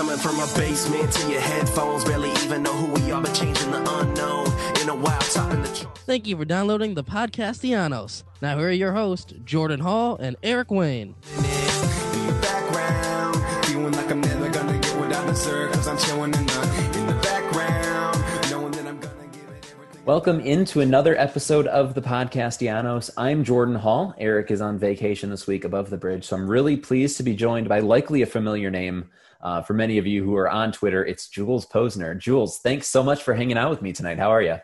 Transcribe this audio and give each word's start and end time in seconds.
Coming 0.00 0.16
from 0.16 0.40
our 0.40 0.46
basement 0.56 1.12
to 1.12 1.30
your 1.30 1.42
headphones. 1.42 2.06
Barely 2.06 2.30
even 2.30 2.62
know 2.62 2.72
who 2.72 2.90
we 2.90 3.12
are, 3.12 3.20
but 3.20 3.34
changing 3.34 3.70
the 3.70 3.80
unknown. 3.98 4.46
In 4.80 4.88
a 4.88 4.94
while, 4.94 5.20
topping 5.20 5.60
the 5.60 5.68
charts. 5.68 6.00
Thank 6.04 6.26
you 6.26 6.38
for 6.38 6.46
downloading 6.46 6.94
the 6.94 7.04
Podcastellanos. 7.04 8.24
Now 8.40 8.56
here 8.56 8.68
are 8.68 8.72
your 8.72 8.92
hosts, 8.92 9.34
Jordan 9.44 9.80
Hall 9.80 10.16
and 10.16 10.36
Eric 10.42 10.70
Wayne. 10.70 11.16
In 11.36 11.42
the 11.42 12.38
background, 12.40 13.66
feeling 13.66 13.92
like 13.92 14.10
I'm 14.10 14.22
never 14.22 14.48
gonna 14.48 14.78
get 14.78 14.96
what 14.98 15.12
I 15.12 15.26
deserve. 15.26 15.70
Cause 15.72 15.86
I'm 15.86 15.98
chilling 15.98 16.32
in 16.32 16.46
the, 16.46 16.92
in 16.98 17.06
the 17.06 17.20
background, 17.22 18.50
knowing 18.50 18.72
that 18.72 18.86
I'm 18.86 18.98
gonna 19.00 19.26
give 19.30 19.50
it 19.50 19.70
everything. 19.70 20.04
Welcome 20.06 20.40
into 20.40 20.80
another 20.80 21.14
episode 21.18 21.66
of 21.66 21.92
the 21.92 22.00
Podcastellanos. 22.00 23.10
I'm 23.18 23.44
Jordan 23.44 23.74
Hall. 23.74 24.14
Eric 24.16 24.50
is 24.50 24.62
on 24.62 24.78
vacation 24.78 25.28
this 25.28 25.46
week 25.46 25.64
above 25.64 25.90
the 25.90 25.98
bridge, 25.98 26.24
so 26.24 26.36
I'm 26.36 26.48
really 26.48 26.78
pleased 26.78 27.18
to 27.18 27.22
be 27.22 27.36
joined 27.36 27.68
by 27.68 27.80
likely 27.80 28.22
a 28.22 28.26
familiar 28.26 28.70
name 28.70 29.10
uh, 29.42 29.62
for 29.62 29.74
many 29.74 29.98
of 29.98 30.06
you 30.06 30.24
who 30.24 30.36
are 30.36 30.48
on 30.48 30.72
Twitter. 30.72 31.04
It's 31.04 31.28
Jules 31.28 31.66
Posner. 31.66 32.18
Jules, 32.18 32.58
thanks 32.58 32.88
so 32.88 33.02
much 33.02 33.22
for 33.22 33.34
hanging 33.34 33.58
out 33.58 33.70
with 33.70 33.82
me 33.82 33.92
tonight. 33.92 34.18
How 34.18 34.30
are 34.30 34.42
you? 34.42 34.56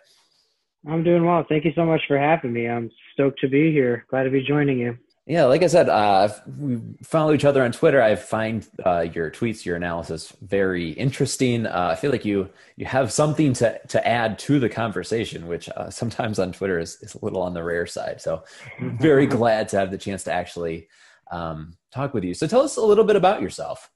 I'm 0.89 1.03
doing 1.03 1.25
well. 1.25 1.45
Thank 1.49 1.65
you 1.65 1.73
so 1.75 1.85
much 1.85 2.03
for 2.07 2.19
having 2.19 2.53
me. 2.53 2.69
I'm 2.69 2.91
stoked 3.13 3.41
to 3.41 3.49
be 3.49 3.73
here. 3.73 4.07
Glad 4.09 4.25
to 4.25 4.31
be 4.31 4.43
joining 4.43 4.79
you. 4.79 4.99
Yeah, 5.29 5.47
like 5.47 5.65
I 5.65 5.67
said, 5.67 5.89
uh, 5.89 6.29
we 6.57 6.79
follow 7.03 7.33
each 7.33 7.45
other 7.45 7.65
on 7.65 7.73
Twitter. 7.73 8.01
I 8.01 8.15
find 8.15 8.65
uh, 8.85 9.07
your 9.13 9.29
tweets, 9.29 9.65
your 9.65 9.75
analysis 9.75 10.33
very 10.41 10.91
interesting. 10.91 11.67
Uh, 11.67 11.89
I 11.91 11.97
feel 11.97 12.13
like 12.13 12.25
you 12.25 12.49
you 12.77 12.87
have 12.87 13.11
something 13.11 13.53
to 13.55 13.81
to 13.89 14.07
add 14.07 14.39
to 14.41 14.61
the 14.61 14.69
conversation, 14.69 15.49
which 15.49 15.69
uh, 15.71 15.91
sometimes 15.91 16.39
on 16.39 16.53
Twitter 16.53 16.79
is, 16.79 16.99
is 17.03 17.17
a 17.17 17.25
little 17.25 17.43
on 17.43 17.55
the 17.55 17.65
rare 17.65 17.87
side. 17.87 18.21
So, 18.21 18.45
very 18.79 19.27
glad 19.39 19.69
to 19.71 19.81
have 19.81 19.91
the 19.91 19.99
chance 19.99 20.23
to 20.25 20.33
actually 20.33 20.87
um, 21.33 21.77
talk 21.91 22.15
with 22.15 22.23
you. 22.23 22.33
So, 22.33 22.47
tell 22.47 22.63
us 22.63 22.77
a 22.77 22.83
little 22.83 23.05
bit 23.05 23.17
about 23.17 23.43
yourself. 23.43 23.91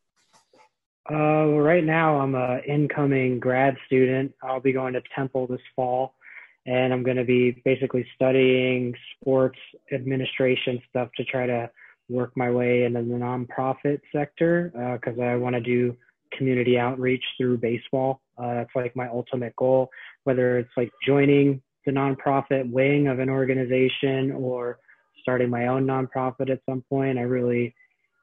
Uh, 1.11 1.47
right 1.59 1.85
now, 1.85 2.21
I'm 2.21 2.37
an 2.37 2.61
incoming 2.69 3.41
grad 3.41 3.77
student. 3.87 4.33
I'll 4.43 4.61
be 4.61 4.73
going 4.73 4.93
to 4.93 5.03
Temple 5.15 5.49
this 5.49 5.61
fall, 5.75 6.15
and 6.67 6.93
I'm 6.93 7.03
going 7.03 7.17
to 7.17 7.25
be 7.25 7.61
basically 7.65 8.07
studying 8.15 8.95
sports 9.17 9.59
administration 9.93 10.81
stuff 10.89 11.09
to 11.17 11.25
try 11.25 11.47
to 11.47 11.69
work 12.09 12.33
my 12.37 12.51
way 12.51 12.85
into 12.85 13.03
the 13.03 13.15
nonprofit 13.15 14.01
sector 14.15 14.71
because 15.01 15.19
I 15.19 15.35
want 15.35 15.55
to 15.55 15.61
do 15.61 15.97
community 16.37 16.79
outreach 16.79 17.25
through 17.37 17.59
baseball. 17.59 18.21
Uh, 18.39 18.55
that's 18.55 18.71
like 18.77 18.95
my 18.95 19.09
ultimate 19.09 19.57
goal, 19.57 19.91
whether 20.25 20.59
it's 20.59 20.71
like 20.77 20.93
joining 21.05 21.61
the 21.87 21.93
nonprofit 21.93 22.71
wing 22.71 23.09
of 23.09 23.19
an 23.19 23.29
organization 23.29 24.31
or 24.33 24.79
starting 25.23 25.51
my 25.51 25.67
own 25.67 25.87
nonprofit 25.87 26.51
at 26.51 26.61
some 26.69 26.83
point. 26.89 27.19
I 27.19 27.23
really 27.23 27.75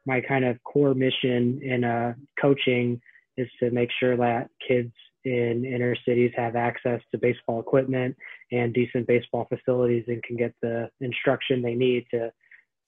my 0.07 0.21
kind 0.21 0.45
of 0.45 0.57
core 0.63 0.95
mission 0.95 1.59
in 1.61 1.83
uh, 1.83 2.13
coaching 2.41 2.99
is 3.35 3.47
to 3.59 3.69
make 3.69 3.89
sure 3.99 4.17
that 4.17 4.49
kids 4.67 4.91
in 5.25 5.65
inner 5.65 5.95
cities 6.07 6.31
have 6.35 6.55
access 6.55 7.01
to 7.11 7.17
baseball 7.17 7.59
equipment 7.59 8.15
and 8.51 8.73
decent 8.73 9.05
baseball 9.05 9.45
facilities 9.49 10.05
and 10.07 10.23
can 10.23 10.37
get 10.37 10.53
the 10.61 10.89
instruction 11.01 11.61
they 11.61 11.75
need 11.75 12.05
to 12.09 12.31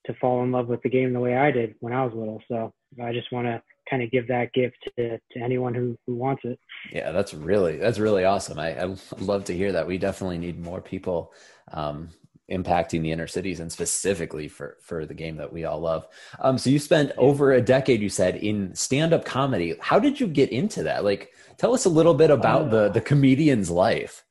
to 0.06 0.14
fall 0.22 0.42
in 0.44 0.52
love 0.52 0.68
with 0.68 0.82
the 0.82 0.90
game 0.90 1.12
the 1.12 1.20
way 1.20 1.36
I 1.36 1.52
did 1.52 1.76
when 1.82 1.92
I 1.92 2.06
was 2.06 2.14
little. 2.16 2.42
So 2.48 2.74
I 3.04 3.12
just 3.12 3.32
want 3.34 3.48
to 3.48 3.62
kind 3.90 4.02
of 4.02 4.10
give 4.12 4.30
that 4.30 4.54
gift 4.54 4.78
to, 4.98 5.18
to 5.18 5.40
anyone 5.40 5.74
who, 5.74 5.98
who 6.08 6.16
wants 6.16 6.44
it. 6.46 6.58
Yeah, 6.92 7.12
that's 7.12 7.34
really 7.34 7.78
that's 7.78 8.00
really 8.00 8.24
awesome. 8.24 8.60
I, 8.60 8.82
I 8.82 8.96
love 9.20 9.44
to 9.46 9.54
hear 9.56 9.74
that. 9.74 9.88
We 9.88 9.98
definitely 9.98 10.38
need 10.38 10.58
more 10.58 10.80
people 10.80 11.34
um, 11.74 12.10
impacting 12.52 13.02
the 13.02 13.12
inner 13.12 13.28
cities 13.28 13.60
and 13.60 13.72
specifically 13.72 14.48
for 14.48 14.78
for 14.82 15.06
the 15.06 15.14
game 15.14 15.38
that 15.38 15.52
we 15.54 15.66
all 15.66 15.80
love. 15.80 16.08
Um, 16.40 16.58
so 16.58 16.70
you 16.70 16.80
spent 16.80 17.12
over 17.18 17.52
a 17.52 17.62
decade, 17.62 18.02
you 18.02 18.10
said, 18.10 18.36
in 18.38 18.74
stand 18.76 19.14
up 19.14 19.26
comedy. 19.26 19.76
How 19.80 20.00
did 20.00 20.20
you 20.20 20.28
get 20.28 20.50
into 20.52 20.84
that? 20.84 21.04
Like, 21.04 21.34
tell 21.58 21.74
us 21.74 21.86
a 21.86 21.90
little 21.90 22.14
bit 22.14 22.32
about 22.32 22.64
Uh, 22.64 22.70
the 22.70 22.90
the 22.90 23.02
comedian's 23.02 23.70
life. 23.70 24.26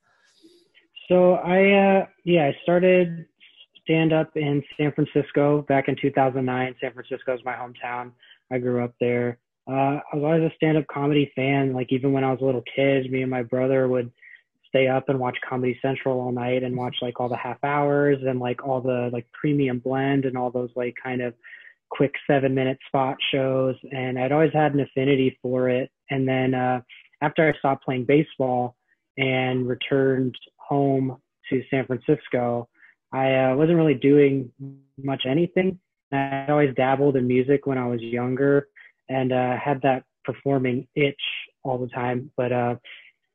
So 1.07 1.33
I, 1.33 1.71
uh, 1.71 2.05
yeah, 2.23 2.45
I 2.45 2.57
started 2.61 3.25
stand 3.81 4.13
up 4.13 4.29
in 4.35 4.63
San 4.77 4.91
Francisco 4.91 5.63
back 5.63 5.87
in 5.87 5.95
2009. 5.99 6.75
San 6.79 6.93
Francisco 6.93 7.33
is 7.33 7.41
my 7.43 7.53
hometown. 7.53 8.11
I 8.51 8.59
grew 8.59 8.83
up 8.83 8.93
there. 8.99 9.39
Uh, 9.67 9.99
I 10.01 10.15
was 10.15 10.23
always 10.23 10.43
a 10.43 10.55
stand 10.55 10.77
up 10.77 10.85
comedy 10.87 11.31
fan. 11.35 11.73
Like 11.73 11.91
even 11.91 12.13
when 12.13 12.23
I 12.23 12.31
was 12.31 12.41
a 12.41 12.45
little 12.45 12.63
kid, 12.75 13.11
me 13.11 13.23
and 13.23 13.31
my 13.31 13.43
brother 13.43 13.87
would 13.87 14.11
stay 14.69 14.87
up 14.87 15.09
and 15.09 15.19
watch 15.19 15.37
Comedy 15.47 15.77
Central 15.81 16.19
all 16.19 16.31
night 16.31 16.63
and 16.63 16.77
watch 16.77 16.95
like 17.01 17.19
all 17.19 17.29
the 17.29 17.37
half 17.37 17.57
hours 17.63 18.17
and 18.25 18.39
like 18.39 18.63
all 18.65 18.81
the 18.81 19.09
like 19.11 19.27
premium 19.33 19.79
blend 19.79 20.25
and 20.25 20.37
all 20.37 20.51
those 20.51 20.69
like 20.75 20.95
kind 21.03 21.21
of 21.21 21.33
quick 21.89 22.13
seven 22.27 22.53
minute 22.53 22.77
spot 22.87 23.17
shows. 23.31 23.75
And 23.91 24.17
I'd 24.17 24.31
always 24.31 24.53
had 24.53 24.73
an 24.73 24.79
affinity 24.79 25.37
for 25.41 25.69
it. 25.69 25.89
And 26.09 26.27
then, 26.27 26.53
uh, 26.53 26.81
after 27.21 27.47
I 27.47 27.57
stopped 27.59 27.83
playing 27.83 28.05
baseball 28.05 28.75
and 29.17 29.67
returned 29.67 30.35
home 30.57 31.17
to 31.49 31.63
San 31.69 31.85
Francisco, 31.85 32.69
I 33.11 33.33
uh, 33.35 33.55
wasn't 33.55 33.77
really 33.77 33.95
doing 33.95 34.51
much 35.01 35.23
anything. 35.27 35.79
I 36.11 36.45
always 36.49 36.73
dabbled 36.75 37.17
in 37.17 37.27
music 37.27 37.65
when 37.65 37.77
I 37.77 37.87
was 37.87 38.01
younger 38.01 38.67
and 39.09 39.31
uh, 39.31 39.57
had 39.57 39.81
that 39.81 40.03
performing 40.23 40.87
itch 40.95 41.21
all 41.63 41.77
the 41.77 41.87
time. 41.87 42.31
But 42.37 42.51
uh, 42.51 42.75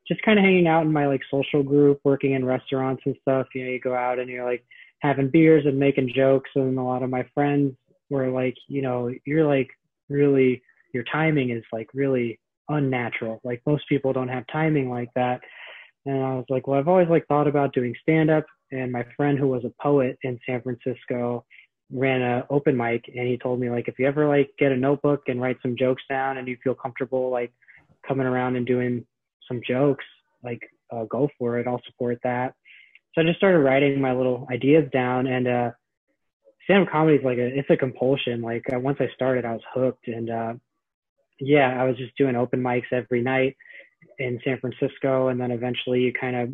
just 0.07 0.21
kind 0.21 0.39
of 0.39 0.45
hanging 0.45 0.67
out 0.67 0.85
in 0.85 0.91
my 0.91 1.07
like 1.07 1.21
social 1.31 1.63
group, 1.63 1.99
working 2.03 2.33
in 2.33 2.45
restaurants 2.45 3.03
and 3.05 3.15
stuff. 3.21 3.47
You 3.53 3.65
know, 3.65 3.71
you 3.71 3.79
go 3.79 3.95
out 3.95 4.19
and 4.19 4.29
you're 4.29 4.45
like 4.45 4.65
having 4.99 5.29
beers 5.29 5.65
and 5.65 5.79
making 5.79 6.13
jokes, 6.15 6.49
and 6.55 6.77
a 6.77 6.83
lot 6.83 7.03
of 7.03 7.09
my 7.09 7.25
friends 7.33 7.75
were 8.09 8.29
like, 8.29 8.55
you 8.67 8.81
know, 8.81 9.11
you're 9.25 9.47
like 9.47 9.69
really 10.09 10.61
your 10.93 11.03
timing 11.11 11.49
is 11.49 11.63
like 11.73 11.89
really 11.93 12.39
unnatural. 12.69 13.41
Like 13.43 13.61
most 13.65 13.87
people 13.89 14.13
don't 14.13 14.29
have 14.29 14.45
timing 14.51 14.89
like 14.89 15.09
that. 15.15 15.41
And 16.05 16.23
I 16.23 16.35
was 16.35 16.45
like, 16.49 16.67
well, 16.67 16.79
I've 16.79 16.87
always 16.87 17.09
like 17.09 17.27
thought 17.27 17.47
about 17.47 17.73
doing 17.73 17.93
stand 18.01 18.29
up. 18.29 18.45
And 18.71 18.91
my 18.91 19.05
friend 19.17 19.37
who 19.37 19.47
was 19.47 19.65
a 19.65 19.73
poet 19.81 20.17
in 20.23 20.39
San 20.47 20.61
Francisco 20.61 21.45
ran 21.91 22.21
a 22.21 22.45
open 22.49 22.75
mic 22.75 23.05
and 23.15 23.27
he 23.27 23.37
told 23.37 23.59
me 23.59 23.69
like 23.69 23.87
if 23.87 23.99
you 23.99 24.07
ever 24.07 24.27
like 24.27 24.49
get 24.57 24.71
a 24.71 24.75
notebook 24.75 25.21
and 25.27 25.39
write 25.39 25.57
some 25.61 25.77
jokes 25.77 26.01
down 26.09 26.37
and 26.37 26.47
you 26.47 26.57
feel 26.63 26.73
comfortable 26.73 27.29
like 27.29 27.53
coming 28.07 28.25
around 28.25 28.55
and 28.55 28.65
doing 28.65 29.05
some 29.47 29.61
jokes, 29.67 30.05
like 30.43 30.61
uh, 30.91 31.03
go 31.05 31.29
for 31.37 31.59
it. 31.59 31.67
I'll 31.67 31.81
support 31.85 32.19
that. 32.23 32.53
So 33.13 33.21
I 33.21 33.25
just 33.25 33.37
started 33.37 33.59
writing 33.59 33.99
my 34.01 34.13
little 34.13 34.47
ideas 34.51 34.89
down 34.91 35.27
and 35.27 35.47
uh 35.47 35.71
stand-up 36.65 36.91
comedy 36.91 37.17
is 37.17 37.23
like 37.23 37.37
a 37.37 37.59
it's 37.59 37.69
a 37.69 37.77
compulsion. 37.77 38.41
Like 38.41 38.63
uh, 38.73 38.79
once 38.79 38.97
I 38.99 39.07
started, 39.15 39.45
I 39.45 39.53
was 39.53 39.61
hooked 39.73 40.07
and 40.07 40.29
uh 40.29 40.53
yeah, 41.39 41.81
I 41.81 41.85
was 41.85 41.97
just 41.97 42.15
doing 42.17 42.35
open 42.35 42.61
mics 42.61 42.91
every 42.91 43.21
night 43.21 43.55
in 44.19 44.39
San 44.43 44.59
Francisco 44.59 45.29
and 45.29 45.39
then 45.39 45.51
eventually 45.51 46.01
you 46.01 46.13
kind 46.13 46.35
of 46.35 46.49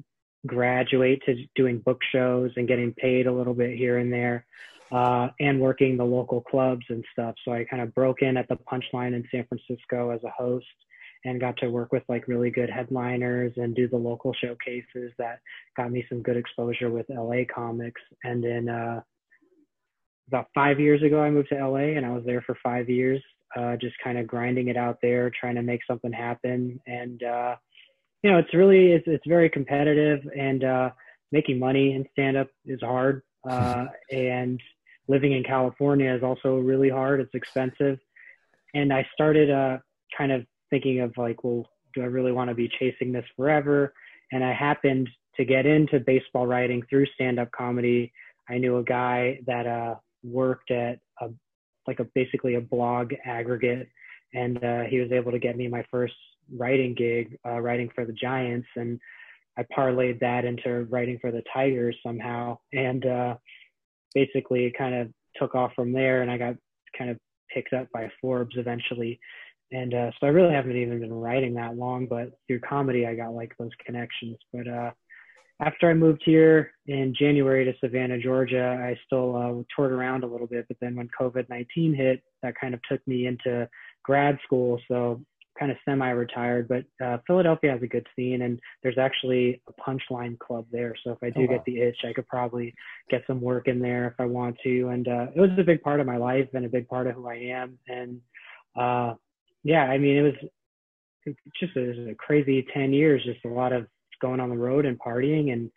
graduate 0.48 1.22
to 1.26 1.36
doing 1.56 1.80
book 1.80 2.00
shows 2.12 2.52
and 2.56 2.68
getting 2.68 2.94
paid 2.94 3.28
a 3.28 3.32
little 3.32 3.54
bit 3.54 3.78
here 3.78 4.00
and 4.00 4.12
there 4.12 4.46
uh, 4.92 5.30
and 5.40 5.60
working 5.60 5.98
the 5.98 6.04
local 6.04 6.42
clubs 6.42 6.86
and 6.90 7.04
stuff. 7.14 7.36
So 7.46 7.54
I 7.54 7.64
kind 7.66 7.82
of 7.82 7.94
broke 7.94 8.22
in 8.22 8.38
at 8.38 8.48
the 8.48 8.58
Punchline 8.58 9.14
in 9.14 9.24
San 9.32 9.46
Francisco 9.48 10.10
as 10.10 10.24
a 10.24 10.30
host 10.30 10.66
and 11.26 11.40
got 11.40 11.58
to 11.58 11.70
work 11.70 11.92
with 11.92 12.04
like 12.10 12.28
really 12.28 12.50
good 12.50 12.70
headliners 12.70 13.54
and 13.58 13.76
do 13.76 13.88
the 13.88 13.98
local 13.98 14.34
showcases 14.34 15.12
that 15.18 15.40
got 15.78 15.92
me 15.92 16.06
some 16.10 16.22
good 16.22 16.38
exposure 16.38 16.90
with 16.90 17.06
LA 17.10 17.44
comics. 17.54 18.02
And 18.24 18.44
then 18.44 18.70
uh, 18.70 19.02
about 20.28 20.48
five 20.56 20.80
years 20.80 21.04
ago, 21.04 21.22
I 21.22 21.30
moved 21.30 21.50
to 21.50 21.68
LA 21.68 21.96
and 21.98 22.06
I 22.06 22.10
was 22.10 22.24
there 22.26 22.42
for 22.42 22.58
five 22.64 22.90
years, 22.90 23.22
uh, 23.56 23.76
just 23.76 23.96
kind 24.04 24.18
of 24.18 24.28
grinding 24.28 24.70
it 24.70 24.78
out 24.78 24.98
there, 25.02 25.30
trying 25.30 25.56
to 25.56 25.62
make 25.62 25.82
something 25.86 26.12
happen. 26.12 26.80
And, 26.88 27.22
uh, 27.22 27.56
you 28.24 28.32
know, 28.32 28.38
it's 28.38 28.54
really, 28.54 28.94
it's, 28.94 29.08
it's 29.08 29.28
very 29.28 29.50
competitive 29.50 30.22
and 30.38 30.64
uh, 30.64 30.90
making 31.32 31.60
money 31.60 31.94
in 31.94 32.06
stand 32.12 32.38
up 32.38 32.48
is 32.66 32.82
hard. 32.82 33.22
Uh, 33.48 33.86
and 34.12 34.60
living 35.08 35.34
in 35.34 35.44
California 35.44 36.14
is 36.14 36.24
also 36.24 36.58
really 36.58 36.90
hard. 36.90 37.20
It's 37.20 37.36
expensive. 37.36 38.00
And 38.74 38.94
I 38.94 39.06
started 39.14 39.52
uh, 39.52 39.80
kind 40.18 40.32
of 40.32 40.46
thinking 40.72 41.02
of 41.02 41.16
like, 41.18 41.44
well, 41.44 41.68
do 41.94 42.02
I 42.02 42.06
really 42.06 42.32
want 42.32 42.50
to 42.50 42.56
be 42.56 42.72
chasing 42.80 43.12
this 43.12 43.26
forever? 43.36 43.94
And 44.32 44.44
I 44.44 44.54
happened 44.54 45.08
to 45.36 45.46
get 45.46 45.66
into 45.66 46.00
baseball 46.00 46.48
writing 46.48 46.82
through 46.90 47.06
stand 47.14 47.40
up 47.40 47.52
comedy. 47.52 48.12
I 48.50 48.58
knew 48.58 48.78
a 48.78 48.84
guy 48.84 49.40
that 49.46 49.68
uh, 49.68 49.96
worked 50.24 50.72
at 50.72 51.00
a, 51.22 51.30
like 51.88 52.00
a 52.00 52.06
basically 52.16 52.56
a 52.56 52.62
blog 52.62 53.14
aggregate, 53.26 53.88
and 54.34 54.64
uh, 54.64 54.84
he 54.84 55.00
was 55.00 55.12
able 55.12 55.32
to 55.32 55.40
get 55.40 55.58
me 55.58 55.68
my 55.68 55.86
first 55.92 56.16
writing 56.58 56.96
gig, 56.96 57.38
uh, 57.46 57.60
writing 57.60 57.90
for 57.94 58.06
the 58.06 58.14
Giants, 58.14 58.68
and 58.76 59.00
I 59.58 59.66
parlayed 59.78 60.20
that 60.22 60.46
into 60.46 60.86
writing 60.90 61.18
for 61.20 61.32
the 61.32 61.44
Tigers 61.54 61.96
somehow, 62.06 62.58
and 62.74 63.06
uh, 63.06 63.36
basically 64.14 64.66
it 64.66 64.78
kind 64.78 64.96
of 64.96 65.10
took 65.36 65.56
off 65.56 65.72
from 65.76 65.92
there, 65.92 66.22
and 66.22 66.32
I 66.32 66.38
got 66.38 66.56
kind 66.98 67.10
of 67.10 67.18
picked 67.54 67.74
up 67.74 67.88
by 67.94 68.10
Forbes 68.22 68.56
eventually. 68.58 69.20
And 69.72 69.94
uh, 69.94 70.12
so 70.20 70.28
I 70.28 70.30
really 70.30 70.54
haven't 70.54 70.76
even 70.76 71.00
been 71.00 71.14
writing 71.14 71.54
that 71.56 71.78
long, 71.78 72.06
but 72.06 72.32
through 72.48 72.60
comedy, 72.60 73.06
I 73.06 73.16
got 73.16 73.34
like 73.34 73.54
those 73.58 73.72
connections. 73.86 74.38
But 74.52 74.68
uh, 74.68 74.92
after 75.62 75.90
I 75.90 75.94
moved 75.94 76.24
here 76.26 76.72
in 76.88 77.16
January 77.18 77.64
to 77.66 77.74
Savannah, 77.80 78.20
Georgia, 78.20 78.78
I 78.84 78.98
still 79.06 79.36
uh, 79.36 79.64
toured 79.76 79.94
around 79.94 80.24
a 80.24 80.28
little 80.28 80.48
bit. 80.48 80.66
But 80.68 80.78
then 80.82 80.96
when 80.96 81.10
COVID 81.20 81.50
19 81.50 81.94
hit, 81.94 82.22
that 82.44 82.56
kind 82.60 82.74
of 82.74 82.82
took 82.90 83.06
me 83.08 83.28
into 83.28 83.70
grad 84.04 84.40
school. 84.46 84.80
So 84.88 85.22
kind 85.60 85.72
of 85.72 85.78
semi-retired, 85.86 86.68
but 86.68 87.06
uh, 87.06 87.18
Philadelphia 87.28 87.72
has 87.72 87.82
a 87.84 87.88
good 87.88 88.08
scene, 88.16 88.42
and 88.42 88.60
there's 88.82 88.98
actually 88.98 89.62
a 89.68 89.74
punchline 89.74 90.40
club 90.40 90.66
there. 90.72 90.96
So 91.04 91.12
if 91.12 91.18
I 91.22 91.30
do 91.30 91.42
oh, 91.42 91.52
wow. 91.52 91.58
get 91.58 91.66
the 91.66 91.82
itch, 91.82 91.98
I 92.04 92.14
could 92.14 92.28
probably 92.28 92.74
get 93.10 93.24
some 93.28 93.42
work 93.42 93.68
in 93.68 93.80
there 93.80 94.08
if 94.08 94.14
I 94.18 94.26
want 94.26 94.58
to. 94.64 94.88
And 94.88 95.08
uh, 95.08 95.28
it 95.36 95.40
was 95.40 95.52
a 95.60 95.64
big 95.64 95.82
part 95.84 96.00
of 96.00 96.08
my 96.08 96.18
life 96.18 96.48
and 96.54 96.66
a 96.66 96.70
big 96.70 96.88
part 96.88 97.08
of 97.08 97.16
who 97.16 97.28
I 97.28 97.36
am. 97.36 97.78
And 97.88 98.22
uh, 98.76 99.14
yeah, 99.64 99.84
I 99.84 99.98
mean, 99.98 100.18
it 100.18 100.22
was 100.22 101.36
just 101.60 101.76
a, 101.76 101.80
it 101.80 101.98
was 101.98 102.08
a 102.08 102.16
crazy 102.16 102.66
10 102.74 102.94
years, 102.94 103.24
just 103.24 103.46
a 103.46 103.50
lot 103.50 103.74
of 103.74 103.88
going 104.22 104.40
on 104.40 104.50
the 104.50 104.58
road 104.58 104.86
and 104.86 105.00
partying 105.00 105.52
and 105.52 105.70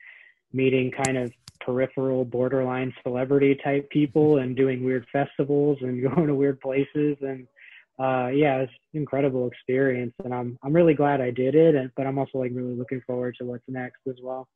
meeting 0.53 0.91
kind 1.05 1.17
of 1.19 1.33
peripheral 1.61 2.25
borderline 2.25 2.93
celebrity 3.03 3.59
type 3.65 3.89
people 3.91 4.39
and 4.39 4.57
doing 4.57 4.85
weird 4.85 5.07
festivals 5.13 5.79
and 5.81 6.03
going 6.15 6.27
to 6.27 6.35
weird 6.35 6.61
places. 6.61 7.17
And 7.21 7.47
uh 7.97 8.27
yeah 8.27 8.57
it's 8.57 8.73
an 8.93 9.01
incredible 9.01 9.49
experience. 9.49 10.13
And 10.25 10.35
i'm 10.35 10.59
i'm 10.63 10.73
really 10.73 10.95
glad 10.95 11.21
i 11.21 11.31
did 11.31 11.55
it. 11.55 11.75
And 11.75 11.91
but 11.97 12.07
i'm 12.07 12.19
also 12.19 12.39
like 12.39 12.51
really 12.53 12.75
looking 12.75 13.01
forward 13.07 13.37
to 13.39 13.47
what's 13.47 13.65
next 13.69 14.01
as 14.09 14.17
well 14.23 14.49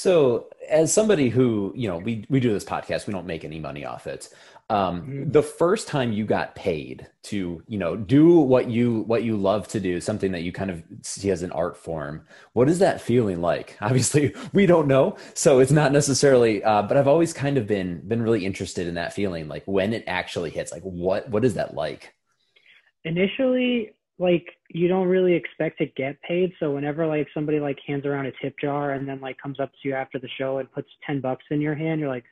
so 0.00 0.46
as 0.70 0.94
somebody 0.94 1.28
who 1.28 1.74
you 1.76 1.86
know 1.86 1.98
we 1.98 2.24
we 2.30 2.40
do 2.40 2.54
this 2.54 2.64
podcast 2.64 3.06
we 3.06 3.12
don't 3.12 3.26
make 3.26 3.44
any 3.44 3.60
money 3.60 3.84
off 3.84 4.06
it. 4.06 4.30
Um 4.70 5.02
mm-hmm. 5.02 5.30
the 5.30 5.42
first 5.42 5.88
time 5.88 6.10
you 6.10 6.24
got 6.24 6.54
paid 6.54 7.06
to 7.24 7.62
you 7.68 7.78
know 7.78 7.96
do 7.96 8.38
what 8.38 8.70
you 8.70 9.02
what 9.02 9.24
you 9.24 9.36
love 9.36 9.68
to 9.68 9.78
do 9.78 10.00
something 10.00 10.32
that 10.32 10.40
you 10.40 10.52
kind 10.52 10.70
of 10.70 10.82
see 11.02 11.30
as 11.30 11.42
an 11.42 11.52
art 11.52 11.76
form 11.76 12.24
what 12.54 12.70
is 12.70 12.78
that 12.78 13.02
feeling 13.02 13.42
like? 13.42 13.76
Obviously 13.82 14.34
we 14.54 14.64
don't 14.64 14.88
know 14.88 15.18
so 15.34 15.58
it's 15.58 15.70
not 15.70 15.92
necessarily 15.92 16.64
uh, 16.64 16.80
but 16.80 16.96
i've 16.96 17.08
always 17.08 17.34
kind 17.34 17.58
of 17.58 17.66
been 17.66 18.00
been 18.08 18.22
really 18.22 18.46
interested 18.46 18.86
in 18.86 18.94
that 18.94 19.12
feeling 19.12 19.48
like 19.48 19.64
when 19.66 19.92
it 19.92 20.04
actually 20.06 20.48
hits 20.48 20.72
like 20.72 20.82
what 20.82 21.28
what 21.28 21.44
is 21.44 21.54
that 21.54 21.74
like? 21.74 22.14
Initially 23.04 23.92
like 24.18 24.46
you 24.72 24.86
don't 24.86 25.08
really 25.08 25.34
expect 25.34 25.78
to 25.78 25.86
get 25.86 26.20
paid. 26.22 26.52
So 26.60 26.70
whenever 26.70 27.06
like 27.06 27.26
somebody 27.34 27.58
like 27.58 27.78
hands 27.84 28.06
around 28.06 28.26
a 28.26 28.32
tip 28.40 28.54
jar 28.60 28.92
and 28.92 29.08
then 29.08 29.20
like 29.20 29.36
comes 29.38 29.58
up 29.58 29.70
to 29.72 29.88
you 29.88 29.94
after 29.94 30.18
the 30.18 30.28
show 30.38 30.58
and 30.58 30.70
puts 30.72 30.88
10 31.06 31.20
bucks 31.20 31.44
in 31.50 31.60
your 31.60 31.74
hand 31.74 32.00
you're 32.00 32.08
like 32.08 32.24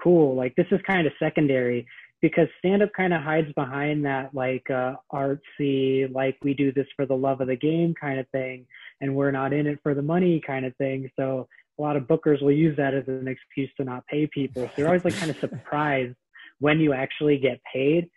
cool. 0.00 0.36
Like 0.36 0.54
this 0.54 0.66
is 0.70 0.80
kind 0.86 1.06
of 1.06 1.12
secondary 1.18 1.86
because 2.22 2.46
stand 2.58 2.82
up 2.82 2.90
kind 2.96 3.12
of 3.12 3.22
hides 3.22 3.52
behind 3.54 4.04
that 4.04 4.32
like 4.34 4.70
uh 4.70 4.94
artsy 5.12 6.12
like 6.14 6.36
we 6.42 6.54
do 6.54 6.72
this 6.72 6.86
for 6.94 7.06
the 7.06 7.16
love 7.16 7.40
of 7.40 7.48
the 7.48 7.56
game 7.56 7.94
kind 8.00 8.20
of 8.20 8.28
thing 8.28 8.66
and 9.00 9.14
we're 9.14 9.30
not 9.30 9.52
in 9.52 9.66
it 9.66 9.78
for 9.82 9.94
the 9.94 10.02
money 10.02 10.40
kind 10.46 10.64
of 10.64 10.76
thing. 10.76 11.10
So 11.16 11.48
a 11.78 11.82
lot 11.82 11.96
of 11.96 12.04
bookers 12.04 12.40
will 12.40 12.52
use 12.52 12.76
that 12.76 12.94
as 12.94 13.08
an 13.08 13.26
excuse 13.26 13.70
to 13.78 13.84
not 13.84 14.06
pay 14.06 14.28
people. 14.28 14.66
So 14.66 14.72
you're 14.76 14.86
always 14.86 15.04
like 15.04 15.16
kind 15.16 15.30
of 15.30 15.38
surprised 15.38 16.14
when 16.60 16.78
you 16.78 16.92
actually 16.92 17.38
get 17.38 17.60
paid 17.72 18.10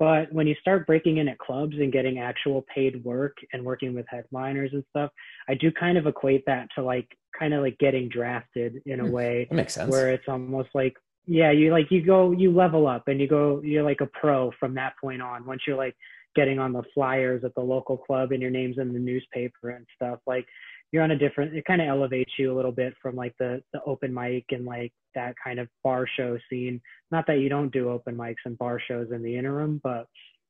but 0.00 0.32
when 0.32 0.46
you 0.46 0.54
start 0.62 0.86
breaking 0.86 1.18
in 1.18 1.28
at 1.28 1.38
clubs 1.38 1.76
and 1.78 1.92
getting 1.92 2.20
actual 2.20 2.64
paid 2.74 3.04
work 3.04 3.36
and 3.52 3.62
working 3.62 3.94
with 3.94 4.06
headliners 4.08 4.70
and 4.72 4.82
stuff, 4.88 5.10
I 5.46 5.52
do 5.52 5.70
kind 5.70 5.98
of 5.98 6.06
equate 6.06 6.42
that 6.46 6.68
to 6.74 6.82
like 6.82 7.06
kind 7.38 7.52
of 7.52 7.60
like 7.60 7.76
getting 7.78 8.08
drafted 8.08 8.80
in 8.86 9.00
a 9.00 9.04
hmm. 9.04 9.12
way. 9.12 9.46
That 9.50 9.56
makes 9.56 9.74
sense. 9.74 9.90
Where 9.90 10.08
it's 10.08 10.24
almost 10.26 10.70
like 10.74 10.94
yeah, 11.26 11.50
you 11.50 11.70
like 11.70 11.90
you 11.90 12.02
go 12.02 12.32
you 12.32 12.50
level 12.50 12.86
up 12.86 13.08
and 13.08 13.20
you 13.20 13.28
go 13.28 13.60
you're 13.62 13.82
like 13.82 14.00
a 14.00 14.08
pro 14.18 14.50
from 14.58 14.74
that 14.76 14.94
point 14.98 15.20
on. 15.20 15.44
Once 15.44 15.60
you're 15.66 15.76
like 15.76 15.94
getting 16.34 16.58
on 16.58 16.72
the 16.72 16.82
flyers 16.94 17.44
at 17.44 17.54
the 17.54 17.60
local 17.60 17.98
club 17.98 18.32
and 18.32 18.40
your 18.40 18.50
name's 18.50 18.78
in 18.78 18.94
the 18.94 18.98
newspaper 18.98 19.68
and 19.68 19.86
stuff, 19.94 20.18
like 20.26 20.46
you're 20.92 21.02
on 21.02 21.12
a 21.12 21.18
different 21.18 21.54
it 21.54 21.64
kind 21.64 21.80
of 21.80 21.88
elevates 21.88 22.32
you 22.38 22.52
a 22.52 22.56
little 22.56 22.72
bit 22.72 22.94
from 23.00 23.14
like 23.14 23.34
the 23.38 23.62
the 23.72 23.82
open 23.84 24.12
mic 24.12 24.44
and 24.50 24.64
like 24.64 24.92
that 25.14 25.34
kind 25.42 25.58
of 25.58 25.68
bar 25.84 26.06
show 26.16 26.38
scene. 26.48 26.80
Not 27.10 27.26
that 27.26 27.40
you 27.40 27.48
don't 27.48 27.72
do 27.72 27.90
open 27.90 28.16
mics 28.16 28.44
and 28.44 28.58
bar 28.58 28.80
shows 28.80 29.08
in 29.12 29.22
the 29.22 29.36
interim 29.36 29.80
but 29.82 30.06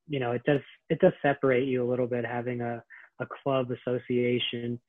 you 0.08 0.20
know 0.20 0.32
it 0.32 0.42
does 0.44 0.60
it 0.88 0.98
does 1.00 1.12
separate 1.22 1.66
you 1.66 1.84
a 1.84 1.88
little 1.88 2.06
bit 2.06 2.24
having 2.24 2.60
a 2.60 2.82
a 3.20 3.26
club 3.42 3.70
association. 3.70 4.80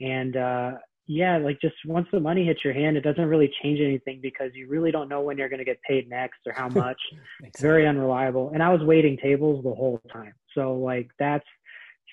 And 0.00 0.36
uh 0.36 0.72
yeah 1.06 1.38
like 1.38 1.60
just 1.60 1.74
once 1.86 2.06
the 2.12 2.20
money 2.20 2.44
hits 2.44 2.62
your 2.62 2.72
hand 2.72 2.96
it 2.96 3.00
doesn't 3.00 3.24
really 3.24 3.52
change 3.62 3.80
anything 3.80 4.20
because 4.22 4.52
you 4.54 4.68
really 4.68 4.92
don't 4.92 5.08
know 5.08 5.22
when 5.22 5.36
you're 5.36 5.48
going 5.48 5.58
to 5.58 5.64
get 5.64 5.82
paid 5.82 6.08
next 6.08 6.38
or 6.46 6.52
how 6.52 6.68
much. 6.84 7.00
It's 7.42 7.60
very 7.60 7.86
unreliable. 7.86 8.50
And 8.54 8.62
i 8.62 8.68
was 8.72 8.82
waiting 8.82 9.16
tables 9.16 9.64
the 9.64 9.74
whole 9.74 10.00
time. 10.12 10.34
So 10.54 10.74
like 10.74 11.10
that's 11.18 11.46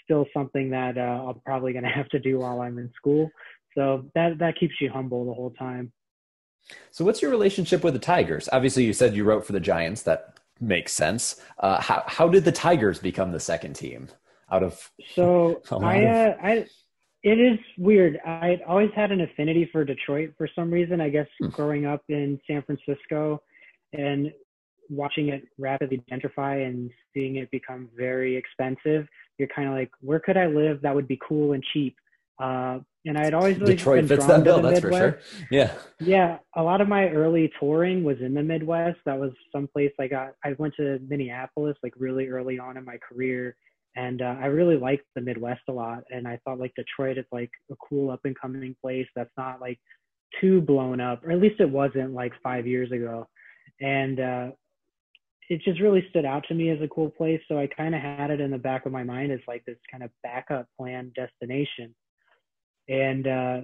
still 0.08 0.26
something 0.34 0.70
that 0.70 0.98
uh, 0.98 1.28
I'm 1.28 1.42
probably 1.46 1.74
going 1.74 1.84
to 1.84 1.90
have 1.90 2.10
to 2.10 2.20
do 2.20 2.40
while 2.40 2.62
I'm 2.62 2.78
in 2.78 2.90
school. 2.96 3.30
So 3.76 4.10
that 4.16 4.40
that 4.40 4.58
keeps 4.60 4.76
you 4.82 4.90
humble 4.90 5.26
the 5.26 5.34
whole 5.34 5.52
time. 5.52 5.92
So 6.92 7.06
what's 7.06 7.22
your 7.22 7.32
relationship 7.32 7.84
with 7.84 7.94
the 7.94 8.00
Tigers? 8.00 8.50
Obviously, 8.52 8.84
you 8.84 8.94
said 8.94 9.16
you 9.16 9.24
wrote 9.24 9.46
for 9.46 9.54
the 9.54 9.60
Giants. 9.60 10.02
That 10.04 10.40
makes 10.60 10.94
sense. 10.94 11.42
Uh, 11.60 11.80
how 11.82 12.04
how 12.08 12.28
did 12.28 12.44
the 12.44 12.52
Tigers 12.52 13.00
become 13.00 13.32
the 13.32 13.40
second 13.40 13.74
team 13.74 14.08
out 14.52 14.64
of? 14.64 14.92
So 15.14 15.62
I 15.72 16.06
uh, 16.06 16.36
I 16.42 16.66
it 17.24 17.40
is 17.40 17.60
weird. 17.78 18.20
I 18.26 18.60
always 18.68 18.92
had 18.96 19.12
an 19.12 19.22
affinity 19.22 19.70
for 19.72 19.84
Detroit 19.84 20.34
for 20.38 20.48
some 20.56 20.72
reason. 20.72 21.02
I 21.02 21.10
guess 21.10 21.28
hmm. 21.40 21.50
growing 21.50 21.86
up 21.86 22.04
in 22.10 22.40
San 22.48 22.64
Francisco 22.64 23.42
and 23.94 24.32
watching 24.90 25.30
it 25.30 25.48
rapidly 25.58 26.04
gentrify 26.12 26.66
and 26.68 26.92
seeing 27.14 27.38
it 27.38 27.50
become 27.52 27.90
very 27.96 28.36
expensive, 28.36 29.08
you're 29.38 29.48
kind 29.48 29.68
of 29.68 29.74
like, 29.74 29.92
where 30.02 30.20
could 30.20 30.38
I 30.38 30.48
live 30.48 30.82
that 30.82 30.96
would 30.96 31.08
be 31.08 31.20
cool 31.28 31.54
and 31.54 31.64
cheap? 31.74 31.96
Uh, 32.42 32.80
and 33.06 33.18
I 33.18 33.24
had 33.24 33.34
always 33.34 33.58
really 33.60 33.76
Detroit 33.76 34.02
been 34.02 34.08
fits 34.10 34.26
drawn 34.26 34.40
that 34.40 34.44
bill, 34.44 34.62
that's 34.62 34.84
Midwest. 34.84 35.18
for 35.18 35.22
sure. 35.38 35.48
Yeah. 35.50 35.74
Yeah. 36.00 36.38
A 36.56 36.62
lot 36.62 36.82
of 36.82 36.88
my 36.88 37.10
early 37.10 37.52
touring 37.60 38.04
was 38.04 38.18
in 38.20 38.34
the 38.34 38.44
Midwest. 38.44 39.00
That 39.06 39.18
was 39.18 39.32
someplace 39.52 39.92
I 40.00 40.08
got, 40.08 40.34
I 40.44 40.54
went 40.58 40.76
to 40.76 41.00
Minneapolis 41.08 41.78
like 41.82 41.94
really 41.98 42.28
early 42.28 42.60
on 42.60 42.78
in 42.78 42.86
my 42.86 42.98
career. 42.98 43.56
And 43.96 44.22
uh, 44.22 44.36
I 44.40 44.48
really 44.48 44.78
liked 44.78 45.06
the 45.16 45.22
Midwest 45.22 45.62
a 45.70 45.72
lot. 45.72 46.04
And 46.12 46.28
I 46.28 46.40
thought 46.44 46.60
like 46.60 46.74
Detroit 46.76 47.18
is 47.18 47.26
like 47.32 47.50
a 47.72 47.76
cool 47.78 48.12
up 48.12 48.22
and 48.26 48.40
coming 48.40 48.76
place 48.82 49.08
that's 49.16 49.32
not 49.38 49.62
like 49.62 49.80
too 50.42 50.62
blown 50.62 51.00
up, 51.00 51.26
or 51.26 51.32
at 51.32 51.40
least 51.40 51.62
it 51.62 51.70
wasn't 51.70 52.14
like 52.14 52.34
five 52.44 52.68
years 52.68 52.92
ago. 52.92 53.28
And 53.80 54.20
uh, 54.20 54.48
it 55.50 55.62
just 55.64 55.80
really 55.80 56.06
stood 56.10 56.26
out 56.26 56.46
to 56.48 56.54
me 56.54 56.70
as 56.70 56.82
a 56.82 56.88
cool 56.88 57.10
place. 57.10 57.42
So 57.48 57.58
I 57.58 57.68
kind 57.68 57.96
of 57.96 58.02
had 58.02 58.32
it 58.32 58.42
in 58.42 58.52
the 58.52 58.58
back 58.58 58.86
of 58.86 58.92
my 58.92 59.04
mind 59.04 59.32
as 59.32 59.40
like 59.48 59.64
this 59.66 59.78
kind 59.90 60.04
of 60.04 60.10
backup 60.22 60.68
plan 60.78 61.12
destination. 61.16 61.96
And 62.90 63.28
uh, 63.28 63.62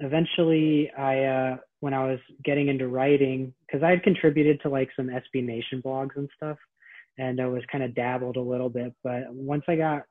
eventually, 0.00 0.90
I 0.96 1.24
uh, 1.24 1.56
when 1.80 1.94
I 1.94 2.04
was 2.06 2.18
getting 2.44 2.68
into 2.68 2.88
writing, 2.88 3.54
because 3.66 3.82
I 3.82 3.90
had 3.90 4.02
contributed 4.02 4.60
to 4.62 4.68
like 4.68 4.90
some 4.96 5.08
SB 5.08 5.44
Nation 5.44 5.82
blogs 5.84 6.16
and 6.16 6.28
stuff, 6.36 6.58
and 7.18 7.40
I 7.40 7.46
was 7.46 7.62
kind 7.70 7.84
of 7.84 7.94
dabbled 7.94 8.36
a 8.36 8.42
little 8.42 8.70
bit. 8.70 8.94
But 9.02 9.32
once 9.32 9.64
I 9.68 9.76
got 9.76 10.02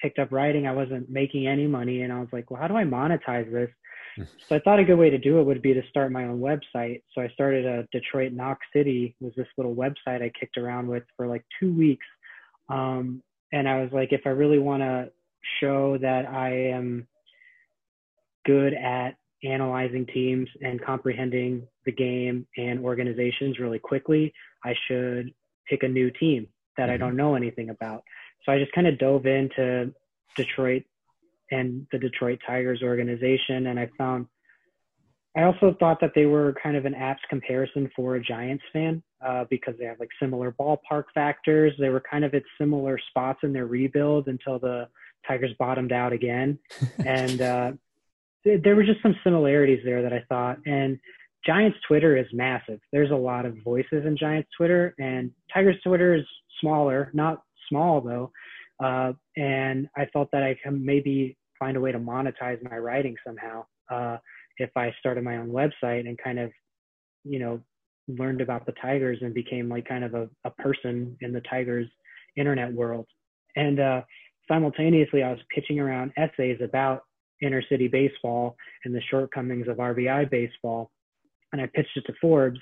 picked 0.00 0.18
up 0.18 0.32
writing, 0.32 0.66
I 0.66 0.72
wasn't 0.72 1.10
making 1.10 1.46
any 1.46 1.66
money, 1.66 2.02
and 2.02 2.12
I 2.12 2.20
was 2.20 2.28
like, 2.32 2.50
well, 2.50 2.60
how 2.60 2.68
do 2.68 2.76
I 2.76 2.84
monetize 2.84 3.50
this? 3.50 3.70
So 4.16 4.56
I 4.56 4.58
thought 4.60 4.78
a 4.78 4.84
good 4.84 4.98
way 4.98 5.10
to 5.10 5.18
do 5.18 5.40
it 5.40 5.44
would 5.44 5.62
be 5.62 5.74
to 5.74 5.82
start 5.88 6.12
my 6.12 6.24
own 6.24 6.40
website. 6.40 7.02
So 7.14 7.22
I 7.22 7.28
started 7.28 7.66
a 7.66 7.86
Detroit 7.92 8.32
Knox 8.32 8.60
City 8.72 9.16
was 9.20 9.32
this 9.36 9.46
little 9.56 9.74
website 9.74 10.22
I 10.22 10.30
kicked 10.38 10.58
around 10.58 10.88
with 10.88 11.04
for 11.16 11.26
like 11.26 11.44
two 11.60 11.74
weeks. 11.74 12.06
Um, 12.68 13.22
and 13.52 13.68
I 13.68 13.80
was 13.80 13.90
like, 13.92 14.12
if 14.12 14.22
I 14.24 14.30
really 14.30 14.58
want 14.58 14.82
to 14.82 15.10
show 15.60 15.98
that 15.98 16.26
I 16.26 16.50
am 16.70 17.06
good 18.44 18.74
at 18.74 19.16
analyzing 19.44 20.06
teams 20.06 20.48
and 20.62 20.82
comprehending 20.82 21.66
the 21.84 21.92
game 21.92 22.46
and 22.56 22.80
organizations 22.80 23.58
really 23.58 23.78
quickly, 23.78 24.32
I 24.64 24.74
should 24.88 25.32
pick 25.68 25.82
a 25.82 25.88
new 25.88 26.10
team 26.10 26.48
that 26.76 26.90
I 26.90 26.96
don't 26.96 27.16
know 27.16 27.34
anything 27.34 27.70
about. 27.70 28.02
So 28.44 28.52
I 28.52 28.58
just 28.58 28.72
kind 28.72 28.86
of 28.86 28.98
dove 28.98 29.26
into 29.26 29.92
Detroit 30.36 30.84
and 31.52 31.86
the 31.92 31.98
Detroit 31.98 32.40
Tigers 32.46 32.82
organization, 32.82 33.68
and 33.68 33.78
I 33.78 33.88
found 33.96 34.26
I 35.36 35.44
also 35.44 35.74
thought 35.80 35.98
that 36.00 36.12
they 36.14 36.26
were 36.26 36.54
kind 36.62 36.76
of 36.76 36.84
an 36.84 36.94
apt 36.94 37.26
comparison 37.30 37.90
for 37.96 38.16
a 38.16 38.22
Giants 38.22 38.64
fan 38.72 39.02
uh, 39.24 39.44
because 39.48 39.74
they 39.78 39.86
have 39.86 39.98
like 39.98 40.10
similar 40.20 40.52
ballpark 40.52 41.04
factors. 41.14 41.72
They 41.78 41.88
were 41.88 42.02
kind 42.02 42.24
of 42.24 42.34
at 42.34 42.42
similar 42.60 42.98
spots 43.08 43.40
in 43.42 43.52
their 43.52 43.66
rebuild 43.66 44.28
until 44.28 44.58
the 44.58 44.88
Tigers 45.26 45.52
bottomed 45.58 45.92
out 45.92 46.12
again, 46.12 46.58
and 47.06 47.40
uh, 47.40 47.72
th- 48.44 48.62
there 48.62 48.76
were 48.76 48.84
just 48.84 49.02
some 49.02 49.16
similarities 49.24 49.80
there 49.84 50.02
that 50.02 50.12
I 50.12 50.24
thought. 50.28 50.58
And 50.66 50.98
Giants 51.46 51.78
Twitter 51.88 52.16
is 52.16 52.26
massive. 52.32 52.80
There's 52.92 53.10
a 53.10 53.16
lot 53.16 53.46
of 53.46 53.56
voices 53.64 54.04
in 54.04 54.16
Giants 54.18 54.50
Twitter, 54.56 54.94
and 54.98 55.30
Tigers 55.52 55.76
Twitter 55.82 56.14
is 56.14 56.24
smaller, 56.60 57.10
not 57.14 57.42
small 57.68 58.00
though. 58.00 58.32
Uh, 58.82 59.12
and 59.36 59.88
I 59.96 60.06
felt 60.06 60.30
that 60.32 60.42
I 60.42 60.56
can 60.62 60.84
maybe 60.84 61.36
find 61.62 61.76
a 61.76 61.80
way 61.80 61.92
to 61.92 61.98
monetize 61.98 62.58
my 62.68 62.76
writing 62.76 63.14
somehow. 63.24 63.64
Uh, 63.88 64.16
if 64.58 64.70
I 64.76 64.92
started 64.98 65.22
my 65.22 65.36
own 65.36 65.50
website 65.50 66.08
and 66.08 66.18
kind 66.18 66.40
of, 66.40 66.50
you 67.24 67.38
know, 67.38 67.60
learned 68.08 68.40
about 68.40 68.66
the 68.66 68.72
Tigers 68.82 69.18
and 69.20 69.32
became 69.32 69.68
like 69.68 69.86
kind 69.86 70.02
of 70.02 70.14
a, 70.14 70.28
a 70.44 70.50
person 70.50 71.16
in 71.20 71.32
the 71.32 71.40
Tigers 71.42 71.88
internet 72.36 72.72
world. 72.72 73.06
And 73.54 73.78
uh, 73.78 74.02
simultaneously, 74.48 75.22
I 75.22 75.30
was 75.30 75.38
pitching 75.54 75.78
around 75.78 76.12
essays 76.16 76.58
about 76.60 77.02
inner 77.40 77.62
city 77.68 77.86
baseball 77.86 78.56
and 78.84 78.92
the 78.92 79.02
shortcomings 79.08 79.68
of 79.68 79.76
RBI 79.76 80.30
baseball. 80.30 80.90
And 81.52 81.60
I 81.60 81.66
pitched 81.66 81.96
it 81.96 82.04
to 82.06 82.14
Forbes, 82.20 82.60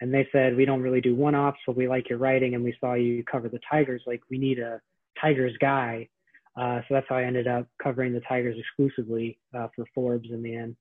and 0.00 0.14
they 0.14 0.26
said, 0.32 0.56
We 0.56 0.64
don't 0.64 0.82
really 0.82 1.00
do 1.00 1.14
one 1.14 1.34
offs, 1.34 1.58
but 1.66 1.76
we 1.76 1.88
like 1.88 2.08
your 2.08 2.18
writing, 2.18 2.54
and 2.54 2.64
we 2.64 2.76
saw 2.80 2.94
you 2.94 3.22
cover 3.24 3.48
the 3.48 3.60
Tigers. 3.68 4.02
Like, 4.06 4.22
we 4.30 4.38
need 4.38 4.60
a 4.60 4.80
Tigers 5.20 5.56
guy. 5.60 6.08
Uh, 6.56 6.80
so 6.80 6.94
that's 6.94 7.06
how 7.08 7.16
I 7.16 7.24
ended 7.24 7.46
up 7.46 7.66
covering 7.82 8.12
the 8.12 8.20
Tigers 8.20 8.56
exclusively 8.58 9.38
uh, 9.54 9.68
for 9.74 9.84
Forbes 9.94 10.30
in 10.30 10.42
the 10.42 10.54
end. 10.54 10.76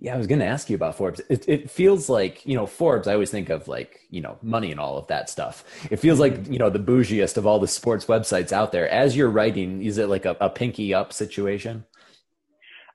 Yeah, 0.00 0.14
I 0.14 0.18
was 0.18 0.26
going 0.26 0.40
to 0.40 0.44
ask 0.46 0.68
you 0.68 0.74
about 0.74 0.96
Forbes. 0.96 1.20
It, 1.30 1.48
it 1.48 1.70
feels 1.70 2.08
like, 2.08 2.44
you 2.44 2.56
know, 2.56 2.66
Forbes, 2.66 3.06
I 3.06 3.12
always 3.12 3.30
think 3.30 3.48
of 3.48 3.68
like, 3.68 4.00
you 4.10 4.20
know, 4.20 4.38
money 4.42 4.72
and 4.72 4.80
all 4.80 4.98
of 4.98 5.06
that 5.06 5.30
stuff. 5.30 5.64
It 5.88 5.96
feels 5.96 6.18
like, 6.18 6.48
you 6.50 6.58
know, 6.58 6.68
the 6.68 6.80
bougiest 6.80 7.36
of 7.36 7.46
all 7.46 7.60
the 7.60 7.68
sports 7.68 8.06
websites 8.06 8.50
out 8.50 8.72
there. 8.72 8.88
As 8.88 9.16
you're 9.16 9.30
writing, 9.30 9.84
is 9.84 9.98
it 9.98 10.08
like 10.08 10.24
a, 10.24 10.36
a 10.40 10.50
pinky 10.50 10.92
up 10.92 11.12
situation? 11.12 11.84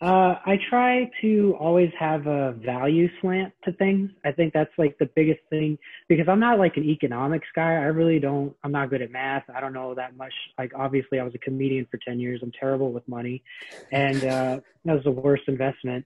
Uh, 0.02 0.36
I 0.46 0.58
try 0.70 1.12
to 1.22 1.58
always 1.60 1.92
have 2.00 2.26
a 2.28 2.54
value 2.54 3.10
slant 3.20 3.54
to 3.66 3.74
things. 3.74 4.10
I 4.24 4.32
think 4.32 4.54
that's 4.54 4.72
like 4.78 4.98
the 4.98 5.10
biggest 5.14 5.42
thing 5.50 5.78
because 6.08 6.30
I'm 6.30 6.40
not 6.40 6.58
like 6.58 6.78
an 6.78 6.86
economics 6.86 7.48
guy. 7.54 7.74
I 7.74 7.88
really 7.88 8.18
don't, 8.18 8.56
I'm 8.64 8.72
not 8.72 8.90
good 8.90 9.02
at 9.02 9.12
math. 9.12 9.44
I 9.54 9.60
don't 9.60 9.74
know 9.74 9.94
that 9.96 10.16
much. 10.16 10.34
Like, 10.58 10.72
obviously, 10.74 11.20
I 11.20 11.24
was 11.24 11.36
a 11.36 11.40
comedian 11.40 11.86
for 11.92 12.00
10 12.08 12.18
years. 12.18 12.40
I'm 12.42 12.54
terrible 12.58 12.94
with 12.94 13.06
money. 13.10 13.44
And 13.92 14.24
uh, 14.24 14.60
that 14.86 14.94
was 14.94 15.04
the 15.04 15.12
worst 15.12 15.44
investment 15.48 16.06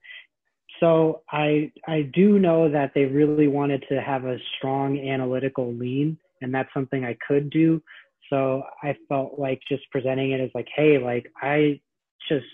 so 0.80 1.22
I 1.32 1.72
I 1.88 2.02
do 2.14 2.40
know 2.40 2.70
that 2.70 2.92
they 2.94 3.06
really 3.06 3.48
wanted 3.48 3.86
to 3.90 4.02
have 4.02 4.26
a 4.26 4.38
strong 4.58 5.00
analytical 5.00 5.74
lean, 5.74 6.18
and 6.42 6.54
that's 6.54 6.74
something 6.74 7.06
I 7.06 7.18
could 7.26 7.50
do. 7.50 7.82
So 8.30 8.64
I 8.82 8.98
felt 9.08 9.40
like 9.40 9.62
just 9.68 9.90
presenting 9.92 10.32
it 10.32 10.42
as 10.42 10.50
like, 10.54 10.68
hey, 10.76 10.98
like 10.98 11.32
I 11.42 11.80
just 12.28 12.46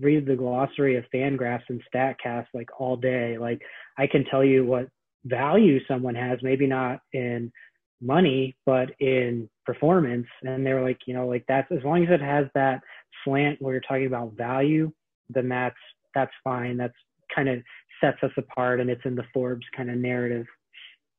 read 0.00 0.26
the 0.26 0.36
glossary 0.36 0.96
of 0.96 1.04
Fangraphs 1.14 1.68
and 1.68 1.82
Statcast 1.92 2.46
like 2.54 2.68
all 2.78 2.96
day. 2.96 3.38
Like 3.38 3.60
I 3.98 4.06
can 4.06 4.24
tell 4.24 4.44
you 4.44 4.64
what 4.64 4.88
value 5.24 5.80
someone 5.86 6.14
has, 6.14 6.38
maybe 6.42 6.66
not 6.66 7.00
in 7.12 7.52
money, 8.00 8.56
but 8.66 8.90
in 9.00 9.48
performance. 9.64 10.26
And 10.42 10.66
they 10.66 10.72
were 10.72 10.82
like, 10.82 11.00
you 11.06 11.14
know, 11.14 11.26
like 11.26 11.44
that's 11.48 11.70
as 11.72 11.84
long 11.84 12.04
as 12.04 12.10
it 12.10 12.20
has 12.20 12.46
that 12.54 12.80
slant 13.24 13.60
where 13.60 13.74
you're 13.74 13.80
talking 13.80 14.06
about 14.06 14.34
value, 14.36 14.92
then 15.28 15.48
that's 15.48 15.76
that's 16.14 16.32
fine. 16.42 16.76
That's 16.76 16.94
kind 17.34 17.48
of 17.48 17.60
sets 18.00 18.18
us 18.22 18.30
apart 18.36 18.80
and 18.80 18.90
it's 18.90 19.04
in 19.04 19.14
the 19.14 19.24
Forbes 19.32 19.66
kind 19.76 19.90
of 19.90 19.96
narrative. 19.96 20.46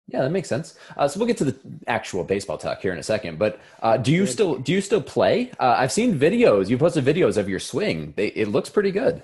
Yeah, 0.08 0.22
that 0.22 0.32
makes 0.32 0.48
sense. 0.48 0.78
Uh, 0.96 1.08
so 1.08 1.20
we'll 1.20 1.28
get 1.28 1.38
to 1.38 1.46
the 1.46 1.58
actual 1.88 2.24
baseball 2.24 2.58
talk 2.60 2.80
here 2.82 2.94
in 2.94 3.00
a 3.00 3.04
second. 3.04 3.40
But 3.40 3.60
uh, 3.82 3.98
do 3.98 4.12
you 4.12 4.28
still 4.28 4.56
do 4.58 4.72
you 4.72 4.82
still 4.82 5.02
play? 5.02 5.52
Uh, 5.60 5.76
I've 5.78 5.92
seen 5.92 6.20
videos. 6.20 6.70
You 6.70 6.78
posted 6.78 7.04
videos 7.04 7.38
of 7.38 7.50
your 7.50 7.60
swing. 7.60 8.14
They, 8.16 8.28
it 8.28 8.48
looks 8.50 8.70
pretty 8.70 8.92
good. 8.92 9.24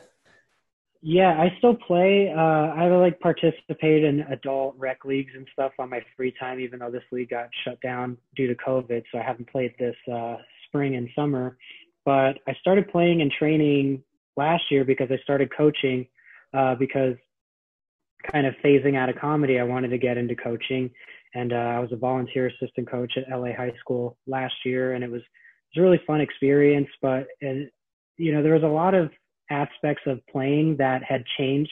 Yeah, 1.03 1.31
I 1.31 1.53
still 1.57 1.75
play. 1.75 2.31
Uh, 2.35 2.39
I 2.39 2.87
like 2.89 3.19
participate 3.19 4.03
in 4.03 4.21
adult 4.29 4.75
rec 4.77 5.03
leagues 5.03 5.31
and 5.35 5.47
stuff 5.51 5.71
on 5.79 5.89
my 5.89 6.01
free 6.15 6.33
time, 6.39 6.59
even 6.59 6.79
though 6.79 6.91
this 6.91 7.03
league 7.11 7.29
got 7.29 7.49
shut 7.63 7.79
down 7.81 8.17
due 8.35 8.47
to 8.47 8.55
COVID. 8.55 9.03
So 9.11 9.17
I 9.17 9.23
haven't 9.23 9.49
played 9.49 9.73
this 9.79 9.95
uh, 10.11 10.37
spring 10.67 10.95
and 10.95 11.09
summer. 11.15 11.57
But 12.05 12.39
I 12.47 12.53
started 12.59 12.89
playing 12.89 13.21
and 13.21 13.31
training 13.31 14.03
last 14.37 14.63
year 14.71 14.83
because 14.83 15.09
I 15.11 15.17
started 15.23 15.55
coaching 15.55 16.07
uh, 16.53 16.75
because 16.75 17.15
kind 18.31 18.45
of 18.45 18.53
phasing 18.63 18.95
out 18.95 19.09
of 19.09 19.15
comedy, 19.15 19.59
I 19.59 19.63
wanted 19.63 19.89
to 19.89 19.97
get 19.97 20.17
into 20.17 20.35
coaching. 20.35 20.89
And 21.33 21.53
uh, 21.53 21.55
I 21.55 21.79
was 21.79 21.91
a 21.91 21.97
volunteer 21.97 22.47
assistant 22.47 22.89
coach 22.89 23.13
at 23.17 23.29
LA 23.29 23.53
High 23.55 23.73
School 23.79 24.17
last 24.27 24.53
year, 24.65 24.93
and 24.93 25.03
it 25.03 25.09
was, 25.09 25.21
it 25.21 25.79
was 25.79 25.81
a 25.81 25.81
really 25.81 26.01
fun 26.05 26.21
experience. 26.21 26.89
But, 27.01 27.27
it, 27.39 27.71
you 28.17 28.33
know, 28.33 28.43
there 28.43 28.53
was 28.53 28.63
a 28.63 28.67
lot 28.67 28.93
of 28.93 29.11
aspects 29.49 30.03
of 30.07 30.19
playing 30.27 30.77
that 30.77 31.03
had 31.03 31.23
changed 31.37 31.71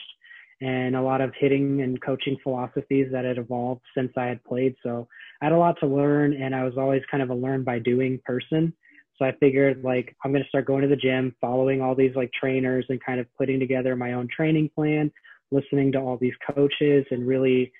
and 0.60 0.94
a 0.94 1.02
lot 1.02 1.20
of 1.20 1.32
hitting 1.38 1.80
and 1.80 2.00
coaching 2.02 2.36
philosophies 2.42 3.08
that 3.12 3.24
had 3.24 3.38
evolved 3.38 3.80
since 3.96 4.12
I 4.16 4.26
had 4.26 4.44
played. 4.44 4.74
So 4.82 5.08
I 5.40 5.46
had 5.46 5.52
a 5.52 5.58
lot 5.58 5.76
to 5.80 5.86
learn, 5.86 6.34
and 6.34 6.54
I 6.54 6.64
was 6.64 6.74
always 6.76 7.02
kind 7.10 7.22
of 7.22 7.30
a 7.30 7.34
learn 7.34 7.64
by 7.64 7.78
doing 7.78 8.20
person. 8.24 8.74
So 9.16 9.24
I 9.24 9.32
figured 9.40 9.82
like 9.82 10.14
I'm 10.24 10.32
going 10.32 10.42
to 10.42 10.48
start 10.48 10.66
going 10.66 10.82
to 10.82 10.88
the 10.88 10.96
gym, 10.96 11.34
following 11.40 11.80
all 11.80 11.94
these 11.94 12.14
like 12.14 12.30
trainers 12.32 12.86
and 12.88 13.02
kind 13.02 13.20
of 13.20 13.26
putting 13.38 13.58
together 13.58 13.96
my 13.96 14.14
own 14.14 14.28
training 14.34 14.70
plan, 14.74 15.10
listening 15.50 15.92
to 15.92 15.98
all 15.98 16.16
these 16.16 16.34
coaches 16.54 17.06
and 17.10 17.26
really 17.26 17.72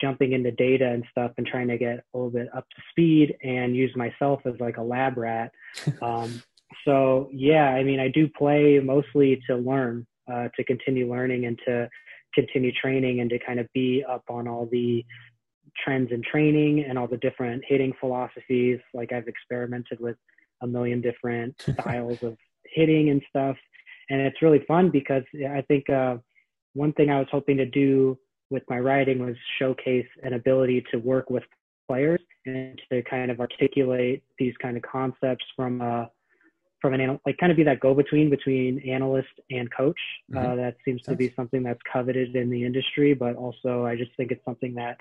jumping 0.00 0.32
into 0.32 0.50
data 0.52 0.88
and 0.88 1.04
stuff 1.10 1.32
and 1.36 1.46
trying 1.46 1.68
to 1.68 1.76
get 1.76 1.98
a 1.98 2.18
little 2.18 2.30
bit 2.30 2.48
up 2.54 2.66
to 2.70 2.82
speed 2.90 3.36
and 3.42 3.76
use 3.76 3.94
myself 3.96 4.40
as 4.46 4.54
like 4.60 4.78
a 4.78 4.82
lab 4.82 5.16
rat. 5.16 5.52
Um, 6.02 6.42
so 6.84 7.28
yeah, 7.32 7.66
I 7.66 7.82
mean, 7.82 8.00
I 8.00 8.08
do 8.08 8.28
play 8.28 8.78
mostly 8.82 9.40
to 9.48 9.56
learn, 9.56 10.06
uh, 10.32 10.48
to 10.56 10.64
continue 10.64 11.10
learning 11.10 11.46
and 11.46 11.58
to 11.66 11.88
continue 12.34 12.72
training 12.72 13.20
and 13.20 13.28
to 13.30 13.38
kind 13.38 13.58
of 13.58 13.66
be 13.74 14.04
up 14.08 14.22
on 14.30 14.46
all 14.46 14.68
the 14.70 15.04
trends 15.84 16.10
in 16.12 16.22
training 16.22 16.84
and 16.88 16.98
all 16.98 17.08
the 17.08 17.16
different 17.18 17.64
hitting 17.66 17.92
philosophies. 18.00 18.78
Like 18.94 19.12
I've 19.12 19.28
experimented 19.28 19.98
with 20.00 20.16
a 20.62 20.66
million 20.66 21.00
different 21.00 21.60
styles 21.80 22.22
of 22.22 22.36
hitting 22.64 23.10
and 23.10 23.22
stuff. 23.28 23.56
And 24.08 24.20
it's 24.20 24.42
really 24.42 24.64
fun 24.66 24.90
because 24.90 25.24
I 25.48 25.62
think 25.62 25.88
uh, 25.90 26.16
one 26.74 26.92
thing 26.92 27.10
I 27.10 27.18
was 27.18 27.28
hoping 27.30 27.56
to 27.58 27.66
do 27.66 28.18
with 28.50 28.62
my 28.68 28.78
writing 28.78 29.24
was 29.24 29.36
showcase 29.58 30.06
an 30.22 30.34
ability 30.34 30.84
to 30.90 30.98
work 30.98 31.30
with 31.30 31.44
players 31.88 32.20
and 32.46 32.80
to 32.90 33.02
kind 33.02 33.30
of 33.30 33.40
articulate 33.40 34.22
these 34.38 34.54
kind 34.60 34.76
of 34.76 34.82
concepts 34.82 35.44
from 35.56 35.80
a 35.80 35.84
uh, 35.84 36.06
from 36.80 36.94
an 36.94 37.20
like 37.26 37.36
kind 37.36 37.52
of 37.52 37.58
be 37.58 37.62
that 37.62 37.78
go 37.78 37.92
between 37.92 38.30
between 38.30 38.78
analyst 38.88 39.28
and 39.50 39.70
coach. 39.70 40.00
Uh, 40.34 40.38
mm-hmm. 40.38 40.52
Uh, 40.52 40.56
that 40.56 40.76
seems 40.82 41.02
to 41.02 41.14
be 41.14 41.30
something 41.36 41.62
that's 41.62 41.80
coveted 41.92 42.34
in 42.34 42.48
the 42.48 42.64
industry, 42.64 43.12
but 43.12 43.36
also 43.36 43.84
I 43.84 43.96
just 43.96 44.12
think 44.16 44.30
it's 44.30 44.44
something 44.46 44.74
that 44.76 44.96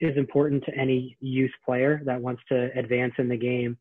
is 0.00 0.16
important 0.18 0.64
to 0.66 0.74
any 0.76 1.16
youth 1.20 1.50
player 1.64 2.02
that 2.04 2.20
wants 2.20 2.42
to 2.50 2.70
advance 2.78 3.14
in 3.16 3.28
the 3.28 3.38
game 3.38 3.78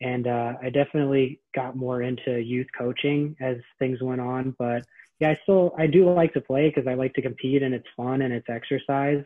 and 0.00 0.26
uh, 0.26 0.54
I 0.62 0.70
definitely 0.70 1.40
got 1.54 1.76
more 1.76 2.02
into 2.02 2.38
youth 2.38 2.66
coaching 2.76 3.36
as 3.40 3.56
things 3.78 4.02
went 4.02 4.20
on. 4.20 4.54
But 4.58 4.84
yeah, 5.18 5.30
I 5.30 5.38
still 5.42 5.74
I 5.78 5.86
do 5.86 6.10
like 6.12 6.32
to 6.34 6.40
play 6.40 6.68
because 6.68 6.86
I 6.86 6.94
like 6.94 7.14
to 7.14 7.22
compete 7.22 7.62
and 7.62 7.74
it's 7.74 7.86
fun 7.96 8.22
and 8.22 8.32
it's 8.32 8.48
exercise. 8.48 9.24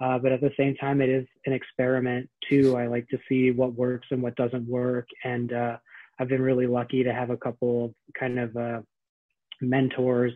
Uh, 0.00 0.18
but 0.18 0.32
at 0.32 0.40
the 0.40 0.52
same 0.56 0.74
time, 0.76 1.02
it 1.02 1.10
is 1.10 1.26
an 1.44 1.52
experiment 1.52 2.28
too. 2.48 2.76
I 2.76 2.86
like 2.86 3.06
to 3.08 3.18
see 3.28 3.50
what 3.50 3.74
works 3.74 4.06
and 4.10 4.22
what 4.22 4.34
doesn't 4.36 4.66
work, 4.66 5.06
and 5.24 5.52
uh, 5.52 5.76
I've 6.18 6.28
been 6.28 6.42
really 6.42 6.66
lucky 6.66 7.02
to 7.04 7.12
have 7.12 7.30
a 7.30 7.36
couple 7.36 7.86
of 7.86 7.94
kind 8.18 8.38
of 8.38 8.56
uh, 8.56 8.80
mentors 9.60 10.32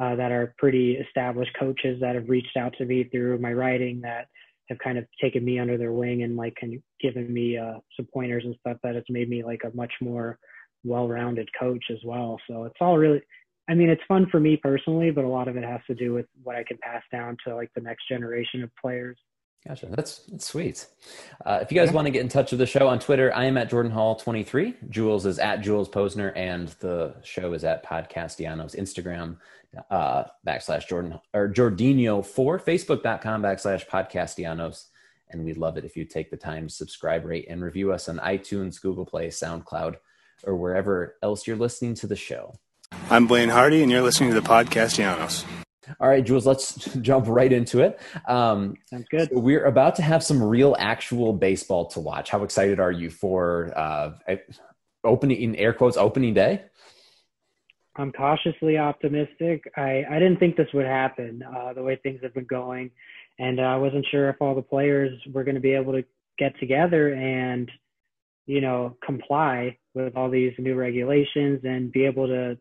uh, 0.00 0.14
that 0.16 0.32
are 0.32 0.54
pretty 0.58 0.96
established 0.96 1.52
coaches 1.58 1.98
that 2.00 2.14
have 2.14 2.28
reached 2.28 2.56
out 2.56 2.74
to 2.78 2.84
me 2.84 3.04
through 3.04 3.38
my 3.38 3.52
writing 3.52 4.00
that 4.02 4.28
have 4.68 4.78
kind 4.78 4.98
of 4.98 5.06
taken 5.20 5.44
me 5.44 5.58
under 5.58 5.78
their 5.78 5.92
wing 5.92 6.22
and 6.22 6.36
like 6.36 6.56
of 6.62 6.70
given 7.00 7.32
me 7.32 7.56
uh, 7.56 7.74
some 7.96 8.06
pointers 8.12 8.44
and 8.44 8.56
stuff 8.60 8.76
that 8.82 8.94
has 8.94 9.04
made 9.08 9.28
me 9.28 9.42
like 9.44 9.62
a 9.64 9.74
much 9.76 9.92
more 10.00 10.38
well-rounded 10.84 11.48
coach 11.58 11.84
as 11.90 11.98
well. 12.04 12.38
So 12.48 12.64
it's 12.64 12.76
all 12.80 12.98
really, 12.98 13.22
I 13.68 13.74
mean, 13.74 13.88
it's 13.88 14.02
fun 14.06 14.26
for 14.30 14.38
me 14.38 14.56
personally, 14.56 15.10
but 15.10 15.24
a 15.24 15.28
lot 15.28 15.48
of 15.48 15.56
it 15.56 15.64
has 15.64 15.80
to 15.88 15.94
do 15.94 16.12
with 16.14 16.26
what 16.44 16.54
I 16.54 16.62
can 16.62 16.78
pass 16.78 17.02
down 17.10 17.36
to 17.46 17.54
like 17.54 17.70
the 17.74 17.80
next 17.80 18.08
generation 18.08 18.62
of 18.62 18.70
players. 18.80 19.16
Gotcha. 19.66 19.86
That's, 19.86 20.18
that's 20.26 20.46
sweet. 20.46 20.86
Uh, 21.44 21.58
if 21.60 21.72
you 21.72 21.78
guys 21.78 21.90
want 21.90 22.06
to 22.06 22.12
get 22.12 22.20
in 22.20 22.28
touch 22.28 22.52
with 22.52 22.60
the 22.60 22.66
show 22.66 22.86
on 22.86 23.00
Twitter, 23.00 23.34
I 23.34 23.46
am 23.46 23.56
at 23.56 23.68
Jordan 23.68 23.90
Hall 23.90 24.14
23. 24.14 24.74
Jules 24.90 25.26
is 25.26 25.40
at 25.40 25.60
Jules 25.60 25.88
Posner, 25.88 26.32
and 26.36 26.68
the 26.78 27.16
show 27.24 27.52
is 27.52 27.64
at 27.64 27.84
Podcastellanos 27.84 28.76
Instagram 28.76 29.38
uh, 29.90 30.24
backslash 30.46 30.86
Jordan 30.86 31.18
or 31.34 31.48
Jordinho 31.48 32.24
four, 32.24 32.60
Facebook.com 32.60 33.42
backslash 33.42 33.86
Podcastellanos. 33.88 34.86
And 35.30 35.44
we'd 35.44 35.56
love 35.56 35.76
it 35.76 35.84
if 35.84 35.96
you 35.96 36.04
take 36.04 36.30
the 36.30 36.36
time 36.36 36.68
to 36.68 36.72
subscribe, 36.72 37.24
rate, 37.24 37.46
and 37.48 37.60
review 37.60 37.92
us 37.92 38.08
on 38.08 38.18
iTunes, 38.18 38.80
Google 38.80 39.04
Play, 39.04 39.28
SoundCloud, 39.28 39.96
or 40.44 40.54
wherever 40.54 41.16
else 41.24 41.44
you're 41.44 41.56
listening 41.56 41.94
to 41.96 42.06
the 42.06 42.14
show. 42.14 42.54
I'm 43.10 43.26
Blaine 43.26 43.48
Hardy, 43.48 43.82
and 43.82 43.90
you're 43.90 44.02
listening 44.02 44.30
to 44.30 44.40
the 44.40 44.46
Podcastellanos. 44.46 45.44
All 46.00 46.08
right, 46.08 46.24
Jules, 46.24 46.46
let's 46.46 46.74
jump 47.00 47.26
right 47.28 47.52
into 47.52 47.80
it. 47.80 48.00
Um, 48.26 48.74
Sounds 48.86 49.06
good. 49.10 49.28
so 49.32 49.38
we're 49.38 49.64
about 49.64 49.96
to 49.96 50.02
have 50.02 50.22
some 50.22 50.42
real, 50.42 50.76
actual 50.78 51.32
baseball 51.32 51.86
to 51.88 52.00
watch. 52.00 52.30
How 52.30 52.42
excited 52.42 52.80
are 52.80 52.90
you 52.90 53.10
for 53.10 53.72
uh, 53.76 54.12
opening, 55.04 55.40
in 55.40 55.56
air 55.56 55.72
quotes, 55.72 55.96
opening 55.96 56.34
day? 56.34 56.64
I'm 57.96 58.12
cautiously 58.12 58.76
optimistic. 58.76 59.70
I, 59.76 60.04
I 60.10 60.18
didn't 60.18 60.38
think 60.38 60.56
this 60.56 60.68
would 60.74 60.86
happen 60.86 61.42
uh, 61.42 61.72
the 61.72 61.82
way 61.82 61.96
things 61.96 62.20
have 62.22 62.34
been 62.34 62.44
going. 62.44 62.90
And 63.38 63.60
uh, 63.60 63.64
I 63.64 63.76
wasn't 63.76 64.06
sure 64.10 64.28
if 64.28 64.36
all 64.40 64.54
the 64.54 64.62
players 64.62 65.18
were 65.32 65.44
going 65.44 65.54
to 65.54 65.60
be 65.60 65.72
able 65.72 65.92
to 65.92 66.04
get 66.38 66.58
together 66.58 67.14
and, 67.14 67.70
you 68.46 68.60
know, 68.60 68.96
comply 69.04 69.78
with 69.94 70.16
all 70.16 70.30
these 70.30 70.52
new 70.58 70.74
regulations 70.74 71.60
and 71.64 71.92
be 71.92 72.04
able 72.04 72.26
to. 72.26 72.58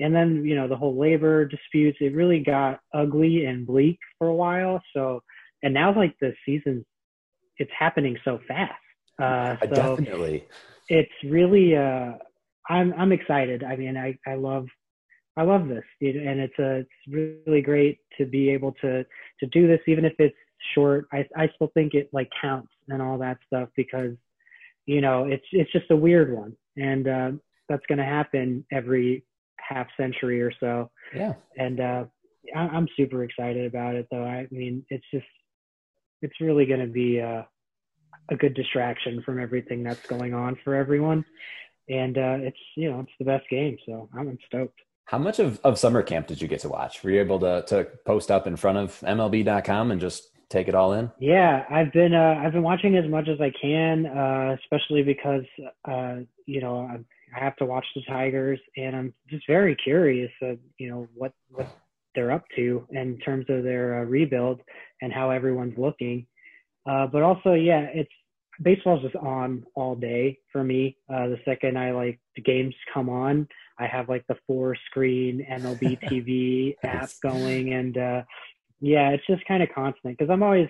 And 0.00 0.14
then, 0.14 0.44
you 0.44 0.56
know, 0.56 0.66
the 0.66 0.76
whole 0.76 0.98
labor 0.98 1.44
disputes, 1.44 1.98
it 2.00 2.14
really 2.14 2.40
got 2.40 2.80
ugly 2.92 3.44
and 3.46 3.66
bleak 3.66 3.98
for 4.18 4.28
a 4.28 4.34
while. 4.34 4.82
So, 4.94 5.22
and 5.62 5.72
now 5.72 5.94
like 5.94 6.14
the 6.20 6.34
season, 6.44 6.84
it's 7.58 7.70
happening 7.78 8.16
so 8.24 8.40
fast. 8.48 8.72
Uh, 9.22 9.56
so 9.60 9.96
Definitely. 9.96 10.44
it's 10.88 11.12
really, 11.24 11.76
uh, 11.76 12.12
I'm, 12.68 12.92
I'm 12.94 13.12
excited. 13.12 13.62
I 13.62 13.76
mean, 13.76 13.96
I, 13.96 14.18
I 14.26 14.34
love, 14.34 14.66
I 15.36 15.42
love 15.42 15.66
this, 15.66 15.82
and 16.00 16.38
it's 16.38 16.58
a, 16.60 16.76
it's 16.76 16.90
really 17.46 17.60
great 17.60 17.98
to 18.18 18.24
be 18.24 18.50
able 18.50 18.70
to 18.82 19.04
to 19.40 19.46
do 19.50 19.66
this, 19.66 19.80
even 19.88 20.04
if 20.04 20.12
it's 20.20 20.36
short. 20.76 21.08
I 21.12 21.26
I 21.36 21.50
still 21.56 21.72
think 21.74 21.94
it 21.94 22.08
like 22.12 22.30
counts 22.40 22.70
and 22.88 23.02
all 23.02 23.18
that 23.18 23.38
stuff 23.48 23.68
because, 23.74 24.14
you 24.86 25.00
know, 25.00 25.24
it's 25.24 25.44
it's 25.50 25.72
just 25.72 25.90
a 25.90 25.96
weird 25.96 26.32
one, 26.32 26.56
and 26.76 27.08
uh, 27.08 27.30
that's 27.68 27.84
going 27.88 27.98
to 27.98 28.04
happen 28.04 28.64
every 28.70 29.24
half 29.56 29.86
century 29.96 30.40
or 30.42 30.52
so. 30.60 30.90
Yeah. 31.14 31.34
And 31.58 31.80
uh, 31.80 32.04
I, 32.54 32.60
I'm 32.60 32.88
super 32.96 33.24
excited 33.24 33.66
about 33.66 33.94
it, 33.94 34.06
though. 34.10 34.24
I 34.24 34.46
mean, 34.50 34.84
it's 34.90 35.04
just, 35.12 35.26
it's 36.22 36.40
really 36.40 36.66
going 36.66 36.80
to 36.80 36.86
be 36.86 37.18
a, 37.18 37.46
a 38.30 38.36
good 38.36 38.54
distraction 38.54 39.22
from 39.24 39.40
everything 39.40 39.82
that's 39.82 40.04
going 40.06 40.34
on 40.34 40.56
for 40.64 40.74
everyone, 40.74 41.24
and 41.88 42.16
uh, 42.16 42.38
it's 42.40 42.56
you 42.76 42.90
know 42.90 43.00
it's 43.00 43.12
the 43.18 43.24
best 43.24 43.48
game, 43.50 43.76
so 43.86 44.08
I'm, 44.14 44.28
I'm 44.28 44.38
stoked. 44.46 44.80
How 45.06 45.18
much 45.18 45.38
of, 45.38 45.60
of 45.64 45.78
summer 45.78 46.02
camp 46.02 46.28
did 46.28 46.40
you 46.40 46.48
get 46.48 46.60
to 46.60 46.68
watch? 46.68 47.04
Were 47.04 47.10
you 47.10 47.20
able 47.20 47.38
to, 47.40 47.62
to 47.68 47.84
post 48.06 48.30
up 48.30 48.46
in 48.46 48.56
front 48.56 48.78
of 48.78 49.00
MLB.com 49.00 49.90
and 49.90 50.00
just 50.00 50.30
take 50.48 50.66
it 50.66 50.74
all 50.74 50.94
in? 50.94 51.10
Yeah, 51.18 51.64
I've 51.70 51.92
been 51.92 52.14
uh, 52.14 52.40
I've 52.42 52.52
been 52.52 52.62
watching 52.62 52.96
as 52.96 53.08
much 53.10 53.28
as 53.28 53.40
I 53.40 53.52
can, 53.60 54.06
uh, 54.06 54.56
especially 54.62 55.02
because 55.02 55.44
uh, 55.84 56.16
you 56.46 56.60
know 56.60 56.88
I, 56.90 57.00
I 57.34 57.42
have 57.42 57.56
to 57.56 57.66
watch 57.66 57.86
the 57.94 58.02
Tigers, 58.08 58.60
and 58.76 58.94
I'm 58.94 59.14
just 59.28 59.46
very 59.46 59.76
curious 59.76 60.30
of 60.42 60.58
you 60.78 60.90
know 60.90 61.08
what 61.14 61.32
what 61.50 61.68
they're 62.14 62.32
up 62.32 62.44
to 62.56 62.86
in 62.90 63.18
terms 63.18 63.46
of 63.48 63.64
their 63.64 64.00
uh, 64.00 64.04
rebuild 64.04 64.60
and 65.02 65.12
how 65.12 65.30
everyone's 65.30 65.76
looking. 65.76 66.26
Uh, 66.88 67.06
but 67.06 67.22
also, 67.22 67.54
yeah, 67.54 67.86
it's 67.92 68.10
baseball's 68.62 69.02
just 69.02 69.16
on 69.16 69.64
all 69.74 69.96
day 69.96 70.38
for 70.52 70.62
me. 70.62 70.96
Uh, 71.12 71.28
the 71.28 71.40
second 71.44 71.78
I 71.78 71.92
like 71.92 72.20
the 72.36 72.42
games 72.42 72.74
come 72.92 73.08
on, 73.08 73.48
I 73.78 73.86
have 73.86 74.08
like 74.08 74.24
the 74.28 74.36
four 74.46 74.76
screen 74.86 75.44
MLB 75.50 75.98
TV 76.02 76.76
app 76.84 77.10
going, 77.22 77.72
and 77.72 77.96
uh, 77.98 78.22
yeah, 78.80 79.10
it's 79.10 79.26
just 79.26 79.44
kind 79.46 79.62
of 79.62 79.70
constant 79.74 80.16
because 80.16 80.30
I'm 80.30 80.42
always 80.42 80.68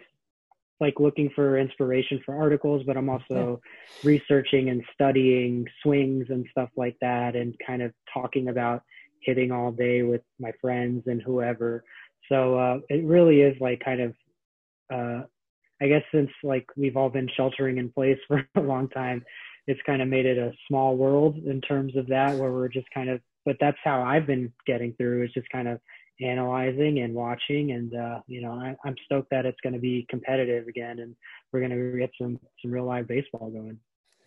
like 0.80 0.98
looking 0.98 1.30
for 1.34 1.58
inspiration 1.58 2.20
for 2.24 2.34
articles, 2.34 2.82
but 2.86 2.96
I'm 2.96 3.08
also 3.08 3.60
researching 4.02 4.70
and 4.70 4.82
studying 4.92 5.66
swings 5.82 6.26
and 6.30 6.46
stuff 6.50 6.70
like 6.76 6.96
that, 7.00 7.36
and 7.36 7.54
kind 7.64 7.82
of 7.82 7.92
talking 8.12 8.48
about 8.48 8.82
hitting 9.20 9.52
all 9.52 9.70
day 9.72 10.02
with 10.02 10.22
my 10.38 10.52
friends 10.60 11.04
and 11.06 11.22
whoever. 11.22 11.84
So 12.28 12.58
uh, 12.58 12.78
it 12.88 13.04
really 13.04 13.40
is 13.40 13.56
like 13.60 13.82
kind 13.84 14.00
of, 14.00 14.14
uh, 14.92 15.22
I 15.80 15.88
guess 15.88 16.02
since 16.12 16.30
like 16.42 16.66
we've 16.76 16.96
all 16.96 17.10
been 17.10 17.28
sheltering 17.36 17.78
in 17.78 17.90
place 17.90 18.18
for 18.28 18.46
a 18.56 18.60
long 18.60 18.88
time, 18.88 19.24
it's 19.66 19.80
kind 19.86 20.02
of 20.02 20.08
made 20.08 20.26
it 20.26 20.38
a 20.38 20.52
small 20.68 20.96
world 20.96 21.38
in 21.38 21.60
terms 21.60 21.96
of 21.96 22.06
that, 22.08 22.36
where 22.36 22.52
we're 22.52 22.68
just 22.68 22.90
kind 22.92 23.08
of. 23.08 23.20
But 23.46 23.56
that's 23.60 23.78
how 23.84 24.02
I've 24.02 24.26
been 24.26 24.52
getting 24.66 24.94
through 24.94 25.24
is 25.24 25.32
just 25.32 25.48
kind 25.50 25.68
of 25.68 25.78
analyzing 26.20 27.00
and 27.00 27.14
watching, 27.14 27.72
and 27.72 27.94
uh, 27.94 28.20
you 28.26 28.40
know 28.40 28.52
I, 28.52 28.76
I'm 28.84 28.94
stoked 29.04 29.30
that 29.30 29.46
it's 29.46 29.60
going 29.62 29.72
to 29.72 29.78
be 29.78 30.06
competitive 30.08 30.68
again, 30.68 31.00
and 31.00 31.14
we're 31.52 31.60
going 31.60 31.72
to 31.72 31.98
get 31.98 32.10
some 32.20 32.38
some 32.62 32.70
real 32.70 32.84
live 32.84 33.08
baseball 33.08 33.50
going. 33.50 33.78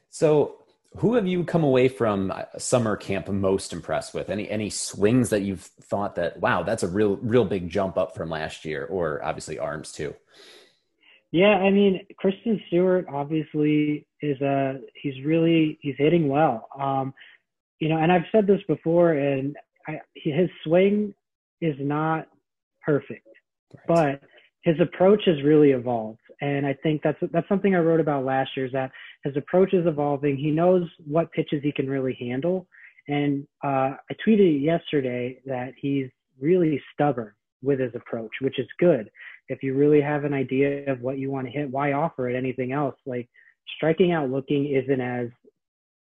So, 0.09 0.55
who 0.97 1.15
have 1.15 1.27
you 1.27 1.43
come 1.43 1.63
away 1.63 1.87
from 1.87 2.31
uh, 2.31 2.43
summer 2.57 2.95
camp 2.95 3.27
most 3.27 3.73
impressed 3.73 4.13
with? 4.13 4.29
Any 4.29 4.49
any 4.49 4.69
swings 4.69 5.29
that 5.29 5.41
you've 5.41 5.61
thought 5.61 6.15
that 6.15 6.39
wow, 6.39 6.63
that's 6.63 6.83
a 6.83 6.87
real 6.87 7.17
real 7.17 7.45
big 7.45 7.69
jump 7.69 7.97
up 7.97 8.15
from 8.15 8.29
last 8.29 8.65
year, 8.65 8.85
or 8.85 9.23
obviously 9.23 9.59
arms 9.59 9.91
too. 9.91 10.13
Yeah, 11.31 11.57
I 11.57 11.69
mean, 11.71 12.05
Christin 12.23 12.65
Stewart 12.67 13.05
obviously 13.11 14.07
is 14.21 14.39
a 14.41 14.79
he's 15.01 15.23
really 15.25 15.77
he's 15.81 15.95
hitting 15.97 16.29
well. 16.29 16.67
Um, 16.79 17.13
you 17.79 17.89
know, 17.89 17.97
and 17.97 18.11
I've 18.11 18.25
said 18.31 18.47
this 18.47 18.61
before, 18.67 19.11
and 19.13 19.55
I, 19.87 20.01
his 20.15 20.49
swing 20.63 21.13
is 21.61 21.75
not 21.79 22.27
perfect, 22.85 23.27
but 23.87 24.21
his 24.63 24.75
approach 24.79 25.21
has 25.25 25.41
really 25.43 25.71
evolved, 25.71 26.19
and 26.41 26.65
I 26.65 26.73
think 26.83 27.01
that's 27.03 27.19
that's 27.31 27.47
something 27.47 27.75
I 27.75 27.79
wrote 27.79 27.99
about 27.99 28.25
last 28.25 28.51
year. 28.55 28.65
Is 28.65 28.73
that 28.73 28.91
his 29.23 29.35
approach 29.37 29.73
is 29.73 29.85
evolving. 29.85 30.37
He 30.37 30.51
knows 30.51 30.83
what 31.05 31.31
pitches 31.31 31.61
he 31.63 31.71
can 31.71 31.89
really 31.89 32.17
handle, 32.19 32.67
and 33.07 33.47
uh, 33.63 33.95
I 34.09 34.15
tweeted 34.25 34.61
yesterday 34.61 35.39
that 35.45 35.73
he's 35.79 36.07
really 36.39 36.81
stubborn 36.93 37.33
with 37.63 37.79
his 37.79 37.91
approach, 37.95 38.31
which 38.41 38.59
is 38.59 38.67
good 38.79 39.09
if 39.49 39.63
you 39.63 39.75
really 39.75 40.01
have 40.01 40.23
an 40.23 40.33
idea 40.33 40.91
of 40.91 41.01
what 41.01 41.17
you 41.17 41.31
want 41.31 41.47
to 41.47 41.51
hit, 41.51 41.71
why 41.71 41.93
offer 41.93 42.29
it 42.29 42.35
anything 42.35 42.71
else? 42.71 42.95
Like 43.05 43.29
striking 43.75 44.11
out 44.11 44.29
looking 44.29 44.73
isn't 44.73 45.01
as 45.01 45.29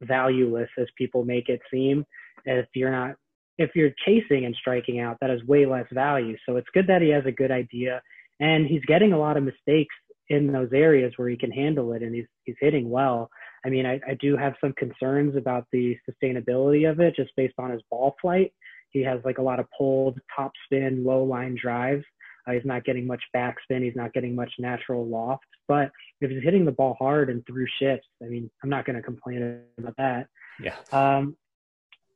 valueless 0.01 0.69
as 0.77 0.87
people 0.97 1.25
make 1.25 1.49
it 1.49 1.61
seem. 1.71 2.05
If 2.45 2.67
you're 2.73 2.91
not, 2.91 3.15
if 3.57 3.71
you're 3.75 3.91
chasing 4.05 4.45
and 4.45 4.55
striking 4.55 4.99
out, 4.99 5.17
that 5.21 5.29
has 5.29 5.43
way 5.43 5.65
less 5.65 5.85
value. 5.91 6.35
So 6.47 6.57
it's 6.57 6.67
good 6.73 6.87
that 6.87 7.01
he 7.01 7.09
has 7.09 7.25
a 7.25 7.31
good 7.31 7.51
idea 7.51 8.01
and 8.39 8.65
he's 8.65 8.83
getting 8.85 9.13
a 9.13 9.17
lot 9.17 9.37
of 9.37 9.43
mistakes 9.43 9.95
in 10.29 10.51
those 10.51 10.69
areas 10.73 11.13
where 11.17 11.29
he 11.29 11.37
can 11.37 11.51
handle 11.51 11.93
it 11.93 12.01
and 12.01 12.15
he's, 12.15 12.25
he's 12.45 12.55
hitting 12.59 12.89
well. 12.89 13.29
I 13.65 13.69
mean, 13.69 13.85
I, 13.85 13.99
I 14.07 14.15
do 14.19 14.35
have 14.35 14.55
some 14.59 14.73
concerns 14.73 15.35
about 15.35 15.67
the 15.71 15.97
sustainability 16.09 16.89
of 16.89 16.99
it 16.99 17.15
just 17.15 17.31
based 17.37 17.55
on 17.59 17.71
his 17.71 17.81
ball 17.89 18.15
flight. 18.21 18.53
He 18.89 19.01
has 19.01 19.19
like 19.23 19.37
a 19.37 19.41
lot 19.41 19.59
of 19.59 19.67
pulled 19.77 20.19
top 20.35 20.51
spin, 20.65 21.03
low 21.03 21.23
line 21.23 21.57
drives 21.61 22.03
uh, 22.47 22.51
he's 22.51 22.65
not 22.65 22.83
getting 22.83 23.07
much 23.07 23.23
backspin. 23.35 23.83
He's 23.83 23.95
not 23.95 24.13
getting 24.13 24.35
much 24.35 24.51
natural 24.59 25.07
loft. 25.07 25.45
But 25.67 25.91
if 26.21 26.29
he's 26.29 26.43
hitting 26.43 26.65
the 26.65 26.71
ball 26.71 26.95
hard 26.99 27.29
and 27.29 27.45
through 27.45 27.67
shifts, 27.79 28.07
I 28.21 28.27
mean, 28.27 28.49
I'm 28.63 28.69
not 28.69 28.85
going 28.85 28.95
to 28.95 29.01
complain 29.01 29.61
about 29.77 29.95
that. 29.97 30.27
Yeah. 30.61 30.75
Um, 30.91 31.35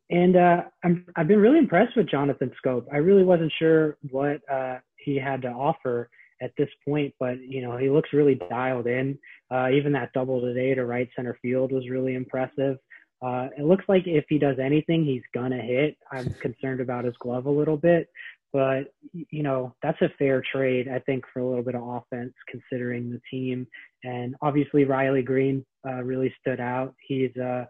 and 0.09 0.35
uh, 0.35 0.61
I'm, 0.83 1.05
I've 1.15 1.27
been 1.27 1.39
really 1.39 1.59
impressed 1.59 1.97
with 1.97 2.09
Jonathan 2.09 2.51
Schoop. 2.63 2.85
I 2.91 2.97
really 2.97 3.23
wasn't 3.23 3.51
sure 3.59 3.97
what 4.09 4.39
uh, 4.51 4.77
he 4.97 5.17
had 5.17 5.41
to 5.41 5.49
offer 5.49 6.09
at 6.41 6.51
this 6.57 6.69
point, 6.87 7.13
but 7.19 7.39
you 7.41 7.61
know 7.61 7.77
he 7.77 7.89
looks 7.89 8.13
really 8.13 8.35
dialed 8.49 8.87
in. 8.87 9.17
Uh, 9.51 9.69
even 9.69 9.91
that 9.93 10.13
double 10.13 10.39
today 10.41 10.73
to 10.75 10.85
right 10.85 11.09
center 11.15 11.37
field 11.41 11.71
was 11.71 11.89
really 11.89 12.15
impressive. 12.15 12.77
Uh, 13.21 13.47
it 13.57 13.63
looks 13.63 13.83
like 13.87 14.03
if 14.05 14.25
he 14.29 14.37
does 14.37 14.57
anything, 14.63 15.03
he's 15.03 15.23
gonna 15.33 15.61
hit. 15.61 15.97
I'm 16.11 16.33
concerned 16.41 16.81
about 16.81 17.05
his 17.05 17.15
glove 17.19 17.47
a 17.47 17.51
little 17.51 17.77
bit, 17.77 18.07
but 18.53 18.93
you 19.11 19.43
know 19.43 19.75
that's 19.81 20.01
a 20.01 20.09
fair 20.19 20.43
trade, 20.53 20.87
I 20.87 20.99
think, 20.99 21.25
for 21.33 21.39
a 21.39 21.47
little 21.47 21.63
bit 21.63 21.75
of 21.75 21.83
offense 21.83 22.33
considering 22.47 23.09
the 23.09 23.21
team. 23.29 23.67
And 24.03 24.35
obviously 24.41 24.85
Riley 24.85 25.23
Greene 25.23 25.65
uh, 25.85 26.03
really 26.03 26.33
stood 26.39 26.59
out. 26.59 26.93
He's 27.07 27.35
uh, 27.35 27.65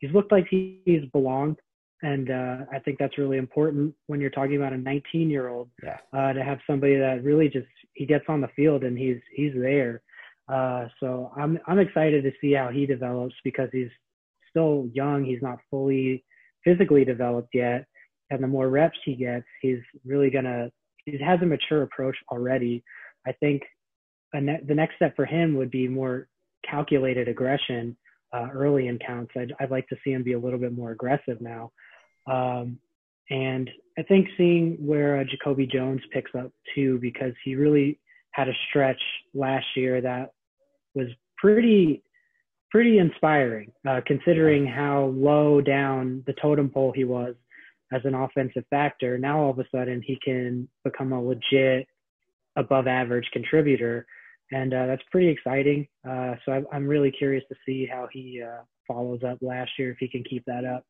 he's 0.00 0.12
looked 0.12 0.32
like 0.32 0.46
he's 0.50 1.04
belonged, 1.12 1.56
and 2.02 2.30
uh, 2.30 2.56
I 2.72 2.78
think 2.80 2.98
that's 2.98 3.18
really 3.18 3.36
important 3.38 3.94
when 4.06 4.20
you're 4.20 4.30
talking 4.30 4.56
about 4.56 4.72
a 4.72 4.78
19 4.78 5.30
year 5.30 5.48
old 5.48 5.70
Yeah. 5.82 5.98
uh, 6.12 6.32
to 6.32 6.42
have 6.42 6.58
somebody 6.66 6.96
that 6.96 7.22
really 7.22 7.48
just 7.48 7.68
he 7.94 8.06
gets 8.06 8.24
on 8.28 8.40
the 8.40 8.48
field 8.56 8.84
and 8.84 8.98
he's 8.98 9.18
he's 9.34 9.52
there. 9.54 10.02
Uh, 10.50 10.88
so 10.98 11.30
I'm 11.36 11.58
I'm 11.66 11.78
excited 11.78 12.24
to 12.24 12.32
see 12.40 12.52
how 12.52 12.68
he 12.70 12.86
develops 12.86 13.34
because 13.44 13.68
he's 13.72 13.90
still 14.48 14.88
young. 14.92 15.24
He's 15.24 15.42
not 15.42 15.58
fully 15.70 16.24
physically 16.64 17.04
developed 17.04 17.50
yet, 17.54 17.86
and 18.30 18.42
the 18.42 18.48
more 18.48 18.68
reps 18.68 18.98
he 19.04 19.14
gets, 19.14 19.46
he's 19.60 19.78
really 20.04 20.30
gonna 20.30 20.70
he 21.04 21.18
has 21.18 21.40
a 21.42 21.46
mature 21.46 21.82
approach 21.82 22.16
already. 22.30 22.82
I 23.26 23.32
think 23.32 23.62
a 24.32 24.40
ne- 24.40 24.60
the 24.66 24.74
next 24.74 24.96
step 24.96 25.14
for 25.16 25.26
him 25.26 25.54
would 25.56 25.70
be 25.70 25.86
more 25.86 26.28
calculated 26.68 27.28
aggression 27.28 27.96
uh, 28.32 28.48
early 28.52 28.88
in 28.88 28.98
counts. 28.98 29.32
I'd, 29.36 29.52
I'd 29.60 29.70
like 29.70 29.88
to 29.88 29.96
see 30.04 30.12
him 30.12 30.22
be 30.22 30.32
a 30.32 30.38
little 30.38 30.58
bit 30.58 30.72
more 30.72 30.92
aggressive 30.92 31.40
now. 31.40 31.72
Um, 32.26 32.78
and 33.30 33.70
I 33.98 34.02
think 34.02 34.28
seeing 34.36 34.76
where 34.80 35.18
uh, 35.18 35.24
Jacoby 35.24 35.66
Jones 35.66 36.00
picks 36.12 36.34
up 36.34 36.50
too, 36.74 36.98
because 37.00 37.32
he 37.44 37.54
really 37.54 37.98
had 38.32 38.48
a 38.48 38.52
stretch 38.68 39.00
last 39.34 39.66
year 39.76 40.00
that 40.00 40.32
was 40.94 41.08
pretty 41.36 42.02
pretty 42.70 42.98
inspiring, 42.98 43.72
uh, 43.88 44.00
considering 44.06 44.64
how 44.64 45.06
low 45.16 45.60
down 45.60 46.22
the 46.28 46.34
totem 46.40 46.70
pole 46.70 46.92
he 46.94 47.02
was 47.02 47.34
as 47.92 48.00
an 48.04 48.14
offensive 48.14 48.64
factor. 48.70 49.18
Now 49.18 49.40
all 49.40 49.50
of 49.50 49.58
a 49.58 49.64
sudden 49.74 50.00
he 50.06 50.16
can 50.24 50.68
become 50.84 51.12
a 51.12 51.20
legit 51.20 51.88
above 52.56 52.86
average 52.86 53.28
contributor, 53.32 54.06
and 54.52 54.74
uh, 54.74 54.86
that's 54.86 55.02
pretty 55.10 55.28
exciting. 55.28 55.86
Uh, 56.08 56.34
so 56.44 56.52
I'm, 56.52 56.66
I'm 56.72 56.86
really 56.86 57.10
curious 57.10 57.44
to 57.48 57.54
see 57.64 57.86
how 57.86 58.08
he 58.12 58.42
uh, 58.42 58.62
follows 58.86 59.20
up 59.26 59.38
last 59.40 59.70
year 59.78 59.90
if 59.90 59.98
he 59.98 60.08
can 60.08 60.24
keep 60.24 60.44
that 60.46 60.64
up. 60.64 60.84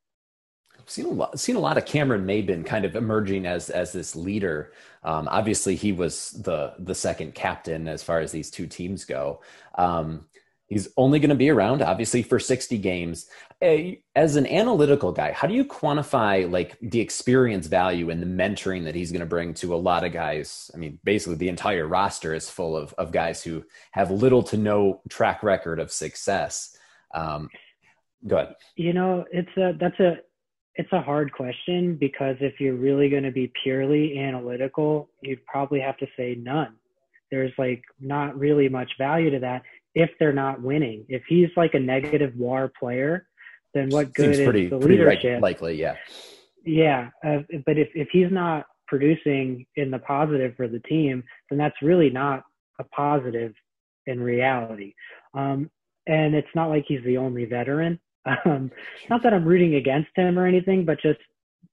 I've 0.78 0.88
seen 0.88 1.06
a 1.06 1.10
lot, 1.10 1.38
seen 1.38 1.56
a 1.56 1.60
lot 1.60 1.76
of 1.76 1.84
Cameron 1.84 2.24
Maybin 2.24 2.64
kind 2.64 2.84
of 2.84 2.96
emerging 2.96 3.46
as 3.46 3.70
as 3.70 3.92
this 3.92 4.16
leader. 4.16 4.72
Um, 5.02 5.28
obviously, 5.30 5.76
he 5.76 5.92
was 5.92 6.30
the 6.30 6.74
the 6.78 6.94
second 6.94 7.34
captain 7.34 7.86
as 7.86 8.02
far 8.02 8.20
as 8.20 8.32
these 8.32 8.50
two 8.50 8.66
teams 8.66 9.04
go. 9.04 9.40
Um, 9.74 10.26
he's 10.70 10.88
only 10.96 11.18
going 11.18 11.28
to 11.28 11.34
be 11.34 11.50
around, 11.50 11.82
obviously, 11.82 12.22
for 12.22 12.38
sixty 12.38 12.78
games. 12.78 13.28
As 13.60 14.36
an 14.36 14.46
analytical 14.46 15.12
guy, 15.12 15.32
how 15.32 15.46
do 15.46 15.52
you 15.52 15.66
quantify 15.66 16.50
like 16.50 16.78
the 16.80 17.00
experience 17.00 17.66
value 17.66 18.08
and 18.08 18.22
the 18.22 18.26
mentoring 18.26 18.84
that 18.84 18.94
he's 18.94 19.12
going 19.12 19.20
to 19.20 19.26
bring 19.26 19.52
to 19.54 19.74
a 19.74 19.76
lot 19.76 20.04
of 20.04 20.12
guys? 20.12 20.70
I 20.72 20.78
mean, 20.78 20.98
basically, 21.04 21.36
the 21.36 21.50
entire 21.50 21.86
roster 21.86 22.32
is 22.32 22.48
full 22.48 22.74
of 22.74 22.94
of 22.94 23.12
guys 23.12 23.42
who 23.42 23.64
have 23.90 24.10
little 24.10 24.42
to 24.44 24.56
no 24.56 25.02
track 25.10 25.42
record 25.42 25.78
of 25.78 25.92
success. 25.92 26.74
Um, 27.12 27.50
go 28.26 28.38
ahead. 28.38 28.54
You 28.76 28.94
know, 28.94 29.26
it's 29.30 29.54
a 29.58 29.76
that's 29.78 30.00
a 30.00 30.20
it's 30.76 30.92
a 30.92 31.02
hard 31.02 31.32
question 31.32 31.96
because 31.96 32.36
if 32.40 32.60
you're 32.60 32.76
really 32.76 33.10
going 33.10 33.24
to 33.24 33.32
be 33.32 33.52
purely 33.62 34.18
analytical, 34.18 35.10
you'd 35.20 35.44
probably 35.44 35.80
have 35.80 35.98
to 35.98 36.06
say 36.16 36.36
none. 36.40 36.76
There's 37.30 37.52
like 37.58 37.82
not 38.00 38.38
really 38.38 38.68
much 38.68 38.90
value 38.96 39.30
to 39.30 39.40
that 39.40 39.62
if 39.94 40.10
they're 40.18 40.32
not 40.32 40.62
winning. 40.62 41.04
If 41.08 41.22
he's 41.28 41.48
like 41.56 41.74
a 41.74 41.80
negative 41.80 42.34
WAR 42.36 42.70
player, 42.78 43.26
then 43.74 43.88
what 43.90 44.14
good 44.14 44.34
Seems 44.34 44.38
is 44.38 44.44
pretty, 44.44 44.68
the 44.68 44.78
pretty 44.78 44.98
leadership? 44.98 45.42
likely, 45.42 45.74
yeah. 45.80 45.96
Yeah, 46.64 47.10
uh, 47.24 47.38
but 47.64 47.78
if 47.78 47.88
if 47.94 48.08
he's 48.12 48.30
not 48.30 48.66
producing 48.86 49.64
in 49.76 49.90
the 49.90 49.98
positive 50.00 50.54
for 50.56 50.68
the 50.68 50.80
team, 50.80 51.22
then 51.48 51.58
that's 51.58 51.80
really 51.80 52.10
not 52.10 52.44
a 52.78 52.84
positive 52.84 53.54
in 54.06 54.20
reality. 54.20 54.94
Um, 55.32 55.70
and 56.06 56.34
it's 56.34 56.48
not 56.54 56.68
like 56.68 56.84
he's 56.86 57.04
the 57.04 57.16
only 57.16 57.44
veteran. 57.44 57.98
Um, 58.44 58.70
not 59.08 59.22
that 59.22 59.32
I'm 59.32 59.46
rooting 59.46 59.76
against 59.76 60.10
him 60.14 60.38
or 60.38 60.46
anything, 60.46 60.84
but 60.84 61.00
just 61.00 61.20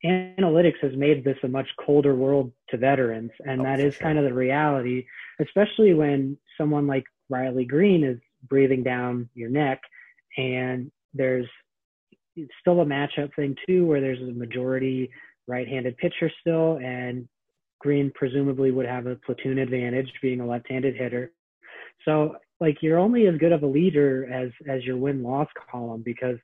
analytics 0.05 0.79
has 0.81 0.95
made 0.95 1.23
this 1.25 1.37
a 1.43 1.47
much 1.47 1.67
colder 1.83 2.15
world 2.15 2.53
to 2.69 2.77
veterans, 2.77 3.31
and 3.45 3.59
Oh, 3.61 3.63
that 3.65 3.81
is 3.81 3.95
sure. 3.95 4.03
kind 4.03 4.17
of 4.17 4.23
the 4.23 4.33
reality, 4.33 5.05
especially 5.41 5.93
when 5.93 6.37
someone 6.57 6.87
like 6.87 7.03
Riley 7.29 7.65
Greene 7.65 8.03
is 8.03 8.19
breathing 8.49 8.83
down 8.83 9.29
your 9.33 9.49
neck, 9.49 9.81
and 10.37 10.91
there's 11.13 11.47
still 12.61 12.81
a 12.81 12.85
matchup 12.85 13.33
thing 13.35 13.55
too, 13.67 13.85
where 13.85 14.01
there's 14.01 14.21
a 14.21 14.31
majority 14.33 15.09
right-handed 15.47 15.97
pitcher 15.97 16.31
still, 16.41 16.77
and 16.77 17.27
Greene 17.79 18.11
presumably 18.13 18.71
would 18.71 18.85
have 18.85 19.07
a 19.07 19.15
platoon 19.15 19.59
advantage 19.59 20.11
being 20.21 20.41
a 20.41 20.47
left-handed 20.47 20.95
hitter. 20.95 21.31
So 22.05 22.35
like 22.59 22.77
you're 22.81 22.99
only 22.99 23.27
as 23.27 23.37
good 23.37 23.51
of 23.51 23.63
a 23.63 23.67
leader 23.67 24.27
as 24.31 24.49
as 24.67 24.83
your 24.83 24.97
win 24.97 25.23
loss 25.23 25.47
column 25.69 26.01
because 26.03 26.37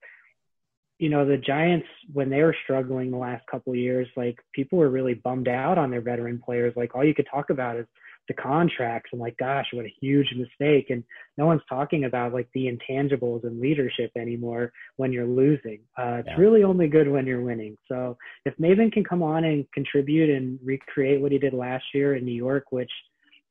you 1.00 1.10
know 1.10 1.26
the 1.26 1.38
Giants 1.38 1.88
when 2.12 2.30
they 2.30 2.44
were 2.44 2.56
struggling 2.64 3.12
the 3.12 3.18
last 3.18 3.46
couple 3.48 3.76
years, 3.76 4.08
like 4.16 4.40
people 4.54 4.78
were 4.78 4.90
really 4.90 5.16
bummed 5.16 5.48
out 5.48 5.78
on 5.78 5.90
their 5.90 6.02
veteran 6.02 6.42
players. 6.44 6.74
Like 6.76 6.96
all 6.96 7.04
you 7.04 7.16
could 7.16 7.28
talk 7.32 7.50
about 7.50 7.78
is 7.78 7.88
the 8.28 8.34
contracts 8.34 9.10
and 9.12 9.22
like 9.22 9.36
gosh 9.38 9.66
what 9.74 9.86
a 9.86 9.94
huge 10.02 10.34
mistake. 10.36 10.90
And 10.90 11.04
no 11.38 11.46
one's 11.46 11.62
talking 11.68 12.06
about 12.06 12.34
like 12.34 12.48
the 12.54 12.68
intangibles 12.68 13.44
and 13.44 13.60
leadership 13.60 14.12
anymore 14.18 14.72
when 14.98 15.12
you're 15.12 15.26
losing. 15.28 15.82
Uh, 15.98 16.18
it's 16.20 16.30
Yeah. 16.30 16.38
really 16.38 16.64
only 16.64 16.88
good 16.88 17.08
when 17.08 17.26
you're 17.26 17.42
winning. 17.42 17.78
So 17.88 18.18
if 18.46 18.56
Maybin 18.58 18.92
can 18.92 19.04
come 19.04 19.24
on 19.24 19.44
and 19.44 19.70
contribute 19.74 20.30
and 20.30 20.60
recreate 20.64 21.22
what 21.22 21.32
he 21.32 21.38
did 21.38 21.54
last 21.54 21.86
year 21.94 22.16
in 22.16 22.26
new 22.26 22.32
york 22.32 22.66
which 22.72 22.92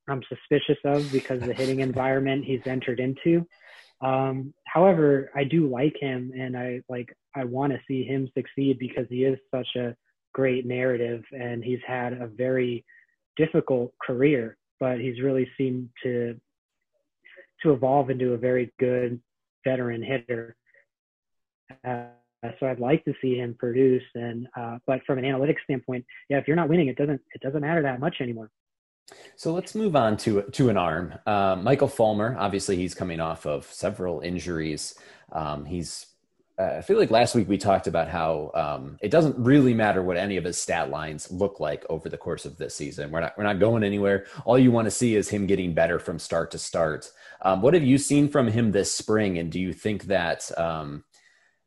i'm 0.09 0.23
suspicious 0.29 0.79
of 0.85 1.11
because 1.11 1.41
of 1.41 1.47
the 1.47 1.55
hitting 1.55 1.81
environment 1.91 2.45
he's 2.45 2.61
entered 2.67 3.01
into 3.01 3.47
um, 4.01 4.53
however 4.65 5.31
i 5.35 5.45
do 5.45 5.69
like 5.69 5.95
him 6.01 6.33
and 6.39 6.57
i 6.57 6.81
like 6.89 7.15
i 7.35 7.45
want 7.45 7.73
to 7.73 7.79
see 7.87 8.05
him 8.05 8.29
succeed 8.37 8.79
because 8.79 9.07
he 9.09 9.25
is 9.25 9.39
such 9.55 9.69
a 9.77 9.95
great 10.33 10.67
narrative 10.67 11.23
and 11.33 11.63
he's 11.63 11.81
had 11.87 12.13
a 12.15 12.27
very 12.27 12.85
difficult 13.37 13.93
career 14.05 14.57
but 14.83 14.99
he's 14.99 15.21
really 15.21 15.49
seemed 15.57 15.89
to 16.03 16.35
to 17.63 17.73
evolve 17.73 18.11
into 18.11 18.33
a 18.33 18.37
very 18.37 18.73
good 18.81 19.21
veteran 19.65 20.03
hitter. 20.03 20.57
Uh, 21.85 22.07
so 22.59 22.67
I'd 22.67 22.81
like 22.81 23.05
to 23.05 23.15
see 23.23 23.37
him 23.37 23.55
produce, 23.57 24.03
and 24.17 24.49
uh, 24.57 24.79
but 24.85 24.99
from 25.07 25.19
an 25.19 25.25
analytics 25.25 25.63
standpoint, 25.63 26.05
yeah, 26.29 26.39
if 26.39 26.49
you're 26.49 26.57
not 26.57 26.69
winning, 26.69 26.89
it 26.89 26.97
doesn't 26.97 27.21
it 27.33 27.41
doesn't 27.41 27.61
matter 27.61 27.83
that 27.83 28.01
much 28.01 28.17
anymore. 28.21 28.51
So 29.37 29.53
let's 29.53 29.77
move 29.77 29.95
on 29.95 30.17
to 30.19 30.43
to 30.43 30.69
an 30.69 30.77
arm. 30.77 31.15
Uh, 31.27 31.55
Michael 31.63 31.87
Fulmer, 31.87 32.35
obviously, 32.37 32.75
he's 32.75 32.93
coming 32.93 33.21
off 33.21 33.47
of 33.47 33.67
several 33.67 34.19
injuries. 34.19 34.99
Um, 35.31 35.65
he's 35.65 36.07
I 36.63 36.83
feel 36.83 36.99
like 36.99 37.11
last 37.11 37.35
week 37.35 37.49
we 37.49 37.59
talked 37.59 37.87
about 37.87 38.09
how 38.09 38.51
um, 38.55 38.99
it 39.01 39.11
doesn't 39.11 39.37
really 39.39 39.75
matter 39.75 40.03
what 40.03 40.17
any 40.17 40.37
of 40.37 40.45
his 40.45 40.59
stat 40.59 40.91
lines 40.91 41.31
look 41.31 41.61
like 41.61 41.85
over 41.89 42.09
the 42.09 42.17
course 42.19 42.45
of 42.45 42.57
this 42.57 42.75
season. 42.75 43.11
We're 43.11 43.21
not 43.21 43.37
we're 43.37 43.45
not 43.45 43.59
going 43.59 43.85
anywhere. 43.85 44.27
All 44.45 44.59
you 44.59 44.73
want 44.73 44.87
to 44.87 44.91
see 44.91 45.17
is 45.17 45.29
him 45.29 45.47
getting 45.47 45.75
better 45.75 45.99
from 45.99 46.19
start 46.19 46.51
to 46.53 46.59
start. 46.59 47.11
Um, 47.43 47.61
what 47.63 47.75
have 47.75 47.83
you 47.83 47.99
seen 47.99 48.29
from 48.29 48.49
him 48.49 48.71
this 48.71 48.95
spring, 48.95 49.39
and 49.39 49.51
do 49.51 49.61
you 49.61 49.73
think 49.73 50.05
that? 50.05 50.51
Um, 50.59 51.05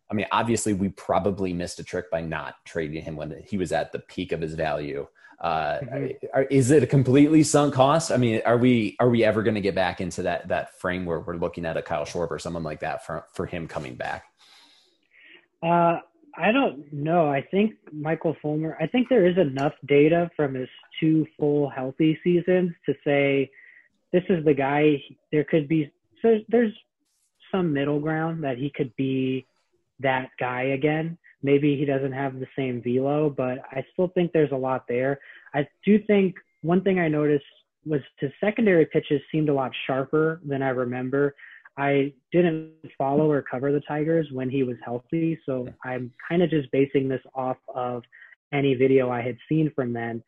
I 0.10 0.14
mean, 0.14 0.28
obviously, 0.32 0.74
we 0.74 0.90
probably 0.90 1.52
missed 1.52 1.80
a 1.80 1.84
trick 1.84 2.12
by 2.12 2.22
not 2.22 2.56
trading 2.64 3.02
him 3.02 3.16
when 3.16 3.44
he 3.46 3.58
was 3.58 3.72
at 3.72 3.92
the 3.92 4.00
peak 4.00 4.32
of 4.32 4.42
his 4.42 4.54
value. 4.54 5.08
Uh, 5.40 5.80
Mhm. 5.80 6.16
are, 6.34 6.44
is 6.44 6.72
it 6.72 6.84
a 6.84 6.88
completely 6.88 7.44
sunk 7.44 7.74
cost? 7.74 8.12
I 8.12 8.18
mean, 8.18 8.42
are 8.46 8.58
we 8.58 8.96
are 9.00 9.10
we 9.10 9.24
ever 9.24 9.44
going 9.44 9.56
to 9.56 9.62
get 9.62 9.76
back 9.76 10.00
into 10.00 10.24
that 10.24 10.48
that 10.48 10.80
frame 10.80 11.06
where 11.06 11.20
we're 11.20 11.36
looking 11.36 11.66
at 11.66 11.76
a 11.76 11.82
Kyle 11.82 12.06
Schwarber 12.06 12.32
or 12.32 12.40
someone 12.40 12.64
like 12.64 12.80
that 12.80 13.06
for 13.06 13.26
for 13.34 13.46
him 13.46 13.68
coming 13.68 13.96
back? 13.96 14.24
Uh, 15.63 16.00
I 16.38 16.52
don't 16.52 16.91
know. 16.91 17.30
I 17.30 17.41
think 17.41 17.74
Michael 17.91 18.36
Fulmer. 18.41 18.78
I 18.80 18.88
think 18.88 19.08
there 19.10 19.26
is 19.26 19.38
enough 19.38 19.74
data 19.88 20.30
from 20.36 20.54
his 20.54 20.68
two 21.00 21.26
full 21.38 21.70
healthy 21.70 22.20
seasons 22.24 22.72
to 22.86 22.94
say 23.04 23.50
this 24.12 24.24
is 24.30 24.44
the 24.44 24.54
guy. 24.54 25.02
There 25.32 25.46
could 25.46 25.68
be 25.68 25.91
so 26.22 26.39
there's 26.50 26.74
some 27.52 27.72
middle 27.72 28.00
ground 28.00 28.44
that 28.44 28.58
he 28.58 28.70
could 28.70 28.94
be 28.96 29.46
that 30.00 30.30
guy 30.39 30.63
again. 30.63 31.18
Maybe 31.41 31.78
he 31.78 31.86
doesn't 31.86 32.12
have 32.12 32.39
the 32.39 32.48
same 32.56 32.82
velo, 32.82 33.30
but 33.30 33.60
I 33.72 33.86
still 33.94 34.10
think 34.10 34.32
there's 34.32 34.52
a 34.52 34.58
lot 34.58 34.86
there. 34.89 35.20
I 35.54 35.68
do 35.86 36.00
think 36.06 36.36
one 36.63 36.82
thing 36.82 37.00
I 37.00 37.08
noticed 37.08 37.46
was 37.86 38.02
his 38.20 38.32
secondary 38.41 38.86
pitches 38.88 39.22
seemed 39.32 39.50
a 39.50 39.54
lot 39.54 39.72
sharper 39.86 40.41
than 40.46 40.62
I 40.62 40.70
remember. 40.70 41.36
I 41.78 42.14
didn't 42.32 42.72
follow 42.98 43.30
or 43.30 43.42
cover 43.42 43.72
the 43.72 43.82
Tigers 43.82 44.28
when 44.32 44.50
he 44.50 44.64
was 44.64 44.78
healthy, 44.84 45.40
so 45.46 45.68
I'm 45.84 46.12
kind 46.28 46.42
of 46.42 46.50
just 46.50 46.72
basing 46.72 47.10
this 47.10 47.22
off 47.34 47.58
of 47.74 48.04
any 48.54 48.76
video 48.76 49.10
I 49.10 49.22
had 49.22 49.38
seen 49.50 49.72
from 49.76 49.92
then. 49.92 50.24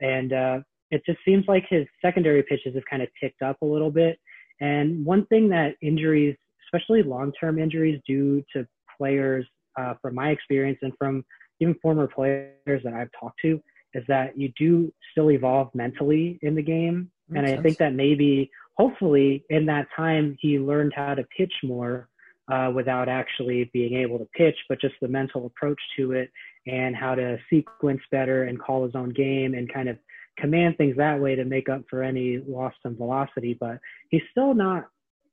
And 0.00 0.32
uh, 0.32 0.60
it 0.90 1.02
just 1.04 1.18
seems 1.24 1.44
like 1.48 1.64
his 1.68 1.86
secondary 2.00 2.42
pitches 2.42 2.74
have 2.74 2.84
kind 2.88 3.02
of 3.02 3.08
ticked 3.20 3.42
up 3.42 3.56
a 3.62 3.66
little 3.66 3.90
bit. 3.90 4.18
And 4.60 5.04
one 5.04 5.26
thing 5.26 5.48
that 5.48 5.74
injuries, 5.82 6.36
especially 6.66 7.02
long-term 7.02 7.58
injuries, 7.58 8.00
do 8.06 8.42
to 8.54 8.66
players, 8.96 9.46
uh, 9.78 9.94
from 10.00 10.14
my 10.14 10.30
experience 10.30 10.78
and 10.82 10.92
from 10.98 11.24
even 11.60 11.74
former 11.82 12.06
players 12.06 12.82
that 12.84 12.92
I've 12.94 13.10
talked 13.18 13.40
to, 13.42 13.60
is 13.94 14.04
that 14.08 14.38
you 14.38 14.52
do 14.56 14.92
still 15.10 15.30
evolve 15.30 15.74
mentally 15.74 16.38
in 16.42 16.54
the 16.54 16.62
game. 16.62 17.10
and 17.34 17.46
I 17.46 17.50
sense. 17.50 17.62
think 17.62 17.78
that 17.78 17.94
maybe, 17.94 18.50
hopefully, 18.76 19.44
in 19.50 19.66
that 19.66 19.88
time, 19.96 20.36
he 20.40 20.58
learned 20.58 20.92
how 20.94 21.14
to 21.14 21.24
pitch 21.36 21.52
more 21.62 22.08
uh, 22.50 22.70
without 22.74 23.08
actually 23.08 23.70
being 23.72 23.94
able 23.94 24.18
to 24.18 24.28
pitch, 24.36 24.56
but 24.68 24.80
just 24.80 24.94
the 25.00 25.08
mental 25.08 25.46
approach 25.46 25.80
to 25.96 26.12
it 26.12 26.30
and 26.66 26.96
how 26.96 27.14
to 27.14 27.38
sequence 27.50 28.00
better 28.10 28.44
and 28.44 28.60
call 28.60 28.84
his 28.84 28.94
own 28.94 29.10
game 29.10 29.54
and 29.54 29.72
kind 29.72 29.88
of 29.88 29.96
command 30.38 30.76
things 30.76 30.96
that 30.96 31.20
way 31.20 31.34
to 31.34 31.44
make 31.44 31.68
up 31.68 31.82
for 31.88 32.02
any 32.02 32.38
loss 32.46 32.72
in 32.84 32.96
velocity. 32.96 33.56
But 33.58 33.78
he's 34.10 34.22
still 34.30 34.54
not 34.54 34.86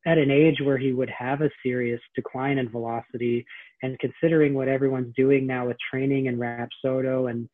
at 0.06 0.18
an 0.18 0.32
age 0.32 0.62
where 0.64 0.78
he 0.78 0.94
would 0.94 1.10
have 1.10 1.42
a 1.42 1.50
serious 1.64 2.02
decline 2.16 2.58
in 2.58 2.70
velocity. 2.70 3.46
And 3.84 4.00
considering 4.00 4.54
what 4.54 4.68
everyone's 4.68 5.14
doing 5.16 5.46
now 5.46 5.68
with 5.68 5.78
training 5.92 6.28
and 6.28 6.40
Rapsodo 6.40 7.30
and 7.30 7.50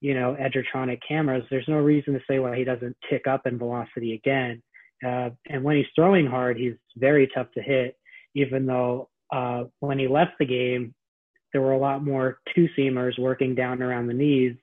you 0.00 0.14
know 0.14 0.36
Edgertronic 0.40 0.98
cameras, 1.06 1.44
there's 1.50 1.68
no 1.68 1.78
reason 1.78 2.14
to 2.14 2.20
say 2.28 2.38
why 2.38 2.56
he 2.56 2.64
doesn't 2.64 2.96
tick 3.08 3.26
up 3.26 3.46
in 3.46 3.58
velocity 3.58 4.14
again. 4.14 4.62
Uh, 5.04 5.30
and 5.48 5.62
when 5.64 5.76
he's 5.76 5.86
throwing 5.94 6.26
hard, 6.26 6.58
he's 6.58 6.74
very 6.96 7.30
tough 7.34 7.46
to 7.54 7.62
hit, 7.62 7.96
even 8.34 8.66
though 8.66 9.08
uh, 9.32 9.64
when 9.80 9.98
he 9.98 10.08
left 10.08 10.32
the 10.38 10.46
game, 10.46 10.94
there 11.52 11.62
were 11.62 11.72
a 11.72 11.78
lot 11.78 12.04
more 12.04 12.38
two 12.54 12.68
seamers 12.78 13.18
working 13.18 13.54
down 13.54 13.82
around 13.82 14.06
the 14.06 14.14
knees 14.14 14.56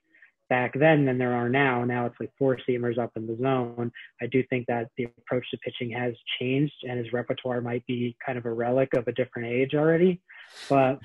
back 0.50 0.74
then 0.80 1.06
than 1.06 1.18
there 1.18 1.34
are 1.34 1.50
now. 1.50 1.84
Now 1.84 2.06
it's 2.06 2.16
like 2.20 2.32
four 2.38 2.58
seamers 2.68 2.98
up 2.98 3.12
in 3.16 3.28
the 3.28 3.38
zone. 3.42 3.92
I 4.22 4.28
do 4.28 4.44
think 4.50 4.68
that 4.68 4.88
the 4.98 5.06
approach 5.18 5.46
to 5.52 5.58
pitching 5.58 5.92
has 5.92 6.14
changed 6.40 6.74
and 6.84 6.98
his 6.98 7.12
repertoire 7.12 7.62
might 7.62 7.86
be 7.86 8.16
kind 8.26 8.38
of 8.38 8.46
a 8.46 8.54
relic 8.54 8.94
of 8.96 9.08
a 9.08 9.12
different 9.12 9.50
age 9.50 9.74
already. 9.74 10.22
But 10.70 11.00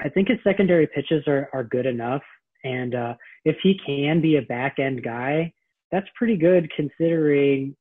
I 0.00 0.08
think 0.08 0.28
his 0.28 0.38
secondary 0.44 0.86
pitches 0.86 1.24
are, 1.26 1.48
are 1.52 1.64
good 1.64 1.86
enough. 1.86 2.22
And 2.62 2.94
uh, 2.94 3.14
if 3.44 3.56
he 3.62 3.80
can 3.84 4.20
be 4.20 4.36
a 4.36 4.42
back 4.42 4.78
end 4.78 5.02
guy, 5.02 5.52
that's 5.90 6.06
pretty 6.14 6.36
good 6.36 6.70
considering 6.74 7.74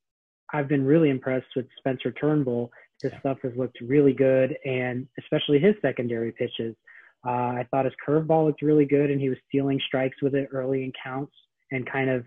I've 0.53 0.67
been 0.67 0.85
really 0.85 1.09
impressed 1.09 1.47
with 1.55 1.67
Spencer 1.77 2.11
Turnbull. 2.11 2.71
His 3.01 3.11
stuff 3.19 3.37
has 3.43 3.53
looked 3.55 3.77
really 3.81 4.13
good, 4.13 4.57
and 4.65 5.07
especially 5.19 5.59
his 5.59 5.75
secondary 5.81 6.31
pitches. 6.31 6.75
Uh, 7.25 7.29
I 7.29 7.67
thought 7.69 7.85
his 7.85 7.93
curveball 8.05 8.47
looked 8.47 8.61
really 8.61 8.85
good, 8.85 9.11
and 9.11 9.21
he 9.21 9.29
was 9.29 9.37
stealing 9.47 9.79
strikes 9.87 10.21
with 10.21 10.35
it 10.35 10.49
early 10.51 10.83
in 10.83 10.91
counts 11.01 11.33
and 11.71 11.89
kind 11.89 12.09
of 12.09 12.25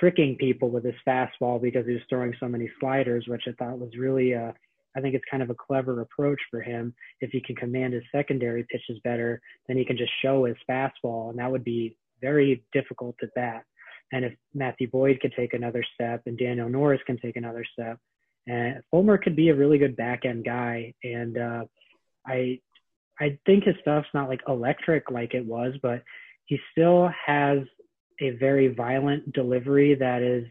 tricking 0.00 0.36
people 0.36 0.70
with 0.70 0.84
his 0.84 0.94
fastball 1.06 1.60
because 1.60 1.86
he 1.86 1.92
was 1.92 2.02
throwing 2.08 2.34
so 2.40 2.48
many 2.48 2.70
sliders, 2.80 3.26
which 3.28 3.42
I 3.46 3.52
thought 3.52 3.78
was 3.78 3.90
really, 3.96 4.34
uh, 4.34 4.52
I 4.96 5.00
think 5.00 5.14
it's 5.14 5.24
kind 5.30 5.42
of 5.42 5.50
a 5.50 5.54
clever 5.54 6.00
approach 6.00 6.40
for 6.50 6.60
him. 6.60 6.94
If 7.20 7.30
he 7.30 7.40
can 7.40 7.54
command 7.54 7.94
his 7.94 8.02
secondary 8.10 8.64
pitches 8.70 8.98
better, 9.04 9.40
then 9.68 9.76
he 9.76 9.84
can 9.84 9.96
just 9.96 10.12
show 10.22 10.44
his 10.44 10.56
fastball, 10.68 11.30
and 11.30 11.38
that 11.38 11.50
would 11.50 11.64
be 11.64 11.96
very 12.20 12.64
difficult 12.72 13.16
at 13.22 13.34
bat. 13.34 13.64
And 14.12 14.24
if 14.24 14.34
Matthew 14.54 14.88
Boyd 14.88 15.20
could 15.20 15.34
take 15.36 15.52
another 15.52 15.84
step 15.94 16.22
and 16.26 16.38
Daniel 16.38 16.68
Norris 16.68 17.00
can 17.06 17.18
take 17.18 17.36
another 17.36 17.64
step, 17.72 17.98
and 18.46 18.80
Fulmer 18.90 19.18
could 19.18 19.34
be 19.34 19.48
a 19.48 19.54
really 19.54 19.78
good 19.78 19.96
back 19.96 20.24
end 20.24 20.44
guy. 20.44 20.94
And 21.02 21.36
uh, 21.36 21.64
I 22.26 22.60
I 23.18 23.38
think 23.46 23.64
his 23.64 23.74
stuff's 23.80 24.08
not 24.14 24.28
like 24.28 24.40
electric 24.46 25.10
like 25.10 25.34
it 25.34 25.44
was, 25.44 25.74
but 25.82 26.02
he 26.44 26.58
still 26.72 27.10
has 27.26 27.58
a 28.20 28.30
very 28.30 28.68
violent 28.68 29.32
delivery 29.32 29.94
that 29.94 30.22
is 30.22 30.46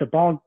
the 0.00 0.06
ball. 0.06 0.42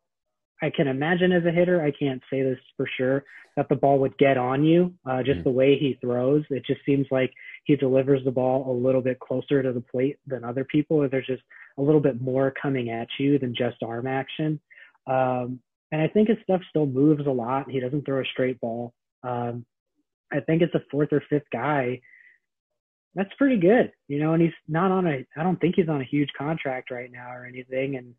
I 0.62 0.70
can 0.70 0.88
imagine 0.88 1.32
as 1.32 1.46
a 1.46 1.52
hitter, 1.52 1.82
I 1.82 1.92
can't 1.92 2.22
say 2.30 2.42
this 2.42 2.60
for 2.76 2.88
sure, 2.98 3.24
that 3.56 3.70
the 3.70 3.76
ball 3.76 4.00
would 4.00 4.18
get 4.18 4.38
on 4.38 4.64
you. 4.66 4.94
Uh, 5.06 5.24
just 5.24 5.40
mm 5.40 5.44
the 5.44 5.52
way 5.52 5.78
he 5.78 5.98
throws, 6.02 6.44
it 6.50 6.66
just 6.66 6.82
seems 6.86 7.08
like 7.12 7.32
he 7.64 7.76
delivers 7.76 8.24
the 8.26 8.32
ball 8.32 8.70
a 8.70 8.76
little 8.76 9.02
bit 9.02 9.20
closer 9.20 9.64
to 9.64 9.72
the 9.72 9.82
plate 9.82 10.18
than 10.28 10.44
other 10.44 10.66
people, 10.66 11.08
there's 11.10 11.26
just 11.26 11.44
a 11.80 11.82
little 11.82 12.02
bit 12.02 12.22
more 12.22 12.54
coming 12.62 12.90
at 12.90 13.08
you 13.18 13.40
than 13.40 13.56
just 13.56 13.82
arm 13.82 14.06
action. 14.06 14.60
Um, 15.08 15.60
and 15.92 16.02
I 16.02 16.08
think 16.08 16.28
his 16.30 16.38
stuff 16.44 16.62
still 16.70 16.86
moves 16.86 17.26
a 17.26 17.32
lot. 17.32 17.70
He 17.70 17.80
doesn't 17.80 18.06
throw 18.06 18.22
a 18.22 18.26
straight 18.26 18.60
ball. 18.60 18.94
Um, 19.24 19.66
I 20.32 20.42
think 20.42 20.62
it's 20.62 20.76
a 20.76 20.84
fourth 20.92 21.10
or 21.12 21.24
fifth 21.30 21.50
guy. 21.52 22.02
That's 23.16 23.34
pretty 23.38 23.58
good, 23.58 23.92
you 24.08 24.20
know. 24.20 24.34
And 24.34 24.42
he's 24.42 24.54
not 24.68 24.92
on 24.92 25.08
a. 25.08 25.26
I 25.36 25.44
don't 25.44 25.60
think 25.60 25.76
he's 25.76 25.90
on 25.90 26.02
a 26.02 26.06
huge 26.06 26.30
contract 26.38 26.92
right 26.92 27.12
now 27.12 27.32
or 27.32 27.46
anything. 27.46 27.96
And 27.96 28.14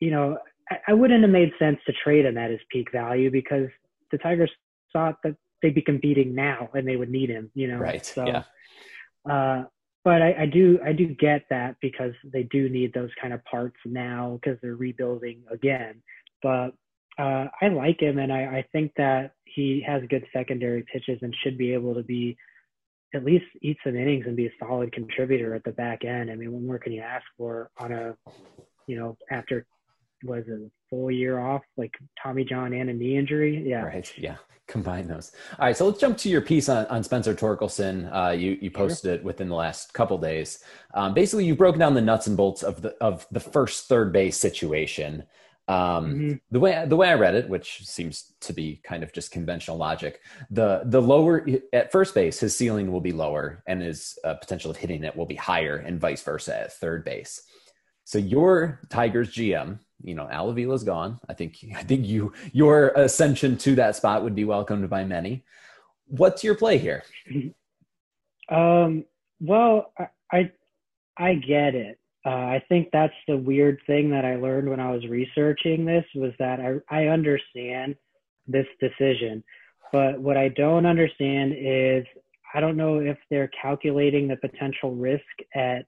you 0.00 0.10
know, 0.10 0.38
I, 0.70 0.76
I 0.88 0.92
wouldn't 0.94 1.22
have 1.22 1.30
made 1.30 1.52
sense 1.58 1.78
to 1.86 1.92
trade 1.92 2.24
him 2.24 2.38
at 2.38 2.50
his 2.50 2.60
peak 2.70 2.90
value 2.90 3.30
because 3.30 3.68
the 4.10 4.18
Tigers 4.18 4.50
thought 4.92 5.16
that 5.24 5.36
they'd 5.60 5.74
be 5.74 5.82
competing 5.82 6.34
now 6.34 6.70
and 6.74 6.88
they 6.88 6.96
would 6.96 7.10
need 7.10 7.28
him. 7.28 7.50
You 7.54 7.68
know, 7.68 7.78
right? 7.78 8.04
So, 8.04 8.26
yeah. 8.26 8.42
Uh, 9.30 9.64
but 10.04 10.20
I, 10.20 10.42
I 10.42 10.46
do 10.46 10.78
I 10.84 10.92
do 10.92 11.06
get 11.06 11.46
that 11.50 11.76
because 11.80 12.12
they 12.32 12.44
do 12.44 12.68
need 12.68 12.92
those 12.92 13.10
kind 13.20 13.32
of 13.32 13.42
parts 13.44 13.76
now 13.86 14.38
because 14.40 14.58
they're 14.60 14.76
rebuilding 14.76 15.42
again. 15.50 16.02
But 16.42 16.74
uh, 17.18 17.46
I 17.60 17.68
like 17.68 18.00
him, 18.00 18.18
and 18.18 18.32
I, 18.32 18.42
I 18.42 18.64
think 18.72 18.92
that 18.96 19.32
he 19.44 19.82
has 19.86 20.02
good 20.10 20.26
secondary 20.32 20.84
pitches 20.92 21.18
and 21.22 21.34
should 21.42 21.56
be 21.56 21.72
able 21.72 21.94
to 21.94 22.02
be 22.02 22.36
at 23.14 23.24
least 23.24 23.44
eat 23.62 23.78
some 23.84 23.96
innings 23.96 24.24
and 24.26 24.36
be 24.36 24.46
a 24.46 24.52
solid 24.58 24.92
contributor 24.92 25.54
at 25.54 25.62
the 25.64 25.70
back 25.70 26.04
end. 26.04 26.30
I 26.30 26.34
mean, 26.34 26.52
what 26.52 26.62
more 26.62 26.78
can 26.78 26.92
you 26.92 27.00
ask 27.00 27.24
for 27.38 27.70
on 27.78 27.92
a, 27.92 28.16
you 28.88 28.98
know, 28.98 29.16
after 29.30 29.64
was 30.24 30.44
a 30.48 30.68
full 30.94 31.10
year 31.10 31.38
off, 31.38 31.62
like 31.76 31.94
Tommy 32.22 32.44
John 32.44 32.72
and 32.72 32.90
a 32.90 32.92
knee 32.92 33.16
injury? 33.16 33.62
Yeah. 33.66 33.82
Right. 33.82 34.12
Yeah. 34.16 34.36
Combine 34.66 35.06
those. 35.06 35.32
All 35.58 35.66
right. 35.66 35.76
So 35.76 35.86
let's 35.86 36.00
jump 36.00 36.16
to 36.18 36.30
your 36.30 36.40
piece 36.40 36.68
on, 36.70 36.86
on 36.86 37.02
Spencer 37.04 37.34
Torkelson. 37.34 38.08
Uh, 38.10 38.30
you, 38.30 38.56
you 38.62 38.70
posted 38.70 39.08
sure. 39.08 39.14
it 39.14 39.24
within 39.24 39.48
the 39.48 39.54
last 39.54 39.92
couple 39.92 40.16
days. 40.16 40.64
Um, 40.94 41.12
basically, 41.12 41.44
you 41.44 41.54
broke 41.54 41.76
down 41.76 41.92
the 41.92 42.00
nuts 42.00 42.26
and 42.26 42.36
bolts 42.36 42.62
of 42.62 42.80
the, 42.80 42.94
of 43.00 43.26
the 43.30 43.40
first 43.40 43.88
third 43.88 44.12
base 44.12 44.38
situation. 44.38 45.24
Um, 45.66 45.76
mm-hmm. 45.76 46.32
The 46.50 46.60
way 46.60 46.84
the 46.86 46.96
way 46.96 47.08
I 47.08 47.14
read 47.14 47.34
it, 47.34 47.48
which 47.48 47.86
seems 47.86 48.34
to 48.42 48.52
be 48.52 48.80
kind 48.84 49.02
of 49.02 49.12
just 49.14 49.30
conventional 49.30 49.78
logic, 49.78 50.20
the 50.50 50.82
the 50.84 51.00
lower 51.00 51.46
at 51.72 51.90
first 51.90 52.14
base, 52.14 52.38
his 52.38 52.54
ceiling 52.54 52.92
will 52.92 53.00
be 53.00 53.12
lower, 53.12 53.62
and 53.66 53.80
his 53.80 54.18
uh, 54.24 54.34
potential 54.34 54.70
of 54.70 54.76
hitting 54.76 55.04
it 55.04 55.16
will 55.16 55.24
be 55.24 55.36
higher, 55.36 55.76
and 55.76 55.98
vice 55.98 56.22
versa 56.22 56.64
at 56.64 56.72
third 56.74 57.02
base. 57.02 57.42
So 58.04 58.18
your 58.18 58.80
Tigers 58.90 59.30
GM, 59.30 59.78
you 60.04 60.14
know, 60.14 60.28
Al 60.30 60.50
Avila's 60.50 60.84
gone. 60.84 61.18
I 61.28 61.34
think 61.34 61.56
I 61.76 61.82
think 61.82 62.06
you 62.06 62.32
your 62.52 62.88
ascension 62.88 63.56
to 63.58 63.74
that 63.76 63.96
spot 63.96 64.22
would 64.22 64.34
be 64.34 64.44
welcomed 64.44 64.88
by 64.88 65.04
many. 65.04 65.44
What's 66.06 66.44
your 66.44 66.54
play 66.54 66.78
here? 66.78 67.02
Um, 68.50 69.04
well, 69.40 69.92
I, 69.98 70.08
I 70.30 70.52
I 71.16 71.34
get 71.34 71.74
it. 71.74 71.98
Uh, 72.26 72.30
I 72.30 72.62
think 72.68 72.88
that's 72.92 73.14
the 73.28 73.36
weird 73.36 73.80
thing 73.86 74.10
that 74.10 74.24
I 74.24 74.36
learned 74.36 74.68
when 74.68 74.80
I 74.80 74.90
was 74.90 75.06
researching 75.06 75.84
this 75.84 76.04
was 76.14 76.32
that 76.38 76.58
I, 76.58 77.02
I 77.02 77.06
understand 77.08 77.96
this 78.46 78.66
decision, 78.80 79.44
but 79.92 80.18
what 80.18 80.36
I 80.38 80.48
don't 80.48 80.86
understand 80.86 81.54
is 81.56 82.04
I 82.54 82.60
don't 82.60 82.76
know 82.76 83.00
if 83.00 83.18
they're 83.30 83.50
calculating 83.60 84.28
the 84.28 84.36
potential 84.36 84.94
risk 84.94 85.24
at 85.54 85.86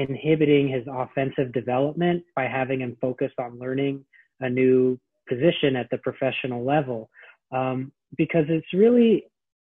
inhibiting 0.00 0.68
his 0.68 0.84
offensive 0.90 1.52
development 1.52 2.22
by 2.34 2.44
having 2.44 2.80
him 2.80 2.96
focus 3.00 3.30
on 3.38 3.58
learning 3.58 4.04
a 4.40 4.48
new 4.48 4.98
position 5.28 5.76
at 5.76 5.88
the 5.90 5.98
professional 5.98 6.64
level. 6.64 7.10
Um, 7.52 7.92
because 8.16 8.46
it's 8.48 8.72
really, 8.72 9.24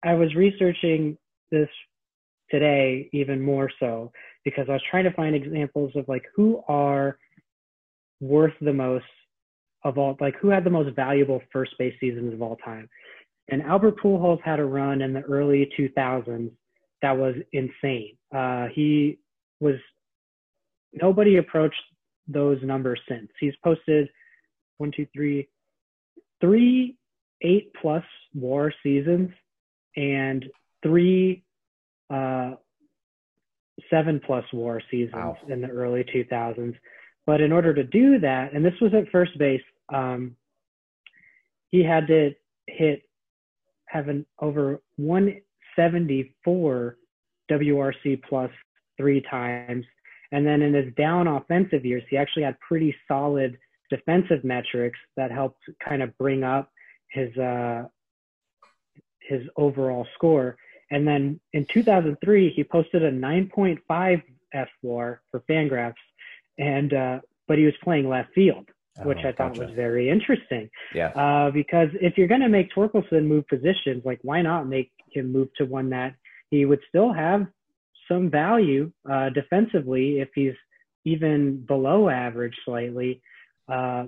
I 0.04 0.14
was 0.14 0.34
researching 0.36 1.18
this 1.52 1.70
today 2.50 3.10
even 3.14 3.42
more 3.42 3.70
so 3.80 4.12
because 4.46 4.66
I 4.70 4.74
was 4.74 4.82
trying 4.90 5.04
to 5.06 5.12
find 5.12 5.36
examples 5.36 5.92
of 5.96 6.06
like 6.08 6.24
who 6.36 6.64
are 6.68 7.18
worth 8.22 8.54
the 8.62 8.74
most 8.74 9.06
of 9.84 9.98
all, 9.98 10.16
like 10.22 10.36
who 10.42 10.50
had 10.50 10.64
the 10.64 10.70
most 10.70 10.96
valuable 10.96 11.42
first 11.52 11.74
base 11.78 11.96
seasons 12.00 12.34
of 12.34 12.42
all 12.42 12.56
time. 12.58 12.88
And 13.50 13.62
Albert 13.62 13.98
Pujols 14.02 14.42
had 14.42 14.60
a 14.60 14.66
run 14.66 15.02
in 15.02 15.12
the 15.14 15.22
early 15.22 15.70
2000s 15.78 16.52
that 17.02 17.18
was 17.18 17.36
insane. 17.52 18.16
Uh, 18.34 18.68
he 18.74 19.20
was 19.60 19.76
nobody 20.94 21.38
approached 21.38 21.82
those 22.28 22.58
numbers 22.64 23.00
since. 23.08 23.30
He's 23.40 23.54
posted 23.64 24.10
one, 24.78 24.92
two, 24.96 25.08
three, 25.14 25.50
three 26.40 26.98
eight 27.44 27.72
plus 27.80 28.04
WAR 28.34 28.74
seasons 28.82 29.30
and 29.96 30.46
three 30.82 31.44
uh, 32.10 32.54
seven 33.90 34.20
plus 34.26 34.46
WAR 34.54 34.82
seasons 34.90 35.16
wow. 35.16 35.38
in 35.50 35.62
the 35.62 35.68
early 35.68 36.04
2000s. 36.04 36.76
But 37.26 37.42
in 37.42 37.52
order 37.52 37.74
to 37.74 37.84
do 37.84 38.20
that, 38.20 38.54
and 38.54 38.64
this 38.66 38.80
was 38.82 38.94
at 38.94 39.10
first 39.10 39.38
base, 39.38 39.62
um, 39.94 40.36
he 41.70 41.84
had 41.84 42.08
to 42.08 42.34
hit 42.68 43.04
have 43.88 44.08
an 44.10 44.26
over 44.40 44.82
174 44.98 46.98
WRC 47.52 48.24
plus 48.28 48.50
three 48.98 49.22
times. 49.22 49.86
And 50.34 50.46
then 50.46 50.63
in 50.63 50.74
his 50.74 50.91
down 50.96 51.28
offensive 51.28 51.86
years, 51.86 52.02
he 52.10 52.17
actually 52.17 52.43
had 52.43 52.60
pretty 52.60 52.93
solid 53.08 53.56
defensive 53.91 54.43
metrics 54.43 54.98
that 55.15 55.32
helped 55.32 55.62
kind 55.88 56.02
of 56.02 56.17
bring 56.17 56.43
up 56.43 56.72
his 57.12 57.36
uh, 57.38 57.84
his 59.22 59.43
overall 59.56 60.08
score. 60.15 60.58
And 60.89 61.08
then 61.08 61.39
in 61.54 61.67
2003, 61.72 62.52
he 62.56 62.63
posted 62.63 63.04
a 63.04 63.12
9.5 63.12 63.80
fWAR 64.56 65.19
for 65.30 65.43
Fangraphs, 65.48 65.93
and 66.58 66.93
uh, 66.93 67.19
but 67.48 67.60
he 67.60 67.65
was 67.65 67.76
playing 67.84 68.10
left 68.10 68.34
field, 68.34 68.67
oh, 69.00 69.08
which 69.08 69.19
I 69.19 69.34
thought 69.34 69.54
gotcha. 69.54 69.67
was 69.67 69.76
very 69.76 70.10
interesting. 70.10 70.67
Yeah. 70.96 71.10
Uh, 71.10 71.52
because 71.52 71.89
if 72.02 72.17
you're 72.17 72.28
going 72.28 72.41
to 72.41 72.50
make 72.50 72.74
Torkelson 72.74 73.28
move 73.28 73.48
positions, 73.48 74.02
like 74.04 74.19
why 74.24 74.41
not 74.41 74.67
make 74.67 74.91
him 75.12 75.32
move 75.32 75.50
to 75.58 75.65
one 75.65 75.91
that 75.91 76.15
he 76.50 76.65
would 76.65 76.82
still 76.89 77.13
have 77.13 77.46
some 78.08 78.30
value 78.30 78.92
uh, 79.10 79.30
defensively 79.30 80.20
if 80.20 80.30
he's 80.36 80.54
even 81.06 81.66
below 81.68 82.10
average 82.10 82.56
slightly. 82.66 83.22
Uh, 83.68 84.06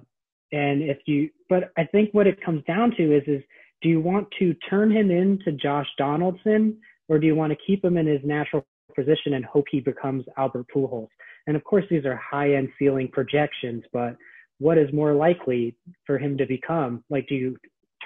and 0.52 0.82
if 0.82 1.00
you, 1.06 1.30
but 1.50 1.72
I 1.78 1.86
think 1.86 2.14
what 2.14 2.28
it 2.28 2.44
comes 2.44 2.64
down 2.66 2.92
to 2.98 3.16
is 3.16 3.24
is 3.28 3.42
do 3.82 3.90
you 3.90 4.00
want 4.00 4.28
to 4.40 4.54
turn 4.70 4.92
him 4.92 5.12
into 5.12 5.52
Josh 5.52 5.88
Donaldson 5.98 6.78
or 7.08 7.20
do 7.20 7.28
you 7.28 7.36
want 7.36 7.52
to 7.52 7.58
keep 7.68 7.84
him 7.84 7.98
in 7.98 8.08
his 8.08 8.22
natural 8.24 8.66
position 8.96 9.34
and 9.34 9.46
hope 9.46 9.66
he 9.70 9.80
becomes 9.80 10.26
Albert 10.38 10.68
Pujols? 10.74 11.10
And 11.48 11.56
of 11.56 11.64
course, 11.64 11.86
these 11.90 12.06
are 12.06 12.16
high 12.16 12.56
end 12.56 12.70
ceiling 12.80 13.10
projections, 13.12 13.84
but 13.92 14.16
what 14.60 14.78
is 14.78 14.92
more 14.94 15.14
likely 15.14 15.76
for 16.06 16.18
him 16.18 16.38
to 16.38 16.46
become? 16.46 17.04
Like, 17.10 17.28
do 17.28 17.36
you 17.36 17.58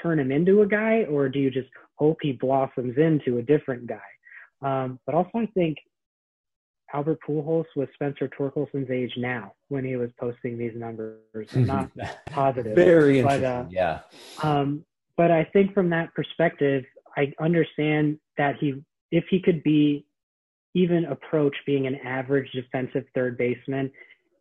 turn 0.01 0.19
him 0.19 0.31
into 0.31 0.61
a 0.61 0.67
guy 0.67 1.03
or 1.03 1.29
do 1.29 1.39
you 1.39 1.51
just 1.51 1.69
hope 1.95 2.17
he 2.21 2.31
blossoms 2.31 2.97
into 2.97 3.37
a 3.37 3.43
different 3.43 3.87
guy? 3.87 3.99
Um, 4.61 4.99
but 5.05 5.15
also, 5.15 5.31
I 5.35 5.45
think 5.47 5.77
Albert 6.93 7.19
Pujols 7.27 7.65
was 7.75 7.87
Spencer 7.93 8.27
Torkelson's 8.27 8.89
age 8.89 9.13
now 9.17 9.53
when 9.67 9.85
he 9.85 9.95
was 9.95 10.09
posting 10.19 10.57
these 10.57 10.73
numbers. 10.75 11.19
I'm 11.53 11.65
not 11.65 11.91
positive. 12.29 12.75
Very 12.75 13.21
but, 13.21 13.35
interesting. 13.35 13.45
uh, 13.45 13.67
yeah. 13.69 13.99
um, 14.43 14.83
but 15.15 15.31
I 15.31 15.43
think 15.45 15.73
from 15.73 15.89
that 15.91 16.13
perspective, 16.13 16.83
I 17.15 17.31
understand 17.39 18.19
that 18.37 18.55
he, 18.59 18.81
if 19.11 19.25
he 19.29 19.39
could 19.39 19.63
be 19.63 20.05
even 20.73 21.05
approach 21.05 21.55
being 21.65 21.87
an 21.87 21.95
average 22.05 22.51
defensive 22.51 23.05
third 23.13 23.37
baseman, 23.37 23.91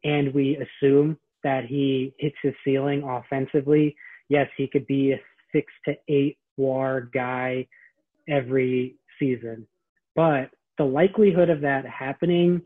and 0.04 0.32
we 0.32 0.56
assume 0.56 1.18
that 1.42 1.64
he 1.64 2.14
hits 2.18 2.36
his 2.42 2.54
ceiling 2.64 3.02
offensively, 3.02 3.96
yes, 4.28 4.48
he 4.56 4.66
could 4.66 4.86
be 4.86 5.12
a 5.12 5.20
six 5.52 5.72
to 5.86 5.96
eight 6.08 6.38
WAR 6.56 7.02
guy 7.12 7.66
every 8.28 8.96
season. 9.18 9.66
But 10.18 10.50
the 10.78 10.84
likelihood 10.84 11.48
of 11.48 11.60
that 11.60 11.86
happening 11.86 12.60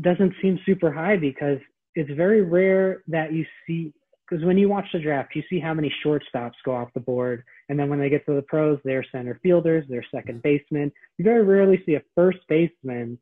doesn't 0.00 0.34
seem 0.40 0.56
super 0.64 0.92
high 0.92 1.16
because 1.16 1.58
it's 1.96 2.12
very 2.12 2.42
rare 2.42 3.02
that 3.08 3.32
you 3.32 3.44
see 3.66 3.92
because 4.30 4.44
when 4.44 4.56
you 4.56 4.68
watch 4.68 4.84
the 4.92 5.00
draft, 5.00 5.34
you 5.34 5.42
see 5.50 5.58
how 5.58 5.74
many 5.74 5.92
shortstops 6.04 6.52
go 6.64 6.76
off 6.76 6.92
the 6.94 7.00
board, 7.00 7.42
and 7.68 7.76
then 7.76 7.88
when 7.88 7.98
they 7.98 8.08
get 8.08 8.24
to 8.26 8.34
the 8.34 8.42
pros, 8.42 8.78
they're 8.84 9.04
center 9.10 9.40
fielders, 9.42 9.84
they're 9.88 10.04
second 10.14 10.42
basemen. 10.42 10.92
You 11.16 11.24
very 11.24 11.42
rarely 11.42 11.82
see 11.84 11.94
a 11.94 12.02
first 12.14 12.38
baseman 12.48 13.18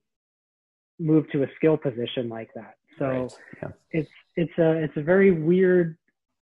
move 0.99 1.25
to 1.31 1.45
a 1.45 1.47
skill 1.57 1.79
position 1.79 2.29
like 2.29 2.51
that. 2.55 2.75
So 2.99 3.07
Right. 3.07 3.33
Yeah. 3.63 3.69
it's 3.93 4.11
it's 4.37 4.59
a 4.59 4.73
it's 4.73 4.97
a 4.99 5.03
very 5.03 5.31
weird 5.31 5.97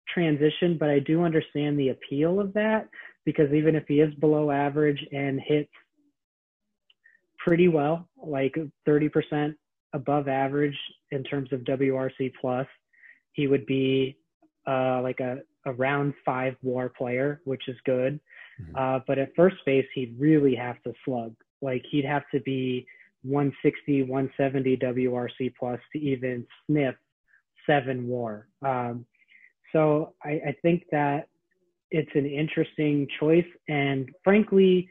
transition, 0.08 0.78
but 0.80 0.90
I 0.90 1.00
do 1.00 1.24
understand 1.24 1.78
the 1.78 1.90
appeal 1.90 2.40
of 2.40 2.54
that 2.54 2.88
because 3.26 3.52
even 3.52 3.76
if 3.76 3.86
he 3.86 4.00
is 4.00 4.14
below 4.16 4.50
average 4.50 5.06
and 5.12 5.42
hits 5.42 5.70
pretty 7.44 7.68
well, 7.68 8.08
like 8.24 8.56
30% 8.88 9.56
above 9.94 10.28
average 10.28 10.78
in 11.12 11.24
terms 11.24 11.52
of 11.52 11.62
WRC 11.62 12.32
plus, 12.40 12.68
he 13.34 13.48
would 13.48 13.66
be 13.66 14.18
uh, 14.68 15.02
like 15.02 15.20
a, 15.20 15.40
a 15.66 15.74
round 15.74 16.14
five 16.26 16.56
WAR 16.62 16.90
player, 16.90 17.42
which 17.46 17.68
is 17.68 17.78
good. 17.86 18.20
Mhm. 18.62 18.76
Uh, 18.76 19.00
but 19.08 19.18
at 19.18 19.36
first 19.36 19.58
base, 19.66 19.86
he'd 19.94 20.16
really 20.20 20.56
have 20.56 20.82
to 20.84 20.94
slug. 21.04 21.36
Like 21.62 21.84
he'd 21.90 22.06
have 22.06 22.24
to 22.34 22.40
be 22.42 22.86
160, 23.24 24.04
170 24.04 24.78
WRC 24.78 25.54
plus 25.58 25.80
to 25.92 26.00
even 26.00 26.46
sniff 26.68 26.96
seven 27.66 28.08
WAR. 28.08 28.48
Um, 28.62 29.06
so 29.72 30.14
I, 30.24 30.32
I 30.48 30.56
think 30.62 30.84
that 30.92 31.30
it's 31.92 32.12
an 32.16 32.26
interesting 32.26 33.08
choice. 33.20 33.46
And 33.68 34.10
frankly, 34.24 34.90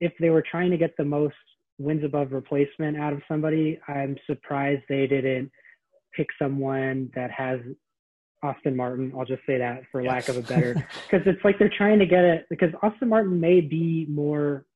if 0.00 0.12
they 0.18 0.30
were 0.30 0.42
trying 0.42 0.70
to 0.70 0.78
get 0.78 0.96
the 0.96 1.04
most 1.04 1.34
wins 1.80 2.04
above 2.04 2.32
replacement 2.32 2.96
out 2.98 3.12
of 3.12 3.22
somebody, 3.26 3.80
I'm 3.88 4.16
surprised 4.26 4.82
they 4.88 5.06
didn't 5.06 5.50
pick 6.14 6.28
someone 6.38 7.10
that 7.14 7.30
has 7.30 7.60
Austin 8.42 8.76
Martin. 8.76 9.12
I'll 9.16 9.24
just 9.24 9.42
say 9.46 9.58
that 9.58 9.82
for 9.90 10.02
lack 10.02 10.28
of 10.28 10.36
a 10.36 10.42
better, 10.42 10.74
because 10.74 11.26
it's 11.26 11.42
like 11.44 11.58
they're 11.58 11.72
trying 11.76 11.98
to 11.98 12.06
get 12.06 12.24
it 12.24 12.46
because 12.50 12.70
Austin 12.82 13.08
Martin 13.08 13.40
may 13.40 13.60
be 13.60 14.06
more, 14.08 14.66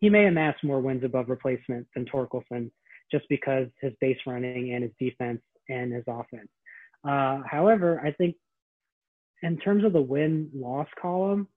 he 0.00 0.10
may 0.10 0.26
amass 0.26 0.54
more 0.62 0.80
wins 0.80 1.02
above 1.02 1.28
replacement 1.28 1.86
than 1.94 2.04
Torkelson 2.04 2.70
just 3.10 3.24
because 3.28 3.68
his 3.80 3.92
base 4.00 4.18
running 4.26 4.74
and 4.74 4.82
his 4.82 4.92
defense 4.98 5.40
and 5.68 5.92
his 5.92 6.04
offense. 6.06 6.48
Uh, 7.06 7.42
however, 7.50 8.00
I 8.04 8.12
think 8.12 8.36
in 9.42 9.58
terms 9.58 9.84
of 9.84 9.92
the 9.92 10.00
win 10.00 10.50
loss 10.54 10.88
column, 11.00 11.48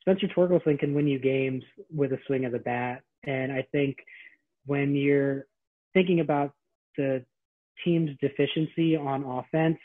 Spencer 0.00 0.28
Torkelson 0.28 0.78
can 0.78 0.94
win 0.94 1.06
you 1.06 1.18
games 1.18 1.62
with 1.94 2.12
a 2.12 2.18
swing 2.26 2.44
of 2.44 2.52
the 2.52 2.58
bat. 2.58 3.02
And 3.24 3.52
I 3.52 3.66
think 3.72 3.98
when 4.66 4.94
you're 4.94 5.46
thinking 5.94 6.20
about 6.20 6.52
the 6.96 7.24
team's 7.84 8.10
deficiency 8.20 8.96
on 8.96 9.24
offense, 9.24 9.78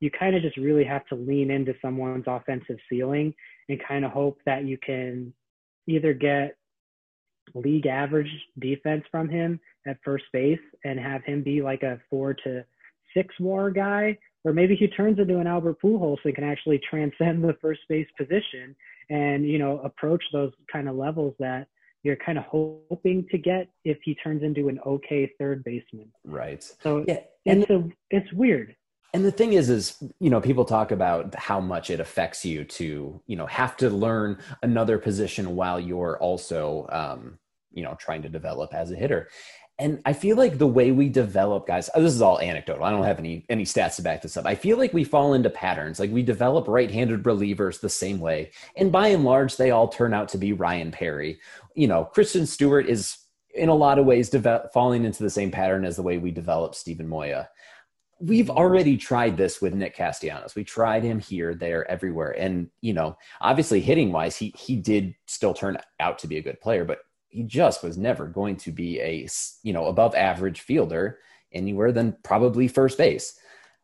you 0.00 0.10
kind 0.10 0.36
of 0.36 0.42
just 0.42 0.56
really 0.56 0.84
have 0.84 1.04
to 1.06 1.14
lean 1.14 1.50
into 1.50 1.74
someone's 1.82 2.24
offensive 2.26 2.78
ceiling 2.88 3.34
and 3.68 3.80
kind 3.86 4.04
of 4.04 4.12
hope 4.12 4.38
that 4.46 4.64
you 4.64 4.78
can 4.78 5.32
either 5.86 6.12
get 6.12 6.56
league 7.54 7.86
average 7.86 8.30
defense 8.58 9.02
from 9.10 9.28
him 9.28 9.58
at 9.86 9.98
first 10.04 10.24
base 10.32 10.60
and 10.84 10.98
have 10.98 11.24
him 11.24 11.42
be 11.42 11.62
like 11.62 11.82
a 11.82 11.98
four 12.10 12.34
to 12.34 12.64
six 13.16 13.34
war 13.40 13.70
guy, 13.70 14.16
or 14.44 14.52
maybe 14.52 14.76
he 14.76 14.86
turns 14.86 15.18
into 15.18 15.38
an 15.38 15.46
Albert 15.46 15.80
Pujols 15.82 16.18
and 16.24 16.34
can 16.34 16.44
actually 16.44 16.80
transcend 16.90 17.42
the 17.42 17.56
first 17.60 17.80
base 17.88 18.08
position 18.16 18.76
and 19.10 19.46
you 19.46 19.58
know 19.58 19.80
approach 19.80 20.22
those 20.32 20.52
kind 20.70 20.88
of 20.88 20.96
levels 20.96 21.34
that 21.38 21.66
you're 22.02 22.16
kind 22.16 22.38
of 22.38 22.44
hoping 22.44 23.26
to 23.30 23.38
get 23.38 23.68
if 23.84 23.98
he 24.04 24.14
turns 24.14 24.42
into 24.42 24.68
an 24.68 24.78
okay 24.86 25.30
third 25.38 25.64
baseman. 25.64 26.10
Right. 26.24 26.62
So 26.82 27.04
Yeah. 27.06 27.20
And 27.46 27.62
it's 27.62 27.70
a 27.70 27.84
it's 28.10 28.32
weird. 28.32 28.76
And 29.14 29.24
the 29.24 29.32
thing 29.32 29.54
is, 29.54 29.70
is, 29.70 29.96
you 30.20 30.28
know, 30.28 30.40
people 30.40 30.66
talk 30.66 30.90
about 30.90 31.34
how 31.34 31.60
much 31.60 31.88
it 31.88 31.98
affects 31.98 32.44
you 32.44 32.64
to, 32.64 33.20
you 33.26 33.36
know, 33.36 33.46
have 33.46 33.74
to 33.78 33.88
learn 33.88 34.38
another 34.62 34.98
position 34.98 35.56
while 35.56 35.80
you're 35.80 36.18
also, 36.18 36.86
um, 36.92 37.38
you 37.72 37.82
know, 37.82 37.96
trying 37.98 38.20
to 38.22 38.28
develop 38.28 38.74
as 38.74 38.90
a 38.90 38.96
hitter. 38.96 39.30
And 39.80 40.00
I 40.04 40.12
feel 40.12 40.36
like 40.36 40.58
the 40.58 40.66
way 40.66 40.90
we 40.90 41.08
develop 41.08 41.66
guys, 41.66 41.88
oh, 41.94 42.02
this 42.02 42.12
is 42.12 42.20
all 42.20 42.40
anecdotal. 42.40 42.84
I 42.84 42.90
don't 42.90 43.04
have 43.04 43.20
any 43.20 43.44
any 43.48 43.64
stats 43.64 43.96
to 43.96 44.02
back 44.02 44.22
this 44.22 44.36
up. 44.36 44.44
I 44.44 44.54
feel 44.54 44.76
like 44.76 44.92
we 44.92 45.04
fall 45.04 45.34
into 45.34 45.50
patterns. 45.50 46.00
Like 46.00 46.10
we 46.10 46.22
develop 46.22 46.66
right-handed 46.66 47.22
relievers 47.22 47.80
the 47.80 47.88
same 47.88 48.18
way, 48.18 48.50
and 48.76 48.90
by 48.90 49.08
and 49.08 49.24
large, 49.24 49.56
they 49.56 49.70
all 49.70 49.88
turn 49.88 50.12
out 50.12 50.28
to 50.30 50.38
be 50.38 50.52
Ryan 50.52 50.90
Perry. 50.90 51.38
You 51.74 51.86
know, 51.86 52.10
Christin 52.14 52.46
Stewart 52.46 52.86
is 52.86 53.18
in 53.54 53.68
a 53.68 53.74
lot 53.74 53.98
of 53.98 54.06
ways 54.06 54.34
falling 54.72 55.04
into 55.04 55.22
the 55.22 55.30
same 55.30 55.50
pattern 55.50 55.84
as 55.84 55.96
the 55.96 56.02
way 56.02 56.18
we 56.18 56.30
develop 56.30 56.74
Steven 56.74 57.08
Moya 57.08 57.48
we've 58.20 58.50
already 58.50 58.96
tried 58.96 59.36
this 59.36 59.60
with 59.60 59.74
Nick 59.74 59.94
Castellanos. 59.94 60.54
We 60.54 60.64
tried 60.64 61.04
him 61.04 61.18
here, 61.20 61.54
there, 61.54 61.88
everywhere. 61.90 62.32
And, 62.38 62.68
you 62.80 62.92
know, 62.92 63.16
obviously 63.40 63.80
hitting 63.80 64.12
wise, 64.12 64.36
he 64.36 64.52
he 64.56 64.76
did 64.76 65.14
still 65.26 65.54
turn 65.54 65.78
out 66.00 66.18
to 66.20 66.26
be 66.26 66.36
a 66.38 66.42
good 66.42 66.60
player, 66.60 66.84
but 66.84 66.98
he 67.28 67.42
just 67.42 67.82
was 67.82 67.98
never 67.98 68.26
going 68.26 68.56
to 68.56 68.72
be 68.72 69.00
a, 69.00 69.28
you 69.62 69.72
know, 69.72 69.86
above 69.86 70.14
average 70.14 70.60
fielder 70.60 71.18
anywhere 71.52 71.92
than 71.92 72.16
probably 72.22 72.68
first 72.68 72.98
base. 72.98 73.38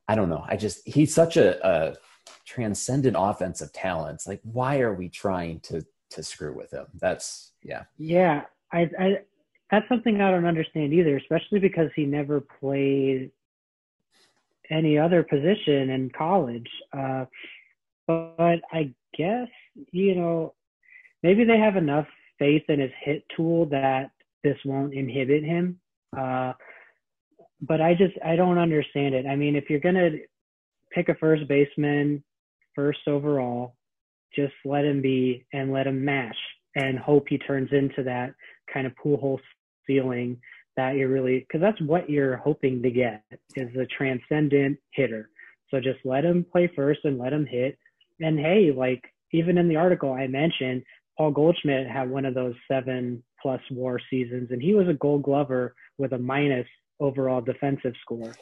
I 0.08 0.14
don't 0.14 0.28
know. 0.28 0.44
I 0.46 0.56
just 0.56 0.86
he's 0.86 1.14
such 1.14 1.36
a, 1.36 1.66
a 1.66 1.96
transcendent 2.44 3.16
offensive 3.18 3.72
talent. 3.72 4.14
It's 4.14 4.26
like 4.26 4.40
why 4.42 4.80
are 4.80 4.94
we 4.94 5.08
trying 5.08 5.60
to 5.60 5.84
to 6.10 6.22
screw 6.22 6.54
with 6.54 6.70
him? 6.72 6.86
That's 7.00 7.52
yeah. 7.62 7.84
Yeah, 7.96 8.42
I, 8.72 8.90
I 8.98 9.18
that's 9.70 9.88
something 9.88 10.20
I 10.20 10.30
don't 10.30 10.46
understand 10.46 10.92
either, 10.92 11.16
especially 11.16 11.58
because 11.58 11.90
he 11.96 12.04
never 12.04 12.40
played 12.40 13.30
any 14.70 14.98
other 14.98 15.22
position 15.22 15.90
in 15.90 16.10
college. 16.10 16.68
Uh, 16.92 17.26
but 18.06 18.60
I 18.72 18.92
guess 19.16 19.48
you 19.90 20.14
know 20.14 20.54
maybe 21.22 21.44
they 21.44 21.58
have 21.58 21.76
enough 21.76 22.06
faith 22.44 22.64
in 22.68 22.80
his 22.80 22.90
hit 23.02 23.24
tool 23.34 23.64
that 23.66 24.10
this 24.42 24.58
won't 24.66 24.92
inhibit 24.92 25.42
him. 25.42 25.80
Uh, 26.16 26.52
but 27.62 27.80
I 27.80 27.94
just 27.94 28.14
I 28.22 28.36
don't 28.36 28.58
understand 28.58 29.14
it. 29.14 29.26
I 29.26 29.34
mean, 29.34 29.56
if 29.56 29.70
you're 29.70 29.80
gonna 29.80 30.10
pick 30.92 31.08
a 31.08 31.14
first 31.14 31.48
baseman 31.48 32.22
first 32.74 33.00
overall, 33.06 33.76
just 34.36 34.52
let 34.64 34.84
him 34.84 35.00
be 35.00 35.46
and 35.54 35.72
let 35.72 35.86
him 35.86 36.04
mash 36.04 36.36
and 36.76 36.98
hope 36.98 37.26
he 37.28 37.38
turns 37.38 37.70
into 37.72 38.02
that 38.02 38.34
kind 38.72 38.86
of 38.86 38.92
Pujols 39.02 39.38
ceiling 39.86 40.36
that 40.76 40.96
you're 40.96 41.08
really 41.08 41.38
because 41.40 41.60
that's 41.60 41.80
what 41.80 42.10
you're 42.10 42.36
hoping 42.36 42.82
to 42.82 42.90
get 42.90 43.22
is 43.56 43.74
a 43.76 43.86
transcendent 43.86 44.78
hitter. 44.92 45.30
So 45.70 45.80
just 45.80 46.00
let 46.04 46.24
him 46.24 46.44
play 46.52 46.70
first 46.76 47.00
and 47.04 47.18
let 47.18 47.32
him 47.32 47.46
hit. 47.46 47.78
And 48.20 48.38
hey, 48.38 48.70
like 48.76 49.02
even 49.32 49.56
in 49.56 49.68
the 49.68 49.76
article 49.76 50.12
I 50.12 50.26
mentioned, 50.26 50.82
Paul 51.16 51.30
Goldschmidt 51.30 51.86
had 51.86 52.10
one 52.10 52.24
of 52.24 52.34
those 52.34 52.54
seven 52.66 53.22
plus 53.40 53.60
war 53.70 54.00
seasons, 54.10 54.50
and 54.50 54.60
he 54.60 54.74
was 54.74 54.88
a 54.88 54.94
gold 54.94 55.22
glover 55.22 55.74
with 55.98 56.12
a 56.12 56.18
minus 56.18 56.66
overall 57.00 57.40
defensive 57.40 57.94
score. 58.02 58.34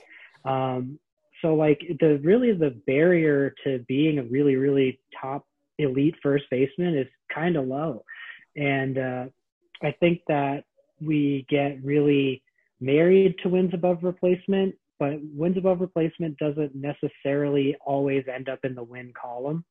Um, 0.44 0.98
so 1.42 1.54
like 1.54 1.80
the 2.00 2.20
really 2.22 2.52
the 2.52 2.80
barrier 2.86 3.54
to 3.64 3.80
being 3.88 4.18
a 4.18 4.24
really, 4.24 4.56
really 4.56 5.00
top 5.20 5.44
elite 5.78 6.14
first 6.22 6.44
baseman 6.50 6.96
is 6.96 7.08
kind 7.34 7.56
of 7.56 7.66
low. 7.66 8.04
And 8.56 8.98
uh, 8.98 9.24
I 9.82 9.92
think 9.98 10.20
that 10.28 10.64
we 11.00 11.46
get 11.48 11.82
really 11.82 12.42
married 12.80 13.36
to 13.42 13.48
wins 13.48 13.74
above 13.74 13.98
replacement, 14.02 14.74
but 14.98 15.14
wins 15.34 15.56
above 15.56 15.80
replacement 15.80 16.38
doesn't 16.38 16.74
necessarily 16.74 17.76
always 17.84 18.24
end 18.32 18.48
up 18.48 18.60
in 18.64 18.74
the 18.74 18.82
win 18.82 19.12
column. 19.20 19.64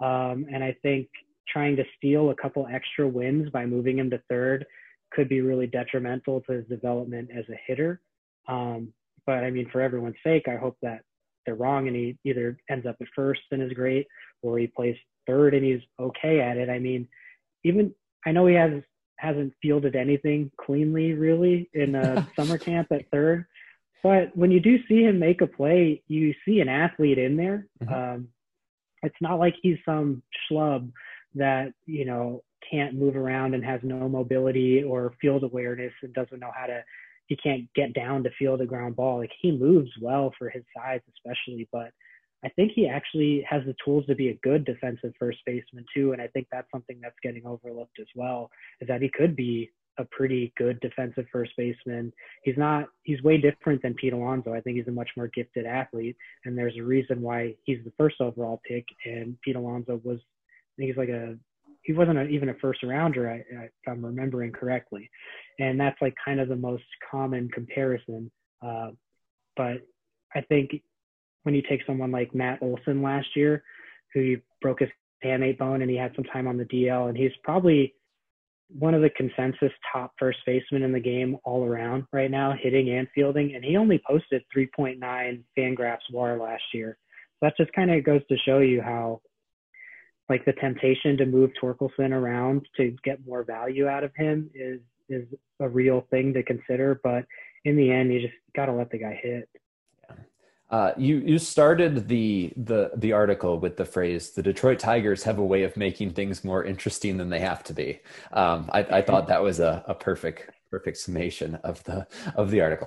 Um, 0.00 0.46
and 0.52 0.64
I 0.64 0.76
think 0.82 1.08
trying 1.48 1.76
to 1.76 1.84
steal 1.96 2.30
a 2.30 2.34
couple 2.34 2.66
extra 2.72 3.06
wins 3.06 3.50
by 3.50 3.66
moving 3.66 3.98
him 3.98 4.10
to 4.10 4.22
third 4.28 4.66
could 5.12 5.28
be 5.28 5.40
really 5.40 5.66
detrimental 5.66 6.40
to 6.42 6.52
his 6.52 6.66
development 6.66 7.30
as 7.36 7.44
a 7.48 7.58
hitter. 7.66 8.00
Um, 8.48 8.92
but 9.26 9.44
I 9.44 9.50
mean, 9.50 9.68
for 9.70 9.80
everyone's 9.80 10.16
sake, 10.24 10.48
I 10.48 10.56
hope 10.56 10.76
that 10.82 11.02
they're 11.44 11.54
wrong 11.54 11.86
and 11.88 11.96
he 11.96 12.16
either 12.24 12.56
ends 12.70 12.86
up 12.86 12.96
at 13.00 13.08
first 13.14 13.40
and 13.50 13.62
is 13.62 13.72
great 13.72 14.06
or 14.42 14.58
he 14.58 14.66
plays 14.66 14.96
third 15.26 15.54
and 15.54 15.64
he's 15.64 15.80
okay 16.00 16.40
at 16.40 16.56
it. 16.56 16.68
I 16.68 16.78
mean, 16.78 17.08
even 17.64 17.94
I 18.26 18.32
know 18.32 18.46
he 18.46 18.54
has 18.54 18.82
hasn't 19.16 19.52
fielded 19.62 19.94
anything 19.94 20.50
cleanly 20.60 21.12
really 21.12 21.70
in 21.74 21.94
a 21.94 22.28
summer 22.36 22.58
camp 22.58 22.88
at 22.90 23.08
third, 23.10 23.46
but 24.02 24.36
when 24.36 24.50
you 24.50 24.58
do 24.58 24.78
see 24.88 25.02
him 25.02 25.18
make 25.18 25.40
a 25.40 25.46
play, 25.46 26.02
you 26.08 26.34
see 26.44 26.60
an 26.60 26.68
athlete 26.68 27.18
in 27.18 27.36
there. 27.36 27.68
Mhm. 27.82 27.92
Um, 28.14 28.28
it's 29.02 29.20
not 29.20 29.38
like 29.38 29.54
he's 29.62 29.78
some 29.84 30.22
schlub 30.50 30.90
that 31.34 31.72
you 31.86 32.04
know 32.04 32.42
can't 32.70 32.94
move 32.94 33.16
around 33.16 33.54
and 33.54 33.64
has 33.64 33.80
no 33.82 34.08
mobility 34.08 34.82
or 34.82 35.14
field 35.20 35.44
awareness 35.44 35.92
and 36.02 36.14
doesn't 36.14 36.40
know 36.40 36.52
how 36.54 36.66
to. 36.66 36.82
He 37.26 37.36
can't 37.36 37.72
get 37.74 37.94
down 37.94 38.24
to 38.24 38.30
field 38.38 38.60
a 38.60 38.66
ground 38.66 38.96
ball. 38.96 39.18
Like 39.18 39.32
he 39.40 39.52
moves 39.52 39.90
well 40.00 40.32
for 40.38 40.50
his 40.50 40.64
size, 40.76 41.00
especially, 41.14 41.68
but 41.72 41.90
I 42.44 42.48
think 42.50 42.72
he 42.74 42.88
actually 42.88 43.46
has 43.48 43.62
the 43.64 43.76
tools 43.84 44.04
to 44.06 44.14
be 44.14 44.30
a 44.30 44.38
good 44.42 44.64
defensive 44.64 45.12
first 45.18 45.38
baseman 45.46 45.84
too. 45.94 46.12
And 46.12 46.20
I 46.20 46.26
think 46.28 46.48
that's 46.50 46.70
something 46.72 46.98
that's 47.00 47.14
getting 47.22 47.46
overlooked 47.46 47.98
as 48.00 48.08
well, 48.16 48.50
is 48.80 48.88
that 48.88 49.02
he 49.02 49.08
could 49.08 49.36
be 49.36 49.70
a 49.98 50.04
pretty 50.06 50.52
good 50.56 50.80
defensive 50.80 51.26
first 51.30 51.52
baseman. 51.56 52.12
He's 52.42 52.56
not, 52.56 52.88
he's 53.04 53.22
way 53.22 53.38
different 53.38 53.82
than 53.82 53.94
Pete 53.94 54.12
Alonso. 54.12 54.52
I 54.52 54.60
think 54.60 54.76
he's 54.76 54.88
a 54.88 54.92
much 54.92 55.10
more 55.16 55.28
gifted 55.28 55.66
athlete. 55.66 56.16
And 56.44 56.58
there's 56.58 56.76
a 56.78 56.82
reason 56.82 57.22
why 57.22 57.54
he's 57.64 57.84
the 57.84 57.92
first 57.96 58.20
overall 58.20 58.60
pick. 58.66 58.86
And 59.04 59.36
Pete 59.42 59.56
Alonso 59.56 60.00
was, 60.02 60.18
think 60.76 60.88
he's 60.88 60.96
like 60.96 61.08
a, 61.08 61.36
he 61.82 61.92
wasn't 61.92 62.18
a, 62.18 62.28
even 62.28 62.48
a 62.48 62.54
first 62.54 62.82
rounder, 62.82 63.28
I, 63.28 63.36
I, 63.56 63.64
if 63.64 63.88
I'm 63.88 64.04
remembering 64.04 64.52
correctly. 64.52 65.10
And 65.58 65.78
that's 65.78 66.00
like 66.00 66.14
kind 66.24 66.40
of 66.40 66.48
the 66.48 66.56
most 66.56 66.84
common 67.10 67.48
comparison. 67.48 68.30
Uh, 68.64 68.90
but 69.56 69.86
I 70.34 70.40
think 70.48 70.70
when 71.42 71.54
you 71.54 71.62
take 71.68 71.80
someone 71.86 72.10
like 72.10 72.34
Matt 72.34 72.60
Olson 72.62 73.02
last 73.02 73.28
year, 73.34 73.62
who 74.14 74.36
broke 74.60 74.80
his 74.80 74.90
hamate 75.24 75.58
bone 75.58 75.82
and 75.82 75.90
he 75.90 75.96
had 75.96 76.14
some 76.14 76.24
time 76.24 76.46
on 76.46 76.56
the 76.56 76.64
DL, 76.64 77.08
and 77.08 77.16
he's 77.16 77.32
probably 77.42 77.94
one 78.78 78.94
of 78.94 79.02
the 79.02 79.10
consensus 79.10 79.72
top 79.92 80.12
first 80.18 80.38
basemen 80.46 80.82
in 80.82 80.92
the 80.92 81.00
game 81.00 81.36
all 81.44 81.64
around 81.64 82.04
right 82.12 82.30
now, 82.30 82.54
hitting 82.58 82.90
and 82.90 83.08
fielding, 83.14 83.54
and 83.54 83.64
he 83.64 83.76
only 83.76 84.00
posted 84.06 84.42
3.9 84.56 85.42
Fangraphs 85.58 85.98
WAR 86.10 86.38
last 86.38 86.62
year. 86.72 86.96
So 87.34 87.46
that 87.46 87.56
just 87.56 87.72
kind 87.72 87.90
of 87.90 88.04
goes 88.04 88.22
to 88.28 88.36
show 88.46 88.58
you 88.60 88.80
how, 88.80 89.20
like, 90.32 90.44
the 90.44 90.52
temptation 90.54 91.16
to 91.18 91.26
move 91.26 91.50
Torkelson 91.60 92.12
around 92.12 92.66
to 92.76 92.96
get 93.04 93.24
more 93.26 93.44
value 93.44 93.86
out 93.86 94.04
of 94.04 94.12
him 94.16 94.50
is 94.54 94.80
is 95.08 95.26
a 95.60 95.68
real 95.68 96.06
thing 96.10 96.32
to 96.32 96.42
consider. 96.42 97.00
But 97.02 97.26
in 97.64 97.76
the 97.76 97.90
end, 97.90 98.12
you 98.12 98.20
just 98.20 98.34
got 98.56 98.66
to 98.66 98.72
let 98.72 98.90
the 98.90 98.98
guy 98.98 99.18
hit. 99.22 99.48
Uh, 100.70 100.92
you 100.96 101.18
you 101.18 101.38
started 101.38 102.08
the 102.08 102.50
the 102.56 102.92
the 102.96 103.12
article 103.12 103.58
with 103.58 103.76
the 103.76 103.84
phrase 103.84 104.30
"the 104.30 104.42
Detroit 104.42 104.78
Tigers 104.78 105.22
have 105.24 105.38
a 105.38 105.44
way 105.44 105.64
of 105.64 105.76
making 105.76 106.12
things 106.14 106.42
more 106.42 106.64
interesting 106.64 107.18
than 107.18 107.28
they 107.28 107.40
have 107.40 107.62
to 107.64 107.74
be." 107.74 108.00
Um, 108.32 108.70
I, 108.72 108.80
I 108.98 109.02
thought 109.02 109.28
that 109.28 109.42
was 109.42 109.60
a, 109.60 109.84
a 109.86 109.94
perfect 109.94 110.50
perfect 110.70 110.96
summation 110.96 111.56
of 111.56 111.84
the 111.84 112.06
of 112.36 112.50
the 112.50 112.62
article. 112.62 112.86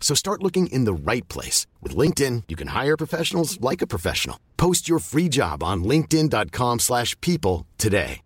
So 0.00 0.14
start 0.14 0.42
looking 0.42 0.68
in 0.68 0.84
the 0.84 0.94
right 0.94 1.28
place. 1.28 1.66
With 1.82 1.94
LinkedIn, 1.94 2.44
you 2.48 2.56
can 2.56 2.68
hire 2.68 2.96
professionals 2.96 3.60
like 3.60 3.82
a 3.82 3.86
professional. 3.86 4.40
Post 4.56 4.88
your 4.88 5.00
free 5.00 5.28
job 5.28 5.62
on 5.62 5.84
linkedin.com 5.84 6.78
slash 6.78 7.14
people 7.20 7.66
today. 7.76 8.22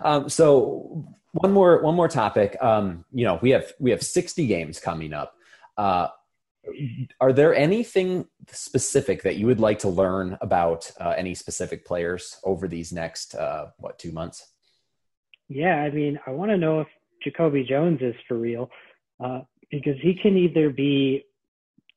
Um, 0.00 0.28
so 0.28 1.04
one 1.32 1.52
more 1.52 1.82
one 1.82 1.94
more 1.94 2.08
topic. 2.08 2.56
Um, 2.60 3.04
you 3.12 3.24
know, 3.24 3.38
we 3.42 3.50
have 3.50 3.72
we 3.78 3.90
have 3.90 4.02
60 4.02 4.46
games 4.46 4.80
coming 4.80 5.12
up. 5.12 5.34
Uh, 5.76 6.08
are 7.20 7.32
there 7.32 7.54
anything 7.54 8.26
specific 8.50 9.22
that 9.22 9.36
you 9.36 9.46
would 9.46 9.60
like 9.60 9.80
to 9.80 9.88
learn 9.88 10.38
about 10.40 10.90
uh, 10.98 11.14
any 11.16 11.34
specific 11.34 11.84
players 11.84 12.38
over 12.44 12.68
these 12.68 12.92
next 12.92 13.34
uh, 13.34 13.66
what 13.78 13.98
two 13.98 14.12
months? 14.12 14.52
Yeah, 15.48 15.76
I 15.76 15.90
mean, 15.90 16.18
I 16.26 16.30
want 16.30 16.50
to 16.50 16.56
know 16.56 16.80
if 16.80 16.88
Jacoby 17.22 17.64
Jones 17.64 18.00
is 18.00 18.14
for 18.26 18.36
real, 18.36 18.70
uh, 19.22 19.40
because 19.70 19.96
he 20.00 20.14
can 20.14 20.36
either 20.36 20.70
be 20.70 21.24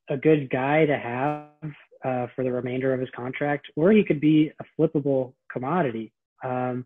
a 0.09 0.17
good 0.17 0.49
guy 0.49 0.85
to 0.85 0.97
have 0.97 1.71
uh, 2.03 2.27
for 2.35 2.43
the 2.43 2.51
remainder 2.51 2.93
of 2.93 2.99
his 2.99 3.09
contract, 3.15 3.67
or 3.75 3.91
he 3.91 4.03
could 4.03 4.21
be 4.21 4.51
a 4.59 4.81
flippable 4.81 5.33
commodity. 5.51 6.13
Um, 6.43 6.85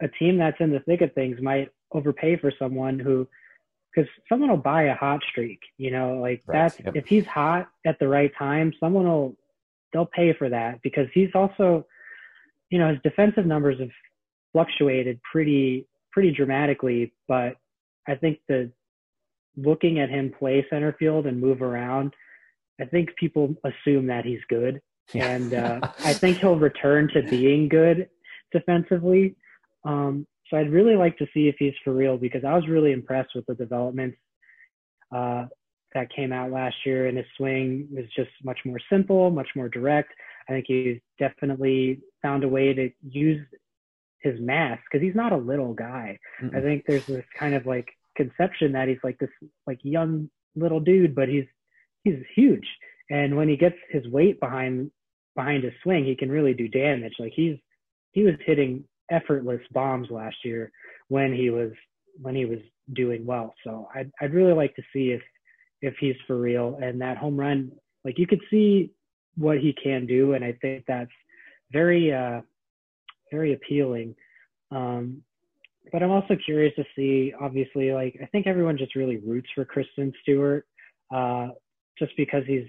a 0.00 0.08
team 0.08 0.38
that's 0.38 0.60
in 0.60 0.70
the 0.70 0.80
thick 0.80 1.00
of 1.00 1.12
things 1.12 1.40
might 1.40 1.70
overpay 1.92 2.36
for 2.36 2.52
someone 2.58 2.98
who, 2.98 3.26
because 3.94 4.08
someone 4.28 4.50
will 4.50 4.56
buy 4.56 4.84
a 4.84 4.94
hot 4.94 5.20
streak, 5.28 5.60
you 5.76 5.90
know, 5.90 6.18
like 6.20 6.42
Right, 6.46 6.58
that's 6.58 6.80
yep. 6.80 6.96
if 6.96 7.06
he's 7.06 7.26
hot 7.26 7.68
at 7.84 7.98
the 7.98 8.08
right 8.08 8.32
time, 8.38 8.72
someone 8.78 9.06
will 9.06 9.36
they'll 9.92 10.06
pay 10.06 10.32
for 10.34 10.48
that 10.48 10.80
because 10.82 11.08
he's 11.14 11.30
also, 11.34 11.86
you 12.70 12.78
know, 12.78 12.90
his 12.90 12.98
defensive 13.02 13.46
numbers 13.46 13.80
have 13.80 13.90
fluctuated 14.52 15.20
pretty 15.30 15.86
pretty 16.12 16.30
dramatically, 16.30 17.12
but 17.26 17.56
I 18.06 18.14
think 18.14 18.38
the 18.48 18.70
looking 19.62 20.00
at 20.00 20.10
him 20.10 20.32
play 20.38 20.64
center 20.70 20.94
field 20.98 21.26
and 21.26 21.40
move 21.40 21.62
around, 21.62 22.14
I 22.80 22.84
think 22.84 23.10
people 23.16 23.54
assume 23.64 24.06
that 24.06 24.24
he's 24.24 24.40
good, 24.48 24.80
and 25.14 25.54
uh, 25.54 25.80
I 26.04 26.12
think 26.12 26.38
he'll 26.38 26.56
return 26.56 27.08
to 27.14 27.22
being 27.22 27.68
good 27.68 28.08
defensively. 28.52 29.36
Um, 29.84 30.26
so 30.48 30.56
I'd 30.56 30.72
really 30.72 30.96
like 30.96 31.18
to 31.18 31.26
see 31.34 31.48
if 31.48 31.56
he's 31.58 31.74
for 31.84 31.92
real 31.92 32.16
because 32.16 32.44
I 32.44 32.54
was 32.54 32.66
really 32.68 32.92
impressed 32.92 33.30
with 33.34 33.46
the 33.46 33.54
developments 33.54 34.16
uh, 35.14 35.46
that 35.94 36.12
came 36.14 36.32
out 36.32 36.50
last 36.50 36.76
year, 36.86 37.06
and 37.06 37.16
his 37.16 37.26
swing 37.36 37.88
was 37.92 38.04
just 38.14 38.30
much 38.44 38.58
more 38.64 38.78
simple, 38.90 39.30
much 39.30 39.48
more 39.56 39.68
direct. 39.68 40.12
I 40.48 40.52
think 40.52 40.64
he's 40.68 40.98
definitely 41.18 42.00
found 42.22 42.44
a 42.44 42.48
way 42.48 42.72
to 42.72 42.90
use 43.02 43.44
his 44.20 44.40
mass 44.40 44.78
because 44.84 45.04
he's 45.04 45.14
not 45.14 45.32
a 45.32 45.36
little 45.36 45.74
guy. 45.74 46.18
Mm-mm. 46.42 46.56
I 46.56 46.60
think 46.60 46.84
there's 46.86 47.06
this 47.06 47.24
kind 47.38 47.54
of 47.54 47.66
like 47.66 47.88
conception 48.18 48.72
that 48.72 48.88
he's 48.88 48.98
like 49.02 49.18
this 49.18 49.30
like 49.66 49.78
young 49.82 50.28
little 50.56 50.80
dude, 50.80 51.14
but 51.14 51.28
he's 51.28 51.46
he's 52.04 52.18
huge. 52.34 52.66
And 53.10 53.36
when 53.36 53.48
he 53.48 53.56
gets 53.56 53.76
his 53.90 54.06
weight 54.08 54.40
behind 54.40 54.90
behind 55.34 55.64
his 55.64 55.72
swing, 55.82 56.04
he 56.04 56.16
can 56.16 56.30
really 56.30 56.52
do 56.52 56.68
damage. 56.68 57.14
Like 57.18 57.32
he's 57.34 57.56
he 58.12 58.24
was 58.24 58.34
hitting 58.44 58.84
effortless 59.10 59.62
bombs 59.72 60.08
last 60.10 60.36
year 60.44 60.70
when 61.08 61.32
he 61.32 61.48
was 61.50 61.70
when 62.20 62.34
he 62.34 62.44
was 62.44 62.58
doing 62.92 63.24
well. 63.24 63.54
So 63.64 63.88
I'd 63.94 64.10
I'd 64.20 64.34
really 64.34 64.52
like 64.52 64.74
to 64.76 64.82
see 64.92 65.12
if 65.12 65.22
if 65.80 65.94
he's 66.00 66.16
for 66.26 66.36
real 66.36 66.78
and 66.82 67.00
that 67.00 67.16
home 67.16 67.38
run 67.38 67.70
like 68.04 68.18
you 68.18 68.26
could 68.26 68.42
see 68.50 68.90
what 69.36 69.58
he 69.58 69.72
can 69.72 70.06
do 70.06 70.32
and 70.32 70.44
I 70.44 70.52
think 70.60 70.84
that's 70.88 71.10
very 71.72 72.12
uh 72.12 72.40
very 73.30 73.54
appealing. 73.54 74.16
Um 74.70 75.22
but 75.92 76.02
I'm 76.02 76.10
also 76.10 76.36
curious 76.44 76.74
to 76.76 76.84
see 76.96 77.32
obviously 77.40 77.92
like 77.92 78.18
I 78.22 78.26
think 78.26 78.46
everyone 78.46 78.78
just 78.78 78.94
really 78.94 79.18
roots 79.18 79.48
for 79.54 79.64
Christin 79.64 80.12
Stewart 80.22 80.66
uh 81.14 81.48
just 81.98 82.12
because 82.16 82.44
he's 82.46 82.66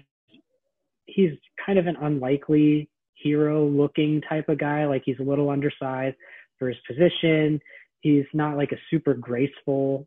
he's 1.06 1.32
kind 1.64 1.78
of 1.78 1.86
an 1.86 1.96
unlikely 2.00 2.88
hero 3.14 3.66
looking 3.66 4.20
type 4.28 4.48
of 4.48 4.58
guy. 4.58 4.86
Like 4.86 5.02
he's 5.04 5.18
a 5.20 5.24
little 5.24 5.50
undersized 5.50 6.16
for 6.58 6.68
his 6.68 6.78
position. 6.86 7.60
He's 8.00 8.24
not 8.32 8.56
like 8.56 8.72
a 8.72 8.78
super 8.90 9.14
graceful 9.14 10.06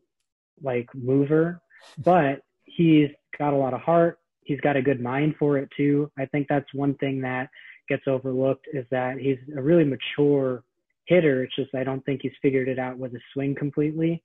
like 0.62 0.88
mover, 0.94 1.60
but 1.98 2.40
he's 2.64 3.08
got 3.38 3.52
a 3.52 3.56
lot 3.56 3.74
of 3.74 3.80
heart. 3.80 4.18
He's 4.44 4.60
got 4.60 4.76
a 4.76 4.82
good 4.82 5.00
mind 5.00 5.36
for 5.38 5.58
it 5.58 5.68
too. 5.76 6.10
I 6.18 6.26
think 6.26 6.48
that's 6.48 6.72
one 6.74 6.94
thing 6.94 7.20
that 7.22 7.48
gets 7.88 8.02
overlooked 8.06 8.66
is 8.72 8.84
that 8.90 9.18
he's 9.18 9.38
a 9.56 9.62
really 9.62 9.84
mature 9.84 10.62
hitter. 11.06 11.44
It's 11.44 11.56
just 11.56 11.74
I 11.74 11.84
don't 11.84 12.04
think 12.04 12.22
he's 12.22 12.32
figured 12.42 12.68
it 12.68 12.78
out 12.78 12.98
with 12.98 13.12
his 13.12 13.22
swing 13.32 13.54
completely. 13.54 14.22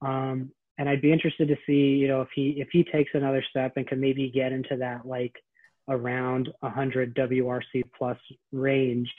Um, 0.00 0.50
and 0.78 0.88
I'd 0.88 1.02
be 1.02 1.12
interested 1.12 1.48
to 1.48 1.56
see, 1.66 1.96
you 1.96 2.08
know, 2.08 2.22
if 2.22 2.28
he 2.34 2.56
if 2.58 2.68
he 2.72 2.84
takes 2.84 3.10
another 3.14 3.44
step 3.50 3.74
and 3.76 3.86
can 3.86 4.00
maybe 4.00 4.30
get 4.30 4.52
into 4.52 4.76
that 4.78 5.06
like 5.06 5.34
around 5.88 6.48
100 6.60 7.14
WRC 7.14 7.82
plus 7.96 8.18
range 8.52 9.12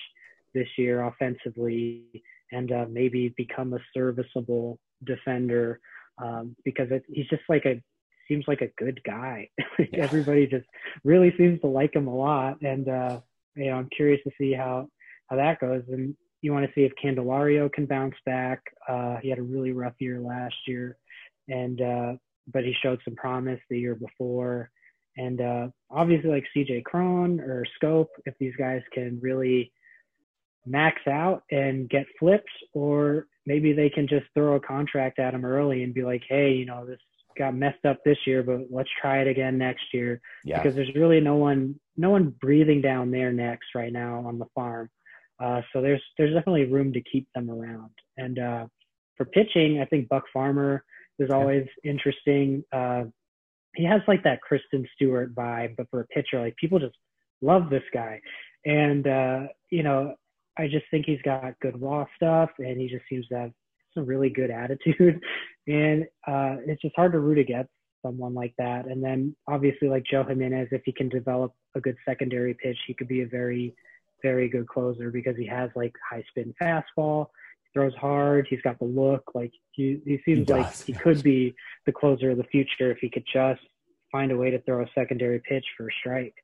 this 0.53 0.67
year 0.77 1.03
offensively, 1.03 2.23
and 2.51 2.71
uh, 2.71 2.85
maybe 2.89 3.33
become 3.35 3.73
a 3.73 3.79
serviceable 3.93 4.79
defender 5.03 5.79
um, 6.21 6.55
because 6.63 6.89
it, 6.91 7.03
he's 7.07 7.27
just 7.27 7.43
like 7.49 7.65
a 7.65 7.81
seems 8.27 8.45
like 8.47 8.61
a 8.61 8.83
good 8.83 9.01
guy. 9.03 9.49
yeah. 9.79 10.03
Everybody 10.03 10.47
just 10.47 10.65
really 11.03 11.33
seems 11.37 11.59
to 11.61 11.67
like 11.67 11.95
him 11.95 12.07
a 12.07 12.15
lot, 12.15 12.61
and 12.61 12.87
uh, 12.87 13.19
you 13.55 13.65
know, 13.65 13.73
I'm 13.73 13.89
curious 13.95 14.21
to 14.23 14.31
see 14.37 14.53
how 14.53 14.87
how 15.27 15.35
that 15.37 15.59
goes. 15.59 15.83
And 15.89 16.15
you 16.43 16.51
want 16.51 16.65
to 16.65 16.71
see 16.75 16.81
if 16.81 16.91
Candelario 17.03 17.71
can 17.71 17.85
bounce 17.85 18.15
back. 18.25 18.61
Uh, 18.87 19.15
he 19.21 19.29
had 19.29 19.39
a 19.39 19.43
really 19.43 19.71
rough 19.71 19.93
year 19.99 20.19
last 20.19 20.55
year, 20.67 20.97
and 21.47 21.81
uh, 21.81 22.13
but 22.53 22.65
he 22.65 22.75
showed 22.83 22.99
some 23.05 23.15
promise 23.15 23.59
the 23.69 23.79
year 23.79 23.95
before. 23.95 24.69
And 25.15 25.39
uh, 25.39 25.67
obviously, 25.89 26.29
like 26.29 26.43
CJ 26.55 26.83
Cron 26.83 27.39
or 27.39 27.65
Schoop, 27.81 28.07
if 28.25 28.33
these 28.39 28.53
guys 28.57 28.81
can 28.93 29.19
really 29.21 29.71
max 30.65 31.01
out 31.07 31.43
and 31.49 31.89
get 31.89 32.05
flips, 32.19 32.51
or 32.73 33.27
maybe 33.45 33.71
they 33.71 33.89
can 33.89 34.07
just 34.07 34.25
throw 34.33 34.55
a 34.55 34.59
contract 34.59 35.19
at 35.19 35.33
him 35.33 35.45
early 35.45 35.83
and 35.83 35.93
be 35.93 36.03
like, 36.03 36.23
hey, 36.27 36.51
you 36.51 36.65
know, 36.65 36.85
this 36.85 36.99
got 37.37 37.55
messed 37.55 37.85
up 37.85 38.03
this 38.03 38.17
year, 38.27 38.43
but 38.43 38.61
let's 38.69 38.89
try 39.01 39.21
it 39.21 39.27
again 39.27 39.57
next 39.57 39.85
year. 39.93 40.19
Yeah. 40.43 40.61
Because 40.61 40.75
there's 40.75 40.93
really 40.93 41.21
no 41.21 41.35
one, 41.35 41.79
no 41.95 42.09
one 42.09 42.35
breathing 42.41 42.81
down 42.81 43.11
their 43.11 43.31
necks 43.31 43.67
right 43.73 43.93
now 43.93 44.25
on 44.25 44.39
the 44.39 44.45
farm. 44.53 44.89
Uh, 45.39 45.61
so 45.71 45.81
there's 45.81 46.01
there's 46.17 46.33
definitely 46.33 46.65
room 46.65 46.93
to 46.93 47.01
keep 47.01 47.27
them 47.35 47.49
around. 47.49 47.91
And 48.17 48.39
uh, 48.39 48.65
for 49.17 49.25
pitching, 49.25 49.79
I 49.81 49.85
think 49.85 50.09
Buck 50.09 50.23
Farmer 50.31 50.83
is 51.19 51.29
always 51.31 51.65
yeah. 51.83 51.91
interesting. 51.91 52.63
Uh, 52.71 53.05
he 53.75 53.83
has 53.85 54.01
like 54.07 54.23
that 54.23 54.39
Christin 54.47 54.85
Stewart 54.95 55.33
vibe, 55.33 55.75
but 55.77 55.89
for 55.89 56.01
a 56.01 56.07
pitcher, 56.07 56.39
like 56.39 56.55
people 56.57 56.79
just 56.79 56.95
love 57.41 57.69
this 57.69 57.83
guy. 57.93 58.19
And 58.65 59.07
uh, 59.07 59.39
you 59.69 59.83
know, 59.83 60.15
I 60.57 60.67
just 60.67 60.85
think 60.91 61.05
he's 61.05 61.21
got 61.23 61.59
good 61.61 61.81
raw 61.81 62.05
stuff, 62.15 62.49
and 62.59 62.79
he 62.79 62.87
just 62.87 63.05
seems 63.09 63.27
to 63.27 63.35
have 63.35 63.51
some 63.93 64.05
really 64.05 64.29
good 64.29 64.51
attitude. 64.51 65.21
and 65.67 66.03
uh, 66.27 66.57
it's 66.65 66.81
just 66.81 66.95
hard 66.95 67.11
to 67.13 67.19
root 67.19 67.37
against 67.37 67.71
someone 68.05 68.33
like 68.33 68.53
that. 68.57 68.85
And 68.85 69.03
then 69.03 69.35
obviously, 69.47 69.87
like 69.87 70.03
Joe 70.09 70.23
Jimenez, 70.23 70.69
if 70.71 70.81
he 70.85 70.91
can 70.91 71.09
develop 71.09 71.53
a 71.75 71.81
good 71.81 71.95
secondary 72.05 72.53
pitch, 72.53 72.77
he 72.85 72.93
could 72.93 73.07
be 73.07 73.21
a 73.21 73.27
very, 73.27 73.73
very 74.23 74.49
good 74.49 74.67
closer 74.67 75.11
because 75.11 75.37
he 75.37 75.45
has 75.45 75.69
like 75.75 75.93
high 76.09 76.23
spin 76.29 76.55
fastball. 76.61 77.27
He 77.63 77.69
throws 77.79 77.93
hard. 77.95 78.47
He's 78.49 78.61
got 78.61 78.79
the 78.79 78.85
look. 78.85 79.23
Like 79.35 79.51
he, 79.71 79.99
he 80.05 80.19
seems 80.25 80.47
he 80.47 80.53
like 80.53 80.75
he 80.83 80.93
could 80.93 81.21
be 81.21 81.53
the 81.85 81.91
closer 81.91 82.31
of 82.31 82.37
the 82.37 82.43
future 82.45 82.89
if 82.89 82.97
he 82.99 83.09
could 83.09 83.25
just 83.31 83.61
find 84.11 84.31
a 84.31 84.37
way 84.37 84.49
to 84.49 84.61
throw 84.61 84.81
a 84.81 84.87
secondary 84.95 85.39
pitch 85.39 85.65
for 85.77 85.87
a 85.87 85.91
strike. 85.99 86.35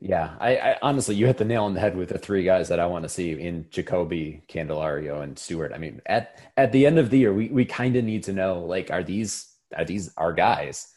Yeah, 0.00 0.34
I, 0.38 0.56
I, 0.56 0.78
honestly, 0.82 1.14
you 1.14 1.26
hit 1.26 1.38
the 1.38 1.46
nail 1.46 1.64
on 1.64 1.72
the 1.72 1.80
head 1.80 1.96
with 1.96 2.10
the 2.10 2.18
three 2.18 2.44
guys 2.44 2.68
that 2.68 2.78
I 2.78 2.86
want 2.86 3.04
to 3.04 3.08
see 3.08 3.32
in 3.32 3.66
Jacoby, 3.70 4.42
Candelario, 4.48 5.22
and 5.22 5.38
Stewart. 5.38 5.72
I 5.74 5.78
mean, 5.78 6.02
at 6.04 6.40
at 6.58 6.72
the 6.72 6.84
end 6.84 6.98
of 6.98 7.08
the 7.10 7.18
year, 7.18 7.32
we 7.32 7.48
we 7.48 7.64
kind 7.64 7.96
of 7.96 8.04
need 8.04 8.24
to 8.24 8.34
know 8.34 8.60
like, 8.60 8.90
are 8.90 9.02
these 9.02 9.50
are 9.74 9.84
these 9.84 10.12
our 10.16 10.32
guys? 10.32 10.88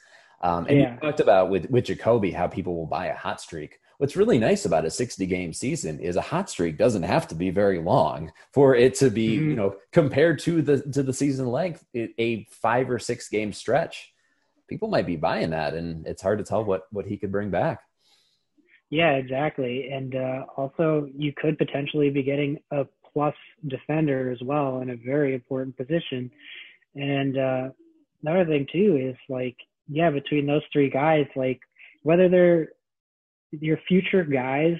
Um, 0.42 0.68
and 0.68 0.80
yeah. 0.80 0.94
you 0.94 1.00
talked 1.00 1.22
about 1.22 1.50
with 1.50 1.70
with 1.70 1.86
Jacoby 1.86 2.32
how 2.32 2.48
people 2.48 2.76
will 2.76 2.86
buy 2.86 3.08
a 3.08 3.16
hot 3.16 3.40
streak. 3.40 3.80
What's 3.98 4.16
really 4.16 4.38
nice 4.38 4.66
about 4.66 4.86
a 4.86 4.92
60 4.92 5.26
game 5.26 5.54
season 5.54 6.00
is 6.00 6.16
a 6.16 6.22
hot 6.22 6.50
streak 6.50 6.78
doesn't 6.78 7.04
have 7.04 7.28
to 7.30 7.36
be 7.36 7.50
very 7.50 7.80
long 7.80 8.32
for 8.54 8.76
it 8.76 8.94
to 8.96 9.10
be, 9.10 9.38
mm-hmm. 9.38 9.50
you 9.50 9.56
know, 9.56 9.76
compared 9.92 10.40
to 10.40 10.62
the 10.62 10.82
to 10.92 11.02
the 11.02 11.14
season 11.14 11.48
length, 11.48 11.84
a 11.96 12.46
five 12.52 12.90
or 12.90 13.00
six 13.00 13.28
game 13.28 13.54
stretch. 13.54 14.14
People 14.70 14.90
might 14.90 15.08
be 15.08 15.16
buying 15.16 15.52
that, 15.52 15.74
and 15.74 16.06
it's 16.06 16.22
hard 16.22 16.38
to 16.38 16.44
tell 16.44 16.64
what 16.64 16.84
what 16.92 17.06
he 17.08 17.18
could 17.18 17.32
bring 17.32 17.50
back. 17.50 17.82
Yeah, 18.90 19.14
exactly. 19.14 19.90
And 19.90 20.16
uh, 20.16 20.46
also, 20.56 21.10
you 21.16 21.34
could 21.36 21.58
potentially 21.58 22.10
be 22.10 22.24
getting 22.24 22.60
a 22.72 22.86
plus 23.12 23.36
defender 23.68 24.32
as 24.32 24.42
well 24.42 24.82
in 24.82 24.92
a 24.92 24.96
very 24.96 25.34
important 25.34 25.76
position. 25.76 26.32
And 26.96 27.38
uh, 27.38 27.70
another 28.24 28.46
thing 28.46 28.68
too 28.72 28.98
is 29.02 29.16
like, 29.28 29.58
yeah, 29.90 30.10
between 30.10 30.46
those 30.46 30.62
three 30.72 30.90
guys, 30.90 31.26
like 31.36 31.60
whether 32.04 32.30
they're 32.30 32.70
your 33.52 33.78
future 33.88 34.24
guys 34.24 34.78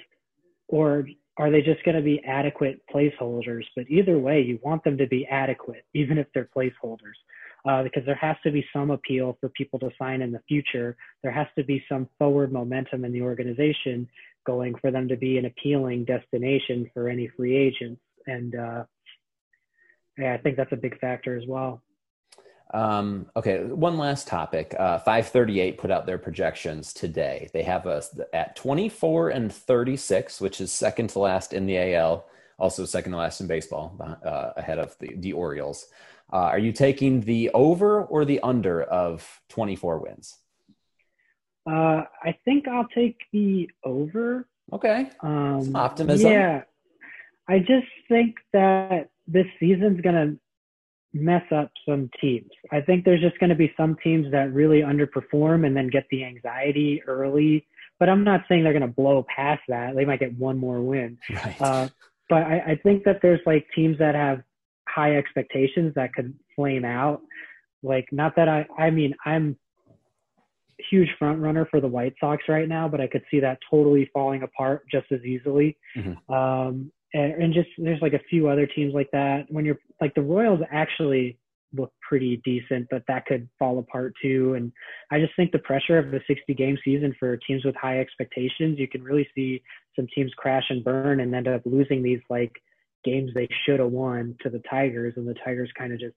or 0.68 1.08
are 1.38 1.52
they 1.52 1.62
just 1.62 1.84
going 1.84 1.96
to 1.96 2.02
be 2.02 2.22
adequate 2.26 2.82
placeholders? 2.94 3.64
But 3.76 3.86
either 3.90 4.18
way, 4.18 4.42
you 4.42 4.60
want 4.64 4.84
them 4.84 4.98
to 4.98 5.08
be 5.08 5.26
adequate, 5.28 5.86
even 5.94 6.18
if 6.18 6.28
they're 6.34 6.50
placeholders 6.56 7.16
uh, 7.68 7.84
because 7.84 8.04
there 8.06 8.16
has 8.16 8.36
to 8.44 8.52
be 8.52 8.66
some 8.72 8.92
appeal 8.92 9.38
for 9.40 9.50
people 9.50 9.78
to 9.80 9.90
sign 10.00 10.22
in 10.22 10.32
the 10.32 10.42
future. 10.48 10.96
There 11.22 11.32
has 11.32 11.48
to 11.58 11.64
be 11.64 11.84
some 11.90 12.08
forward 12.18 12.52
momentum 12.52 13.04
in 13.04 13.12
the 13.12 13.22
organization 13.22 14.08
going 14.46 14.76
for 14.76 14.92
them 14.92 15.08
to 15.10 15.18
be 15.18 15.38
an 15.38 15.46
appealing 15.46 16.06
destination 16.06 16.90
for 16.94 17.10
any 17.10 17.30
free 17.36 17.56
agents. 17.56 18.02
And 18.26 18.56
uh, 18.56 18.84
yeah, 20.18 20.34
I 20.34 20.38
think 20.38 20.56
that's 20.56 20.72
a 20.72 20.78
big 20.78 20.98
factor 21.00 21.38
as 21.38 21.44
well. 21.48 21.82
Um, 22.74 23.28
okay, 23.36 23.64
one 23.64 23.98
last 23.98 24.28
topic. 24.28 24.76
Uh, 24.78 25.00
538 25.00 25.78
put 25.78 25.92
out 25.92 26.06
their 26.06 26.18
projections 26.18 26.94
today. 26.94 27.50
They 27.54 27.64
have 27.64 27.88
us 27.88 28.18
at 28.34 28.56
24 28.56 29.30
and 29.30 29.54
36, 29.54 30.42
which 30.42 30.60
is 30.60 30.72
second 30.72 31.10
to 31.12 31.20
last 31.20 31.54
in 31.54 31.66
the 31.66 31.96
AL, 31.96 32.28
also 32.58 32.86
second 32.86 33.14
to 33.14 33.18
last 33.18 33.40
in 33.40 33.48
baseball, 33.48 33.96
uh, 34.26 34.52
ahead 34.58 34.80
of 34.80 34.98
the, 35.00 35.16
the 35.16 35.34
Orioles. 35.34 35.88
Uh, 36.32 36.38
are 36.38 36.60
you 36.60 36.74
taking 36.74 37.22
the 37.22 37.50
over 37.52 38.04
or 38.04 38.26
the 38.26 38.42
under 38.42 38.84
of 38.84 39.42
24 39.50 40.00
wins? 40.00 40.36
Uh, 41.66 42.04
I 42.24 42.38
think 42.44 42.68
I'll 42.68 42.88
take 42.94 43.18
the 43.32 43.70
over. 43.84 44.48
Okay. 44.74 45.10
Um, 45.22 45.76
optimism. 45.76 46.32
Yeah. 46.32 46.64
I 47.48 47.60
just 47.60 47.88
think 48.10 48.36
that 48.52 49.10
this 49.26 49.46
season's 49.60 50.02
going 50.02 50.16
to 50.16 50.40
mess 51.22 51.44
up 51.52 51.72
some 51.88 52.10
teams. 52.20 52.50
I 52.72 52.82
think 52.82 53.06
there's 53.06 53.22
just 53.22 53.40
going 53.40 53.50
to 53.50 53.56
be 53.56 53.74
some 53.78 53.98
teams 54.04 54.32
that 54.32 54.54
really 54.54 54.82
underperform 54.82 55.66
and 55.66 55.76
then 55.76 55.90
get 55.90 56.06
the 56.12 56.24
anxiety 56.24 57.02
early. 57.08 57.66
But 58.00 58.10
I'm 58.10 58.24
not 58.24 58.42
saying 58.48 58.64
they're 58.64 58.74
going 58.74 58.82
to 58.82 58.88
blow 58.88 59.26
past 59.34 59.62
that. 59.70 59.96
They 59.96 60.06
might 60.06 60.20
get 60.20 60.38
one 60.38 60.58
more 60.58 60.82
win. 60.82 61.18
Right. 61.30 61.62
Uh, 61.62 61.90
but 62.30 62.44
I, 62.44 62.64
I 62.72 62.80
think 62.84 63.06
that 63.06 63.20
there's 63.22 63.40
like 63.46 63.66
teams 63.74 63.98
that 64.00 64.14
have 64.14 64.44
high 64.88 65.16
expectations 65.16 65.94
that 65.96 66.14
could 66.14 66.34
flame 66.56 66.84
out. 66.84 67.22
Like, 67.84 68.08
not 68.12 68.36
that 68.36 68.50
I, 68.50 68.66
I 68.78 68.90
mean, 68.90 69.14
I'm 69.26 69.56
huge 70.90 71.10
front 71.18 71.40
runner 71.40 71.68
for 71.70 71.80
the 71.80 71.88
White 71.88 72.16
Sox 72.20 72.44
right 72.48 72.68
now, 72.68 72.88
but 72.88 73.02
I 73.02 73.08
could 73.08 73.24
see 73.32 73.40
that 73.40 73.60
totally 73.70 74.10
falling 74.14 74.44
apart 74.44 74.84
just 74.92 75.12
as 75.12 75.24
easily. 75.24 75.78
Mm-hmm. 75.96 76.34
Um, 76.34 76.92
and, 77.14 77.44
and 77.44 77.54
just 77.54 77.70
there's 77.78 78.02
like 78.02 78.14
a 78.14 78.24
few 78.30 78.50
other 78.50 78.68
teams 78.68 78.94
like 78.94 79.10
that. 79.12 79.46
When 79.50 79.66
you're 79.66 79.80
like 80.02 80.14
the 80.16 80.22
Royals 80.22 80.62
actually 80.72 81.38
look 81.74 81.92
pretty 82.08 82.42
decent, 82.46 82.88
but 82.90 83.04
that 83.08 83.26
could 83.26 83.48
fall 83.60 83.80
apart 83.80 84.14
too. 84.22 84.54
And 84.56 84.72
I 85.12 85.20
just 85.20 85.36
think 85.36 85.52
the 85.52 85.60
pressure 85.60 85.98
of 85.98 86.12
the 86.12 86.22
60 86.28 86.54
game 86.54 86.78
season 86.84 87.14
for 87.20 87.38
teams 87.38 87.66
with 87.66 87.76
high 87.76 88.00
expectations, 88.00 88.80
you 88.80 88.88
can 88.88 89.04
really 89.04 89.28
see 89.36 89.62
some 89.96 90.08
teams 90.14 90.32
crash 90.38 90.66
and 90.70 90.84
burn 90.84 91.20
and 91.20 91.34
end 91.36 91.48
up 91.48 91.62
losing 91.66 92.02
these 92.02 92.22
like 92.30 92.54
games 93.04 93.32
they 93.34 93.48
should 93.66 93.80
have 93.80 93.92
won 93.92 94.36
to 94.42 94.50
the 94.50 94.62
Tigers, 94.70 95.14
and 95.18 95.28
the 95.28 95.36
Tigers 95.46 95.72
kind 95.78 95.94
of 95.94 96.00
just 96.00 96.16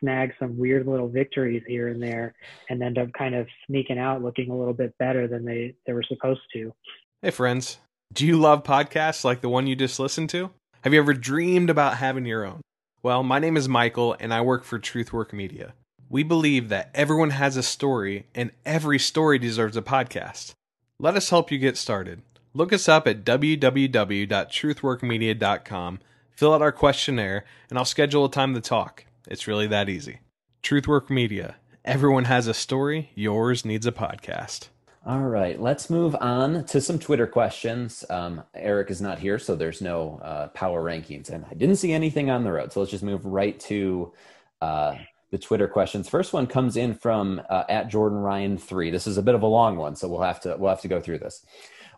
snag 0.00 0.32
some 0.38 0.58
weird 0.58 0.86
little 0.86 1.08
victories 1.08 1.62
here 1.66 1.88
and 1.88 2.02
there, 2.02 2.34
and 2.68 2.82
end 2.82 2.98
up 2.98 3.08
kind 3.16 3.34
of 3.34 3.46
sneaking 3.66 3.98
out, 3.98 4.22
looking 4.22 4.50
a 4.50 4.56
little 4.56 4.74
bit 4.74 4.96
better 4.98 5.26
than 5.26 5.44
they 5.44 5.74
they 5.86 5.92
were 5.92 6.02
supposed 6.02 6.40
to. 6.52 6.72
Hey, 7.22 7.30
friends, 7.30 7.78
do 8.12 8.26
you 8.26 8.38
love 8.38 8.64
podcasts 8.64 9.24
like 9.24 9.40
the 9.40 9.48
one 9.48 9.66
you 9.66 9.74
just 9.76 9.98
listened 9.98 10.28
to? 10.30 10.50
Have 10.82 10.94
you 10.94 11.00
ever 11.00 11.12
dreamed 11.12 11.70
about 11.70 11.98
having 11.98 12.26
your 12.26 12.44
own? 12.44 12.60
Well, 13.02 13.22
my 13.22 13.38
name 13.38 13.56
is 13.56 13.68
Michael, 13.68 14.16
and 14.18 14.34
I 14.34 14.40
work 14.40 14.64
for 14.64 14.78
Truthwork 14.78 15.32
Media. 15.32 15.74
We 16.08 16.22
believe 16.22 16.68
that 16.68 16.90
everyone 16.94 17.30
has 17.30 17.56
a 17.56 17.62
story, 17.62 18.26
and 18.34 18.50
every 18.64 18.98
story 18.98 19.38
deserves 19.38 19.76
a 19.76 19.82
podcast. 19.82 20.52
Let 20.98 21.16
us 21.16 21.30
help 21.30 21.50
you 21.50 21.58
get 21.58 21.76
started. 21.76 22.22
Look 22.54 22.72
us 22.72 22.88
up 22.88 23.06
at 23.06 23.24
www.truthworkmedia.com 23.24 25.98
fill 26.36 26.52
out 26.52 26.62
our 26.62 26.72
questionnaire, 26.72 27.44
and 27.68 27.78
I'll 27.78 27.84
schedule 27.84 28.26
a 28.26 28.30
time 28.30 28.54
to 28.54 28.60
talk. 28.60 29.06
It's 29.26 29.48
really 29.48 29.66
that 29.68 29.88
easy. 29.88 30.20
Truthwork 30.62 31.10
Media. 31.10 31.56
Everyone 31.84 32.24
has 32.24 32.46
a 32.46 32.54
story. 32.54 33.10
Yours 33.14 33.64
needs 33.64 33.86
a 33.86 33.92
podcast. 33.92 34.68
All 35.06 35.20
right, 35.20 35.60
let's 35.60 35.88
move 35.88 36.16
on 36.16 36.64
to 36.64 36.80
some 36.80 36.98
Twitter 36.98 37.28
questions. 37.28 38.04
Um, 38.10 38.42
Eric 38.56 38.90
is 38.90 39.00
not 39.00 39.20
here, 39.20 39.38
so 39.38 39.54
there's 39.54 39.80
no 39.80 40.18
uh, 40.20 40.48
power 40.48 40.82
rankings, 40.82 41.30
and 41.30 41.44
I 41.48 41.54
didn't 41.54 41.76
see 41.76 41.92
anything 41.92 42.28
on 42.28 42.42
the 42.42 42.50
road. 42.50 42.72
So 42.72 42.80
let's 42.80 42.90
just 42.90 43.04
move 43.04 43.24
right 43.24 43.58
to 43.60 44.12
uh, 44.60 44.96
the 45.30 45.38
Twitter 45.38 45.68
questions. 45.68 46.08
First 46.08 46.32
one 46.32 46.48
comes 46.48 46.76
in 46.76 46.92
from 46.92 47.40
uh, 47.48 47.62
at 47.68 47.88
Jordan 47.88 48.18
Ryan 48.18 48.58
three. 48.58 48.90
This 48.90 49.06
is 49.06 49.16
a 49.16 49.22
bit 49.22 49.36
of 49.36 49.42
a 49.42 49.46
long 49.46 49.76
one, 49.76 49.94
so 49.94 50.08
we'll 50.08 50.22
have 50.22 50.40
to 50.40 50.56
we'll 50.58 50.70
have 50.70 50.80
to 50.80 50.88
go 50.88 51.00
through 51.00 51.20
this. 51.20 51.46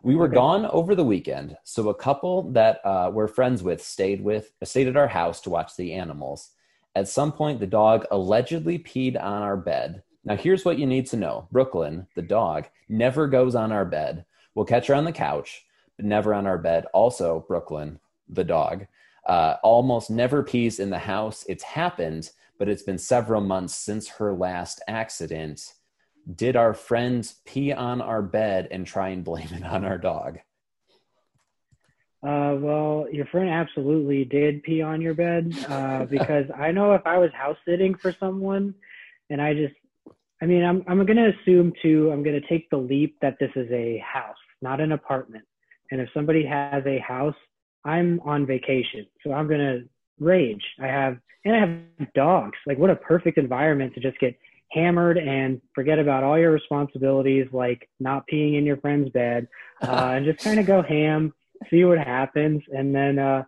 We 0.02 0.14
were 0.14 0.28
Okay. 0.28 0.34
gone 0.34 0.66
over 0.66 0.94
the 0.94 1.02
weekend, 1.02 1.56
so 1.64 1.88
a 1.88 1.94
couple 1.94 2.52
that 2.52 2.84
uh, 2.84 3.10
we're 3.10 3.26
friends 3.26 3.62
with 3.62 3.82
stayed 3.82 4.22
with 4.22 4.52
stayed 4.64 4.86
at 4.86 4.98
our 4.98 5.08
house 5.08 5.40
to 5.42 5.50
watch 5.50 5.76
the 5.76 5.94
animals. 5.94 6.50
At 6.94 7.08
some 7.08 7.32
point, 7.32 7.58
the 7.58 7.66
dog 7.66 8.04
allegedly 8.10 8.78
peed 8.78 9.18
on 9.18 9.42
our 9.42 9.56
bed. 9.56 10.02
Now, 10.28 10.36
here's 10.36 10.64
what 10.64 10.78
you 10.78 10.86
need 10.86 11.06
to 11.06 11.16
know: 11.16 11.48
Brooklyn, 11.50 12.06
the 12.14 12.22
dog, 12.22 12.66
never 12.88 13.26
goes 13.26 13.54
on 13.54 13.72
our 13.72 13.84
bed. 13.84 14.24
We'll 14.54 14.64
catch 14.64 14.86
her 14.88 14.94
on 14.94 15.04
the 15.04 15.12
couch, 15.12 15.64
but 15.96 16.06
never 16.06 16.34
on 16.34 16.46
our 16.46 16.58
bed. 16.58 16.86
Also, 16.92 17.44
Brooklyn, 17.48 17.98
the 18.28 18.44
dog, 18.44 18.86
uh, 19.26 19.56
almost 19.62 20.10
never 20.10 20.42
pees 20.42 20.78
in 20.78 20.90
the 20.90 20.98
house. 20.98 21.44
It's 21.48 21.64
happened, 21.64 22.30
but 22.58 22.68
it's 22.68 22.82
been 22.82 22.98
several 22.98 23.40
months 23.40 23.74
since 23.74 24.08
her 24.08 24.32
last 24.32 24.82
accident 24.86 25.74
did 26.34 26.56
our 26.56 26.74
friend 26.74 27.30
pee 27.44 27.72
on 27.72 28.00
our 28.00 28.22
bed 28.22 28.68
and 28.70 28.86
try 28.86 29.08
and 29.08 29.24
blame 29.24 29.48
it 29.52 29.64
on 29.64 29.84
our 29.84 29.98
dog? 29.98 30.38
Uh, 32.22 32.56
well, 32.58 33.06
your 33.12 33.26
friend 33.26 33.48
absolutely 33.48 34.24
did 34.24 34.62
pee 34.62 34.82
on 34.82 35.00
your 35.00 35.14
bed 35.14 35.56
uh, 35.68 36.04
because 36.04 36.46
I 36.54 36.72
know 36.72 36.92
if 36.92 37.06
I 37.06 37.16
was 37.18 37.30
house 37.32 37.56
sitting 37.64 37.94
for 37.94 38.12
someone 38.18 38.74
and 39.30 39.40
I 39.40 39.54
just, 39.54 39.74
I 40.40 40.46
mean, 40.46 40.64
I'm, 40.64 40.84
I'm 40.86 41.04
going 41.04 41.16
to 41.16 41.32
assume 41.40 41.72
too, 41.82 42.10
I'm 42.12 42.22
going 42.22 42.40
to 42.40 42.48
take 42.48 42.70
the 42.70 42.76
leap 42.76 43.16
that 43.22 43.38
this 43.40 43.50
is 43.56 43.70
a 43.72 44.02
house, 44.06 44.36
not 44.62 44.80
an 44.80 44.92
apartment. 44.92 45.44
And 45.90 46.00
if 46.00 46.08
somebody 46.14 46.44
has 46.44 46.84
a 46.86 46.98
house, 46.98 47.34
I'm 47.84 48.20
on 48.20 48.46
vacation. 48.46 49.06
So 49.24 49.32
I'm 49.32 49.48
going 49.48 49.60
to 49.60 49.88
rage. 50.20 50.62
I 50.80 50.86
have, 50.86 51.18
and 51.44 51.56
I 51.56 51.60
have 51.60 52.12
dogs. 52.14 52.58
Like, 52.66 52.78
what 52.78 52.90
a 52.90 52.96
perfect 52.96 53.38
environment 53.38 53.94
to 53.94 54.00
just 54.00 54.18
get 54.20 54.38
hammered 54.70 55.16
and 55.16 55.60
forget 55.74 55.98
about 55.98 56.22
all 56.22 56.38
your 56.38 56.52
responsibilities, 56.52 57.46
like 57.52 57.88
not 57.98 58.24
peeing 58.30 58.58
in 58.58 58.66
your 58.66 58.76
friend's 58.76 59.10
bed, 59.10 59.48
uh, 59.82 60.12
and 60.14 60.26
just 60.26 60.40
kind 60.40 60.60
of 60.60 60.66
go 60.66 60.82
ham, 60.82 61.32
see 61.70 61.84
what 61.84 61.98
happens. 61.98 62.62
And 62.68 62.94
then 62.94 63.18
uh, 63.18 63.44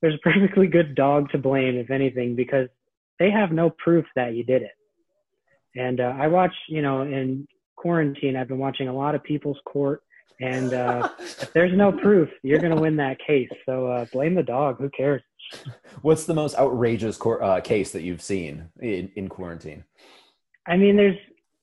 there's 0.00 0.14
a 0.14 0.18
perfectly 0.18 0.66
good 0.66 0.94
dog 0.94 1.30
to 1.30 1.38
blame, 1.38 1.76
if 1.76 1.90
anything, 1.90 2.36
because 2.36 2.68
they 3.18 3.30
have 3.30 3.52
no 3.52 3.70
proof 3.70 4.06
that 4.14 4.34
you 4.34 4.44
did 4.44 4.62
it. 4.62 4.72
And 5.76 6.00
uh, 6.00 6.14
I 6.18 6.28
watch, 6.28 6.54
you 6.68 6.82
know, 6.82 7.02
in 7.02 7.46
quarantine, 7.76 8.36
I've 8.36 8.48
been 8.48 8.58
watching 8.58 8.88
a 8.88 8.94
lot 8.94 9.14
of 9.14 9.22
People's 9.22 9.58
Court. 9.64 10.02
And 10.40 10.72
uh, 10.74 11.08
if 11.18 11.52
there's 11.52 11.76
no 11.76 11.92
proof, 11.92 12.28
you're 12.42 12.58
going 12.58 12.74
to 12.74 12.80
win 12.80 12.96
that 12.96 13.18
case. 13.26 13.48
So 13.66 13.86
uh, 13.86 14.04
blame 14.12 14.34
the 14.34 14.42
dog. 14.42 14.78
Who 14.78 14.90
cares? 14.90 15.22
What's 16.02 16.24
the 16.24 16.34
most 16.34 16.56
outrageous 16.56 17.16
cor- 17.16 17.42
uh, 17.42 17.60
case 17.60 17.92
that 17.92 18.02
you've 18.02 18.22
seen 18.22 18.68
in, 18.80 19.10
in 19.16 19.28
quarantine? 19.28 19.84
I 20.66 20.76
mean, 20.76 20.96
there's 20.96 21.16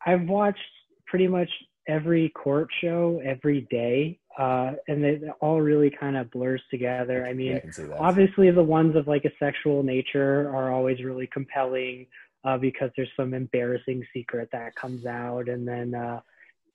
I've 0.06 0.28
watched 0.28 0.60
pretty 1.08 1.28
much 1.28 1.50
every 1.88 2.30
court 2.30 2.68
show 2.82 3.20
every 3.26 3.62
day, 3.72 4.20
uh, 4.38 4.74
and 4.88 5.04
it 5.04 5.24
all 5.42 5.60
really 5.62 5.90
kind 5.90 6.18
of 6.18 6.30
blurs 6.30 6.62
together. 6.70 7.26
I 7.26 7.34
mean, 7.34 7.52
Yeah, 7.52 7.56
I 7.58 7.60
can 7.62 7.74
see 7.74 7.84
that. 7.84 7.98
obviously 8.00 8.52
the 8.52 8.64
ones 8.64 8.96
of 8.96 9.08
like 9.08 9.26
a 9.26 9.32
sexual 9.40 9.82
nature 9.82 10.50
are 10.54 10.72
always 10.72 11.02
really 11.04 11.28
compelling 11.28 12.06
uh, 12.44 12.58
because 12.58 12.90
there's 12.96 13.10
some 13.18 13.34
embarrassing 13.34 14.04
secret 14.14 14.50
that 14.52 14.76
comes 14.76 15.06
out, 15.06 15.50
and 15.50 15.68
then 15.68 15.96
uh, 15.96 16.20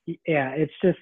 yeah, 0.06 0.50
it's 0.50 0.72
just 0.82 0.98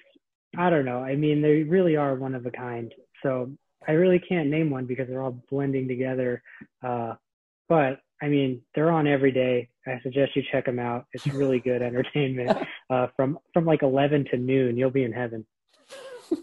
I 0.57 0.69
don't 0.69 0.85
know. 0.85 0.99
I 0.99 1.15
mean, 1.15 1.41
they 1.41 1.63
really 1.63 1.95
are 1.95 2.15
one 2.15 2.35
of 2.35 2.45
a 2.45 2.51
kind. 2.51 2.93
So 3.21 3.51
I 3.87 3.93
really 3.93 4.19
can't 4.19 4.49
name 4.49 4.69
one 4.69 4.85
because 4.85 5.07
they're 5.07 5.23
all 5.23 5.43
blending 5.49 5.87
together. 5.87 6.43
Uh, 6.83 7.13
but 7.67 7.99
I 8.21 8.27
mean, 8.27 8.61
they're 8.75 8.91
on 8.91 9.07
every 9.07 9.31
day. 9.31 9.69
I 9.87 9.99
suggest 10.03 10.35
you 10.35 10.43
check 10.51 10.65
them 10.65 10.79
out. 10.79 11.05
It's 11.13 11.27
really 11.33 11.59
good 11.59 11.81
entertainment. 11.81 12.57
Uh, 12.89 13.07
from 13.15 13.39
from 13.53 13.65
like 13.65 13.81
11 13.83 14.25
to 14.31 14.37
noon, 14.37 14.77
you'll 14.77 14.91
be 14.91 15.03
in 15.03 15.11
heaven. 15.11 15.45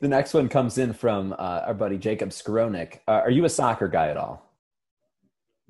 the 0.00 0.08
next 0.08 0.34
one 0.34 0.48
comes 0.48 0.78
in 0.78 0.92
from 0.92 1.32
uh, 1.32 1.62
our 1.66 1.74
buddy 1.74 1.98
Jacob 1.98 2.30
Skoronik. 2.30 3.00
Uh, 3.08 3.22
are 3.24 3.30
you 3.30 3.44
a 3.44 3.48
soccer 3.48 3.88
guy 3.88 4.08
at 4.08 4.16
all? 4.16 4.49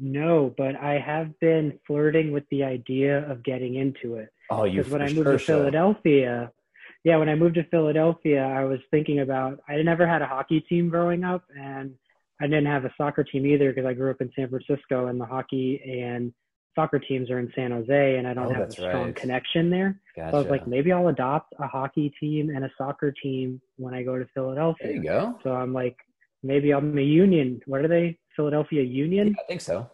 No, 0.01 0.55
but 0.57 0.76
I 0.76 0.98
have 0.98 1.38
been 1.40 1.78
flirting 1.86 2.32
with 2.32 2.44
the 2.51 2.64
idea 2.64 3.30
of 3.30 3.42
getting 3.42 3.74
into 3.74 4.14
it. 4.16 4.30
Oh, 4.51 4.64
you 4.64 4.78
Because 4.78 4.92
when 4.92 5.03
I 5.03 5.07
moved 5.12 5.26
sure 5.26 5.38
to. 5.38 5.44
Philadelphia, 5.44 6.51
yeah, 7.05 7.16
when 7.18 7.28
I 7.28 7.34
moved 7.34 7.57
to 7.57 7.64
Philadelphia, 7.64 8.42
I 8.42 8.64
was 8.64 8.80
thinking 8.90 9.20
about 9.20 9.61
I 9.68 9.76
never 9.82 10.07
had 10.07 10.22
a 10.22 10.26
hockey 10.26 10.61
team 10.62 10.88
growing 10.88 11.22
up, 11.24 11.44
and 11.57 11.94
I 12.40 12.46
didn't 12.46 12.66
have 12.66 12.84
a 12.86 12.94
soccer 12.96 13.22
team 13.24 13.44
either 13.46 13.72
because 13.72 13.86
I 13.86 13.92
grew 13.92 14.11
up 14.11 14.20
in 14.22 14.30
San 14.34 14.48
Francisco, 14.48 15.07
and 15.09 15.20
the 15.20 15.26
hockey 15.26 15.80
and 15.84 16.32
soccer 16.74 16.98
teams 16.98 17.30
are 17.30 17.38
in 17.38 17.53
San 17.55 17.70
Jose, 17.72 18.16
and 18.16 18.26
I 18.26 18.32
don't 18.32 18.46
Oh, 18.46 18.55
have 18.55 18.70
a 18.70 18.72
strong 18.72 19.07
right. 19.07 19.16
connection 19.16 19.68
there. 19.70 20.01
So 20.16 20.22
I 20.22 20.30
was 20.30 20.46
like, 20.48 20.66
maybe 20.66 20.92
I'll 20.92 21.09
adopt 21.09 21.53
a 21.59 21.66
hockey 21.66 22.12
team 22.20 22.51
and 22.51 22.64
a 22.64 22.70
soccer 22.78 23.12
team 23.12 23.61
when 23.76 23.92
I 23.92 24.03
go 24.03 24.18
to 24.18 24.26
Philadelphia. 24.34 24.86
There 24.88 24.96
you 24.96 25.03
go. 25.03 25.38
So 25.42 25.53
I'm 25.53 25.72
like, 25.74 25.96
maybe 26.43 26.72
I'm 26.72 26.97
a 26.97 27.03
Union. 27.03 27.61
What 27.66 27.80
are 27.82 27.88
they? 27.88 28.18
Philadelphia 28.36 28.82
Union? 28.82 29.34
I 29.38 29.43
think 29.47 29.61
so. 29.61 29.91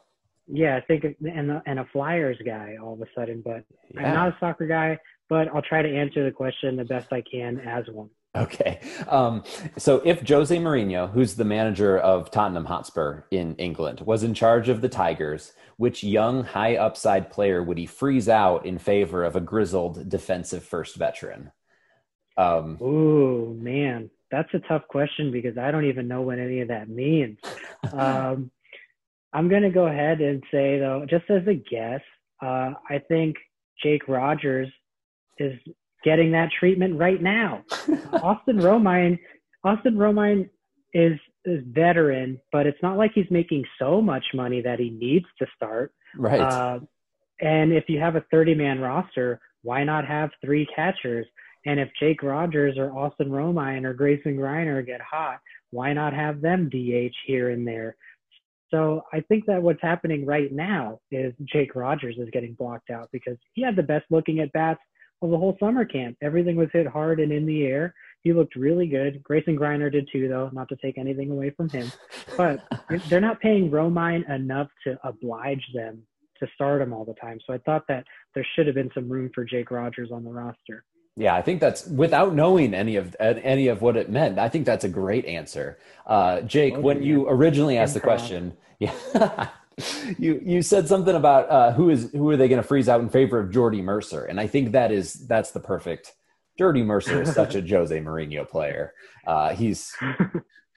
Yeah, 0.47 0.77
I 0.77 0.81
think 0.81 1.05
and 1.21 1.51
a, 1.51 1.63
and 1.67 1.81
a 1.81 1.85
Flyers 1.93 2.39
guy 2.45 2.77
all 2.81 2.93
of 2.95 3.01
a 3.01 3.07
sudden, 3.17 3.43
but 3.45 3.65
Yeah. 3.93 4.09
I'm 4.09 4.15
not 4.15 4.29
a 4.29 4.37
soccer 4.39 4.67
guy. 4.67 4.99
But 5.29 5.49
I'll 5.49 5.63
try 5.63 5.83
to 5.83 5.89
answer 5.93 6.25
the 6.25 6.31
question 6.31 6.77
the 6.77 6.85
best 6.85 7.13
I 7.13 7.21
can 7.21 7.59
as 7.59 7.85
one. 7.91 8.11
Okay. 8.37 8.79
Um, 9.09 9.43
so 9.77 10.01
if 10.05 10.29
Jose 10.29 10.57
Mourinho, 10.57 11.11
who's 11.11 11.35
the 11.35 11.45
manager 11.45 11.99
of 11.99 12.31
Tottenham 12.31 12.67
Hotspur 12.67 13.23
in 13.33 13.57
England, 13.57 14.03
was 14.03 14.23
in 14.23 14.35
charge 14.35 14.69
of 14.69 14.83
the 14.83 14.89
Tigers, 14.89 15.53
which 15.79 16.05
young, 16.05 16.45
high 16.45 16.77
upside 16.77 17.29
player 17.31 17.61
would 17.61 17.77
he 17.79 17.87
freeze 17.87 18.29
out 18.29 18.65
in 18.67 18.79
favor 18.79 19.25
of 19.25 19.35
a 19.35 19.41
grizzled 19.41 20.09
defensive 20.09 20.63
first 20.63 20.95
veteran? 20.95 21.51
Um, 22.37 22.79
Ooh, 22.81 23.59
man, 23.61 24.11
that's 24.31 24.53
a 24.55 24.59
tough 24.61 24.83
question 24.89 25.31
because 25.31 25.57
I 25.59 25.71
don't 25.71 25.85
even 25.87 26.09
know 26.09 26.23
what 26.23 26.39
any 26.39 26.61
of 26.61 26.69
that 26.69 26.89
means. 26.89 27.39
um, 27.93 28.51
I'm 29.33 29.49
going 29.49 29.63
to 29.63 29.71
go 29.71 29.87
ahead 29.87 30.21
and 30.21 30.43
say, 30.51 30.79
though, 30.79 31.07
just 31.09 31.25
as 31.31 31.47
a 31.47 31.55
guess, 31.55 32.01
uh, 32.43 32.73
I 32.89 33.01
think 33.09 33.37
Jake 33.83 34.09
Rogers 34.09 34.69
is 35.39 35.53
getting 36.05 36.33
that 36.33 36.51
treatment 36.59 36.99
right 36.99 37.21
now. 37.21 37.65
Austin 38.13 38.59
Romine, 38.59 39.19
Austin 39.65 39.97
Romine 39.97 40.49
is 40.95 41.19
is 41.45 41.63
veteran, 41.69 42.41
but 42.51 42.67
it's 42.67 42.83
not 42.83 42.97
like 42.97 43.13
he's 43.15 43.31
making 43.31 43.65
so 43.79 44.01
much 44.01 44.25
money 44.35 44.61
that 44.61 44.81
he 44.81 44.91
needs 44.91 45.27
to 45.39 45.47
start. 45.55 45.93
right. 46.17 46.41
Uh, 46.41 46.81
and 47.41 47.73
if 47.73 47.85
you 47.89 48.01
have 48.01 48.17
a 48.17 48.25
30 48.33 48.55
man 48.55 48.81
roster, 48.81 49.41
why 49.63 49.85
not 49.85 50.07
have 50.07 50.31
three 50.45 50.67
catchers? 50.75 51.27
And 51.67 51.81
if 51.81 51.91
Jake 51.99 52.23
Rogers 52.23 52.79
or 52.79 52.97
Austin 52.97 53.29
Romine 53.29 53.85
or 53.85 53.93
Grayson 53.93 54.37
Greiner 54.37 54.87
get 54.87 55.01
hot, 55.01 55.41
why 55.71 55.93
not 55.93 56.15
have 56.15 56.41
them 56.41 56.71
DH 56.71 57.15
here 57.27 57.51
and 57.51 57.67
there? 57.67 57.97
So 58.71 59.03
I 59.13 59.21
think 59.21 59.47
that 59.47 59.63
what's 59.63 59.83
happening 59.83 60.25
right 60.25 60.51
now 60.53 61.01
is 61.11 61.35
Jake 61.45 61.75
Rogers 61.75 62.17
is 62.19 62.29
getting 62.33 62.55
blocked 62.55 62.91
out 62.91 63.09
because 63.13 63.37
he 63.53 63.63
had 63.63 63.77
the 63.77 63.83
best 63.83 64.05
looking 64.11 64.41
at 64.41 64.53
bats 64.53 64.81
of 65.23 65.31
the 65.31 65.39
whole 65.39 65.57
summer 65.59 65.85
camp. 65.85 66.17
Everything 66.23 66.57
was 66.57 66.69
hit 66.73 66.87
hard 66.87 67.21
and 67.21 67.33
in 67.33 67.47
the 67.47 67.65
air. 67.65 67.95
He 68.23 68.33
looked 68.33 68.57
really 68.57 68.87
good. 68.87 69.23
Grayson 69.23 69.57
Greiner 69.57 69.91
did 69.91 70.09
too, 70.13 70.29
though, 70.29 70.51
not 70.53 70.69
to 70.69 70.77
take 70.77 70.99
anything 70.99 71.31
away 71.31 71.51
from 71.51 71.69
him. 71.69 71.91
But 72.37 72.61
they're 73.09 73.21
not 73.21 73.41
paying 73.41 73.71
Romine 73.71 74.29
enough 74.33 74.69
to 74.85 74.99
oblige 75.05 75.65
them 75.75 76.03
to 76.41 76.47
start 76.55 76.83
him 76.83 76.93
all 76.93 77.05
the 77.05 77.15
time. 77.15 77.39
So 77.47 77.55
I 77.55 77.59
thought 77.59 77.85
that 77.89 78.05
there 78.35 78.47
should 78.55 78.67
have 78.67 78.75
been 78.75 78.91
some 78.95 79.09
room 79.09 79.31
for 79.35 79.45
Jake 79.45 79.71
Rogers 79.71 80.11
on 80.13 80.23
the 80.25 80.31
roster. 80.31 80.85
Yeah, 81.17 81.35
I 81.35 81.41
think 81.41 81.61
that's 81.61 81.87
without 81.87 82.35
knowing 82.35 82.75
any 82.75 82.97
of 82.97 83.17
any 83.19 83.69
of 83.69 83.81
what 83.81 83.97
it 83.97 84.11
meant. 84.11 84.39
I 84.39 84.51
think 84.51 84.67
that's 84.67 84.85
a 84.85 84.89
great 84.89 85.25
answer, 85.25 85.79
uh, 86.07 86.43
Jake. 86.43 86.75
Oh, 86.77 86.81
when 86.81 86.99
yeah. 86.99 87.09
you 87.09 87.29
originally 87.29 87.79
asked 87.79 87.95
the 87.95 88.01
question, 88.01 88.55
yeah, 88.79 88.93
you 90.19 90.41
you 90.45 90.61
said 90.61 90.87
something 90.87 91.17
about 91.17 91.49
uh, 91.49 91.73
who 91.73 91.89
is 91.89 92.11
who 92.13 92.29
are 92.29 92.37
they 92.37 92.49
going 92.49 92.61
to 92.61 92.67
freeze 92.69 92.87
out 92.87 93.01
in 93.01 93.09
favor 93.09 93.39
of 93.39 93.51
Jordy 93.51 93.81
Mercer, 93.81 94.27
and 94.27 94.39
I 94.39 94.47
think 94.47 94.73
that 94.73 94.93
is 94.93 95.15
that's 95.27 95.53
the 95.53 95.61
perfect. 95.61 96.13
Jordy 96.59 96.83
Mercer 96.83 97.23
is 97.23 97.33
such 97.33 97.55
a 97.55 97.61
Jose 97.67 97.99
Mourinho 97.99 98.47
player. 98.47 98.93
Uh, 99.27 99.55
he's 99.55 99.97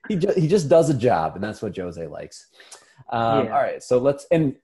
he 0.08 0.16
just 0.16 0.38
he 0.38 0.48
just 0.48 0.70
does 0.70 0.90
a 0.90 0.94
job, 0.94 1.36
and 1.36 1.44
that's 1.44 1.62
what 1.62 1.76
Jose 1.76 2.08
likes. 2.08 2.48
Um, 3.10 3.46
Yeah. 3.46 3.52
All 3.54 3.62
right, 3.62 3.82
so 3.84 3.98
let's 3.98 4.26
and 4.32 4.56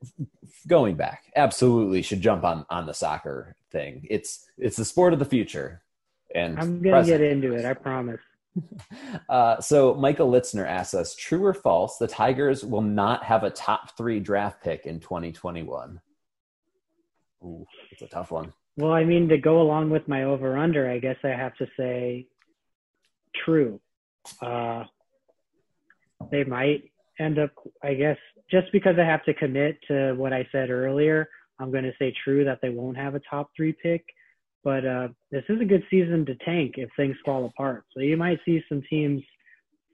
going 0.68 0.96
back, 0.96 1.32
absolutely 1.36 2.02
should 2.02 2.22
jump 2.22 2.44
on 2.44 2.66
on 2.70 2.86
the 2.86 2.94
soccer 2.94 3.56
thing. 3.72 4.06
It's 4.10 4.46
it's 4.58 4.78
the 4.78 4.86
sport 4.86 5.14
of 5.14 5.20
the 5.20 5.26
future, 5.26 5.84
and 6.34 6.60
I'm 6.60 6.82
gonna 6.82 6.98
present. 6.98 7.20
get 7.20 7.32
into 7.32 7.54
it. 7.54 7.66
I 7.66 7.74
promise. 7.74 8.22
Uh, 9.28 9.60
so 9.60 9.94
Michael 9.96 10.32
Litzner 10.32 10.66
asks 10.66 10.94
us, 10.94 11.14
true 11.16 11.44
or 11.44 11.54
false, 11.54 11.98
the 11.98 12.08
Tigers 12.08 12.64
will 12.64 12.82
not 12.82 13.22
have 13.24 13.44
a 13.44 13.50
top 13.50 13.98
three 13.98 14.20
draft 14.22 14.64
pick 14.64 14.86
in 14.86 15.00
2021. 15.02 16.00
Ooh, 17.44 17.66
it's 17.92 18.02
a 18.02 18.08
tough 18.08 18.32
one. 18.32 18.54
Well, 18.78 18.94
I 18.94 19.04
mean, 19.04 19.28
to 19.30 19.38
go 19.38 19.62
along 19.62 19.90
with 19.90 20.08
my 20.08 20.24
over 20.24 20.58
under, 20.58 20.90
I 20.90 21.00
guess 21.00 21.18
I 21.24 21.30
have 21.30 21.56
to 21.58 21.68
say 21.78 22.28
true. 23.44 23.82
Uh, 24.42 24.86
they 26.32 26.44
might 26.46 26.92
end 27.20 27.40
up, 27.40 27.52
I 27.84 27.94
guess, 27.94 28.18
just 28.50 28.68
because 28.72 28.96
I 29.00 29.06
have 29.06 29.24
to 29.26 29.34
commit 29.34 29.78
to 29.88 30.14
what 30.14 30.34
I 30.34 30.48
said 30.52 30.70
earlier, 30.70 31.28
I'm 31.60 31.72
going 31.72 31.84
to 31.84 31.94
say 32.00 32.14
true 32.24 32.44
that 32.46 32.60
they 32.62 32.70
won't 32.70 32.98
have 32.98 33.16
a 33.16 33.22
top 33.30 33.50
three 33.56 33.74
pick. 33.74 34.04
but 34.64 34.86
uh, 34.86 35.08
this 35.32 35.44
is 35.48 35.62
a 35.62 35.66
good 35.66 35.84
season 35.90 36.26
to 36.26 36.36
tank 36.44 36.74
if 36.78 36.90
things 36.98 37.16
fall 37.24 37.46
apart. 37.46 37.86
So 37.94 38.02
you 38.02 38.18
might 38.18 38.40
see 38.46 38.62
some 38.68 38.82
teams 38.90 39.22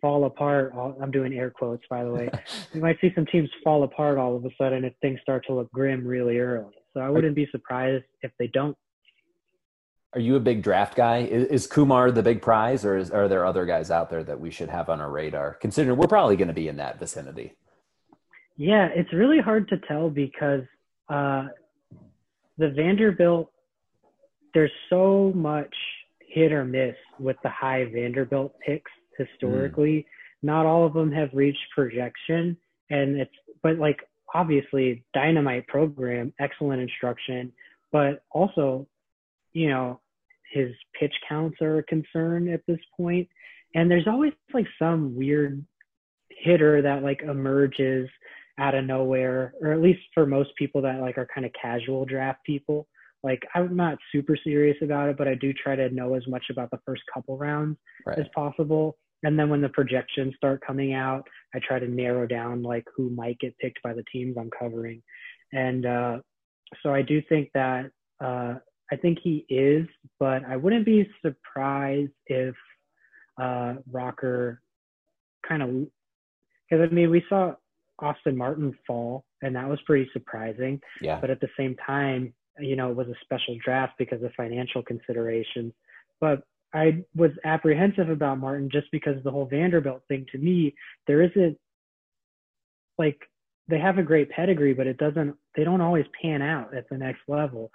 fall 0.01 0.26
apart. 0.26 0.74
I'm 0.76 1.11
doing 1.11 1.34
air 1.34 1.51
quotes, 1.51 1.84
by 1.89 2.03
the 2.03 2.11
way. 2.11 2.30
you 2.74 2.82
might 2.82 2.99
see 2.99 3.11
some 3.13 3.26
teams 3.28 3.49
fall 3.63 3.84
apart 3.84 4.17
all 4.17 4.36
of 4.36 4.43
a 4.45 4.49
sudden 4.57 4.84
if 4.84 4.93
things 5.01 5.19
start 5.22 5.45
to 5.47 5.53
look 5.53 5.72
grim 5.72 6.05
really 6.05 6.39
early. 6.39 6.74
So 6.93 7.01
I 7.01 7.09
wouldn't 7.09 7.36
be 7.36 7.47
surprised 7.51 8.05
if 8.22 8.32
they 8.39 8.47
don't. 8.47 8.76
Are 10.14 10.20
you 10.20 10.36
a 10.36 10.41
big 10.41 10.62
draft 10.62 10.95
guy? 10.95 11.20
Is, 11.20 11.47
is 11.47 11.68
Kumar 11.68 12.12
the 12.12 12.24
big 12.24 12.41
prize, 12.41 12.84
or 12.84 12.97
is, 12.97 13.12
are 13.12 13.30
there 13.30 13.45
other 13.45 13.66
guys 13.66 13.89
out 13.89 14.09
there 14.09 14.24
that 14.24 14.39
we 14.39 14.51
should 14.51 14.70
have 14.70 14.89
on 14.89 14.99
our 14.99 15.09
radar? 15.09 15.53
Considering 15.53 15.97
we're 15.97 16.07
probably 16.07 16.36
going 16.36 16.49
to 16.49 16.53
be 16.53 16.68
in 16.68 16.78
that 16.78 16.99
vicinity. 16.99 17.53
Yeah, 18.57 18.89
it's 18.93 19.12
really 19.14 19.39
hard 19.39 19.70
to 19.70 19.78
tell 19.88 20.09
because 20.09 20.64
uh, 21.09 21.47
the 22.57 22.70
Vanderbilt, 22.70 23.49
there's 24.53 24.72
so 24.89 25.32
much 25.34 25.74
hit 26.20 26.51
or 26.51 26.66
miss 26.66 26.95
with 27.18 27.38
the 27.43 27.49
high 27.49 27.86
Vanderbilt 27.86 28.53
picks 28.66 28.91
historically. 29.18 29.99
Mm. 29.99 30.05
Not 30.43 30.66
all 30.66 30.86
of 30.86 30.93
them 30.93 31.12
have 31.12 31.30
reached 31.34 31.59
projection, 31.74 32.57
and 32.89 33.20
it's 33.20 33.32
but 33.64 33.78
like 33.78 33.99
obviously 34.34 35.03
dynamite 35.14 35.68
program, 35.68 36.34
excellent 36.39 36.82
instruction, 36.82 37.51
but 37.91 38.24
also, 38.32 38.88
you 39.53 39.69
know, 39.69 39.99
his 40.51 40.71
pitch 40.99 41.13
counts 41.27 41.57
are 41.61 41.79
a 41.79 41.83
concern 41.83 42.49
at 42.49 42.61
this 42.67 42.79
point. 42.97 43.27
And 43.73 43.89
there's 43.89 44.07
always 44.07 44.33
like 44.53 44.67
some 44.77 45.15
weird 45.15 45.65
hitter 46.29 46.81
that 46.81 47.03
like 47.03 47.21
emerges 47.21 48.09
out 48.59 48.75
of 48.75 48.85
nowhere, 48.85 49.53
or 49.61 49.71
at 49.71 49.81
least 49.81 50.01
for 50.13 50.25
most 50.25 50.49
people 50.57 50.81
that 50.81 50.99
like 50.99 51.17
are 51.17 51.27
kind 51.33 51.45
of 51.45 51.51
casual 51.59 52.05
draft 52.05 52.39
people. 52.45 52.87
Like 53.23 53.41
I'm 53.55 53.75
not 53.75 53.97
super 54.11 54.35
serious 54.43 54.77
about 54.81 55.09
it, 55.09 55.17
but 55.17 55.27
I 55.27 55.35
do 55.35 55.53
try 55.53 55.75
to 55.75 55.89
know 55.89 56.15
as 56.15 56.27
much 56.27 56.45
about 56.49 56.69
the 56.71 56.79
first 56.85 57.03
couple 57.13 57.37
rounds 57.37 57.77
right. 58.05 58.19
as 58.19 58.25
possible. 58.35 58.97
And 59.23 59.37
then 59.37 59.49
when 59.49 59.61
the 59.61 59.69
projections 59.69 60.33
start 60.35 60.61
coming 60.65 60.93
out, 60.93 61.27
I 61.53 61.59
try 61.59 61.79
to 61.79 61.87
narrow 61.87 62.25
down 62.25 62.63
like 62.63 62.85
who 62.95 63.09
might 63.11 63.39
get 63.39 63.57
picked 63.59 63.81
by 63.83 63.93
the 63.93 64.03
teams 64.11 64.35
I'm 64.37 64.49
covering. 64.57 65.01
And 65.53 65.85
uh, 65.85 66.17
so 66.81 66.93
I 66.93 67.03
do 67.03 67.21
think 67.29 67.49
that 67.53 67.91
uh, 68.19 68.55
I 68.91 68.97
think 68.97 69.19
he 69.23 69.45
is, 69.49 69.87
but 70.19 70.43
I 70.45 70.57
wouldn't 70.57 70.85
be 70.85 71.09
surprised 71.21 72.11
if 72.27 72.55
uh, 73.41 73.75
Rocker 73.91 74.61
kind 75.47 75.63
of 75.63 75.69
because 76.69 76.87
I 76.89 76.93
mean 76.93 77.09
we 77.09 77.23
saw 77.29 77.53
Austin 77.99 78.35
Martin 78.35 78.77
fall, 78.85 79.23
and 79.41 79.55
that 79.55 79.69
was 79.69 79.79
pretty 79.85 80.09
surprising. 80.11 80.81
Yeah. 81.01 81.19
But 81.19 81.29
at 81.29 81.39
the 81.39 81.49
same 81.57 81.75
time, 81.85 82.33
you 82.59 82.75
know, 82.75 82.89
it 82.91 82.95
was 82.95 83.07
a 83.07 83.15
special 83.21 83.57
draft 83.63 83.93
because 83.97 84.21
of 84.23 84.31
financial 84.35 84.83
considerations. 84.83 85.73
But 86.19 86.43
I 86.73 87.03
was 87.15 87.31
apprehensive 87.43 88.09
about 88.09 88.39
Martin 88.39 88.69
just 88.71 88.87
because 88.91 89.21
the 89.23 89.31
whole 89.31 89.45
Vanderbilt 89.45 90.01
thing 90.07 90.25
to 90.31 90.37
me, 90.37 90.73
there 91.07 91.21
isn't 91.21 91.57
like 92.97 93.19
they 93.67 93.79
have 93.79 93.97
a 93.97 94.03
great 94.03 94.29
pedigree, 94.29 94.73
but 94.73 94.87
it 94.87 94.97
doesn't 94.97 95.35
they 95.55 95.63
don't 95.63 95.81
always 95.81 96.05
pan 96.21 96.41
out 96.41 96.75
at 96.75 96.89
the 96.89 96.97
next 96.97 97.21
level. 97.27 97.71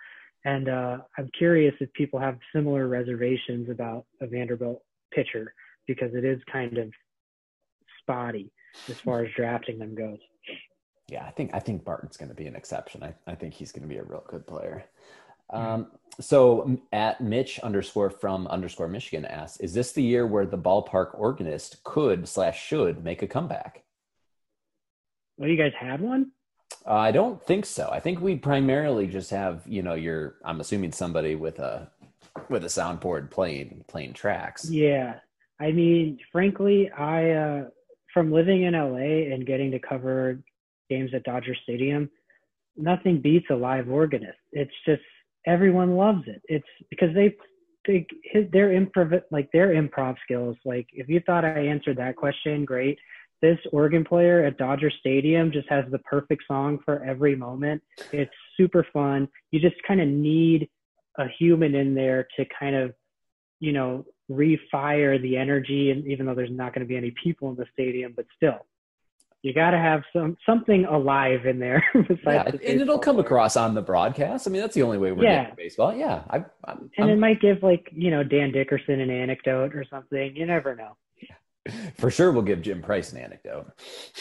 And 0.47 0.69
uh, 0.69 0.99
I'm 1.19 1.29
curious 1.37 1.75
if 1.81 1.93
people 1.93 2.21
have 2.21 2.39
similar 2.55 2.87
reservations 2.87 3.69
about 3.69 4.07
a 4.21 4.29
Vanderbilt 4.29 4.81
pitcher 5.13 5.53
because 5.89 6.15
it 6.15 6.25
is 6.25 6.41
kind 6.51 6.79
of 6.79 6.93
spotty 8.01 8.53
as 8.89 8.99
far 9.01 9.25
as 9.25 9.33
drafting 9.35 9.77
them 9.81 9.97
goes. 9.97 10.19
Yeah, 11.09 11.25
I 11.27 11.31
think 11.33 11.51
I 11.53 11.59
think 11.59 11.85
Martin's 11.85 12.17
going 12.17 12.29
to 12.29 12.35
be 12.35 12.47
an 12.47 12.55
exception. 12.55 13.03
I, 13.03 13.13
I 13.27 13.35
think 13.35 13.55
he's 13.55 13.73
going 13.73 13.83
to 13.83 13.89
be 13.89 13.99
a 13.99 14.05
real 14.05 14.25
good 14.29 14.47
player. 14.47 14.85
Um, 15.51 15.89
so 16.21 16.79
at 16.93 17.21
Mitch 17.21 17.59
underscore 17.61 18.11
from 18.11 18.47
underscore 18.47 18.89
Michigan 18.89 19.25
asks, 19.25 19.59
is 19.59 19.75
this 19.75 19.93
the 19.93 20.03
year 20.03 20.29
where 20.29 20.47
the 20.47 20.59
ballpark 20.59 21.19
organist 21.19 21.83
could 21.83 22.29
slash 22.29 22.65
should 22.65 23.03
make 23.03 23.23
a 23.23 23.27
comeback? 23.27 23.83
Well, 25.39 25.49
you 25.49 25.57
guys 25.57 25.73
had 25.79 26.01
one? 26.01 26.31
Uh, 26.87 26.95
I 26.95 27.11
don't 27.11 27.43
think 27.43 27.67
so. 27.67 27.89
I 27.93 28.01
think 28.01 28.21
we 28.21 28.37
primarily 28.37 29.07
just 29.07 29.31
have, 29.31 29.63
you 29.67 29.83
know, 29.83 29.95
your, 29.95 30.37
I'm 30.45 30.61
assuming 30.61 30.93
somebody 30.93 31.35
with 31.35 31.59
a, 31.59 31.91
with 32.49 32.65
a 32.65 32.69
soundboard 32.69 33.31
playing, 33.31 33.85
playing 33.89 34.13
tracks. 34.13 34.71
Yeah. 34.71 35.17
I 35.61 35.73
mean, 35.73 36.19
frankly, 36.31 36.91
I, 36.91 37.31
uh, 37.31 37.65
from 38.13 38.33
living 38.33 38.63
in 38.63 38.75
LA 38.75 39.33
and 39.35 39.47
getting 39.47 39.71
to 39.73 39.79
cover 39.79 40.39
games 40.89 41.11
at 41.15 41.25
Dodger 41.25 41.55
Stadium, 41.65 42.09
nothing 42.77 43.21
beats 43.21 43.47
a 43.51 43.55
live 43.55 43.89
organist. 43.89 44.39
It's 44.53 44.73
just 44.87 45.03
everyone 45.47 45.97
loves 45.97 46.23
it. 46.27 46.43
It's 46.49 46.67
because 46.91 47.15
they 47.15 47.35
they 47.87 48.07
his 48.25 48.51
their 48.53 48.71
improv 48.71 49.21
like 49.31 49.51
their 49.53 49.69
improv 49.69 50.17
skills. 50.25 50.57
Like 50.65 50.87
if 50.93 51.09
you 51.09 51.21
thought 51.27 51.45
I 51.45 51.67
answered 51.67 51.99
that 51.99 52.17
question, 52.17 52.65
great. 52.65 52.99
This 53.43 53.59
organ 53.73 54.05
player 54.05 54.45
at 54.45 54.57
Dodger 54.57 54.91
Stadium 54.91 55.53
just 55.53 55.69
has 55.69 55.85
the 55.91 55.99
perfect 56.01 56.45
song 56.49 56.79
for 56.85 57.05
every 57.05 57.37
moment. 57.37 57.83
It's 58.13 58.33
super 58.57 58.87
fun. 58.93 59.29
You 59.51 59.61
just 59.61 59.77
kind 59.87 60.01
of 60.01 60.09
need 60.09 60.69
a 61.19 61.27
human 61.39 61.75
in 61.75 61.95
there 61.95 62.27
to 62.37 62.47
kind 62.59 62.75
of, 62.75 62.95
you 63.61 63.73
know, 63.73 64.07
refire 64.31 65.21
the 65.21 65.37
energy. 65.37 65.91
And 65.91 66.07
even 66.07 66.25
though 66.25 66.35
there's 66.35 66.51
not 66.51 66.75
going 66.75 66.81
to 66.81 66.89
be 66.89 66.97
any 66.97 67.15
people 67.23 67.51
in 67.51 67.57
the 67.57 67.67
stadium, 67.73 68.15
but 68.17 68.25
still, 68.37 68.67
you 69.43 69.53
got 69.53 69.71
to 69.71 69.79
have 69.79 70.03
some 70.13 70.37
something 70.45 70.87
alive 70.87 71.47
in 71.47 71.59
there. 71.59 71.85
yeah, 72.27 72.43
and 72.47 72.81
it'll 72.81 72.99
come 72.99 73.17
player. 73.17 73.27
across 73.27 73.57
on 73.57 73.75
the 73.75 73.83
broadcast. 73.83 74.49
I 74.49 74.51
mean, 74.51 74.61
that's 74.61 74.75
the 74.75 74.83
only 74.83 74.99
way 74.99 75.13
we're 75.13 75.25
yeah. 75.25 75.43
getting 75.43 75.57
baseball. 75.57 75.95
Yeah, 75.95 76.23
I, 76.31 76.39
I'm, 76.65 76.91
and 76.97 77.05
I'm, 77.05 77.11
it 77.11 77.17
might 77.19 77.41
give 77.41 77.63
like 77.63 77.89
you 77.93 78.11
know 78.11 78.25
Dan 78.25 78.51
Dickerson 78.51 79.01
an 79.01 79.11
anecdote 79.11 79.75
or 79.77 79.85
something. 79.89 80.35
You 80.35 80.47
never 80.47 80.75
know. 80.75 80.97
For 81.99 82.11
sure, 82.11 82.33
we'll 82.33 82.43
give 82.43 82.63
Jim 82.63 82.83
Price 82.83 83.13
an 83.13 83.19
anecdote. 83.19 83.73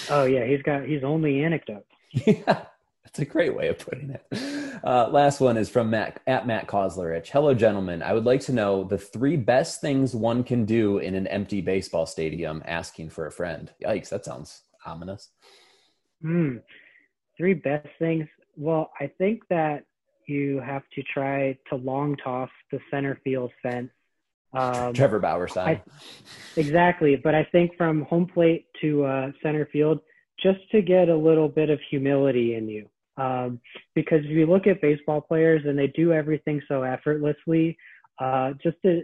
Oh 0.10 0.26
yeah, 0.26 0.46
he's 0.46 0.62
got 0.62 0.86
he's 0.86 1.04
only 1.04 1.44
anecdotes. 1.44 1.88
yeah, 2.12 2.66
that's 3.04 3.20
a 3.20 3.26
great 3.26 3.56
way 3.56 3.68
of 3.70 3.80
putting 3.80 4.12
it. 4.12 4.82
Uh, 4.84 5.10
last 5.10 5.40
one 5.40 5.58
is 5.58 5.70
from 5.70 5.90
Matt 5.90 6.20
at 6.28 6.46
Matt 6.48 6.68
Kozlerich. 6.68 7.28
Hello, 7.30 7.54
gentlemen. 7.54 8.04
I 8.04 8.14
would 8.14 8.26
like 8.26 8.42
to 8.42 8.54
know 8.54 8.84
the 8.84 8.98
three 8.98 9.38
best 9.38 9.82
things 9.82 10.16
one 10.16 10.44
can 10.44 10.66
do 10.66 11.00
in 11.00 11.16
an 11.16 11.28
empty 11.28 11.62
baseball 11.62 12.06
stadium. 12.06 12.62
Asking 12.66 13.10
for 13.10 13.26
a 13.28 13.32
friend. 13.32 13.72
Yikes, 13.84 14.10
that 14.10 14.26
sounds 14.26 14.64
ominous. 14.86 15.30
Hmm. 16.22 16.58
Three 17.38 17.54
best 17.54 17.88
things. 18.00 18.28
Well, 18.56 18.92
I 19.00 19.12
think 19.18 19.42
that 19.50 19.86
you 20.28 20.60
have 20.62 20.84
to 20.94 21.04
try 21.04 21.58
to 21.70 21.76
long 21.76 22.16
toss 22.18 22.50
the 22.72 22.80
center 22.90 23.20
field 23.24 23.52
fence. 23.62 23.92
Um, 24.56 24.94
Trevor 24.94 25.20
Bauer 25.20 25.48
side. 25.48 25.82
exactly, 26.56 27.16
but 27.16 27.36
I 27.36 27.44
think 27.52 27.76
from 27.78 28.04
home 28.04 28.28
plate 28.28 28.68
to 28.82 29.04
uh, 29.04 29.32
center 29.44 29.68
field, 29.72 30.00
just 30.42 30.60
to 30.72 30.82
get 30.82 31.10
a 31.10 31.16
little 31.16 31.50
bit 31.50 31.70
of 31.70 31.80
humility 31.90 32.56
in 32.56 32.68
you. 32.68 32.88
Um, 33.18 33.60
because 33.94 34.20
if 34.24 34.32
you 34.32 34.46
look 34.46 34.68
at 34.68 34.82
baseball 34.82 35.22
players 35.22 35.62
and 35.66 35.78
they 35.78 35.88
do 35.88 36.12
everything 36.12 36.62
so 36.68 36.84
effortlessly, 36.84 37.78
uh, 38.20 38.52
just 38.62 38.78
to 38.84 39.04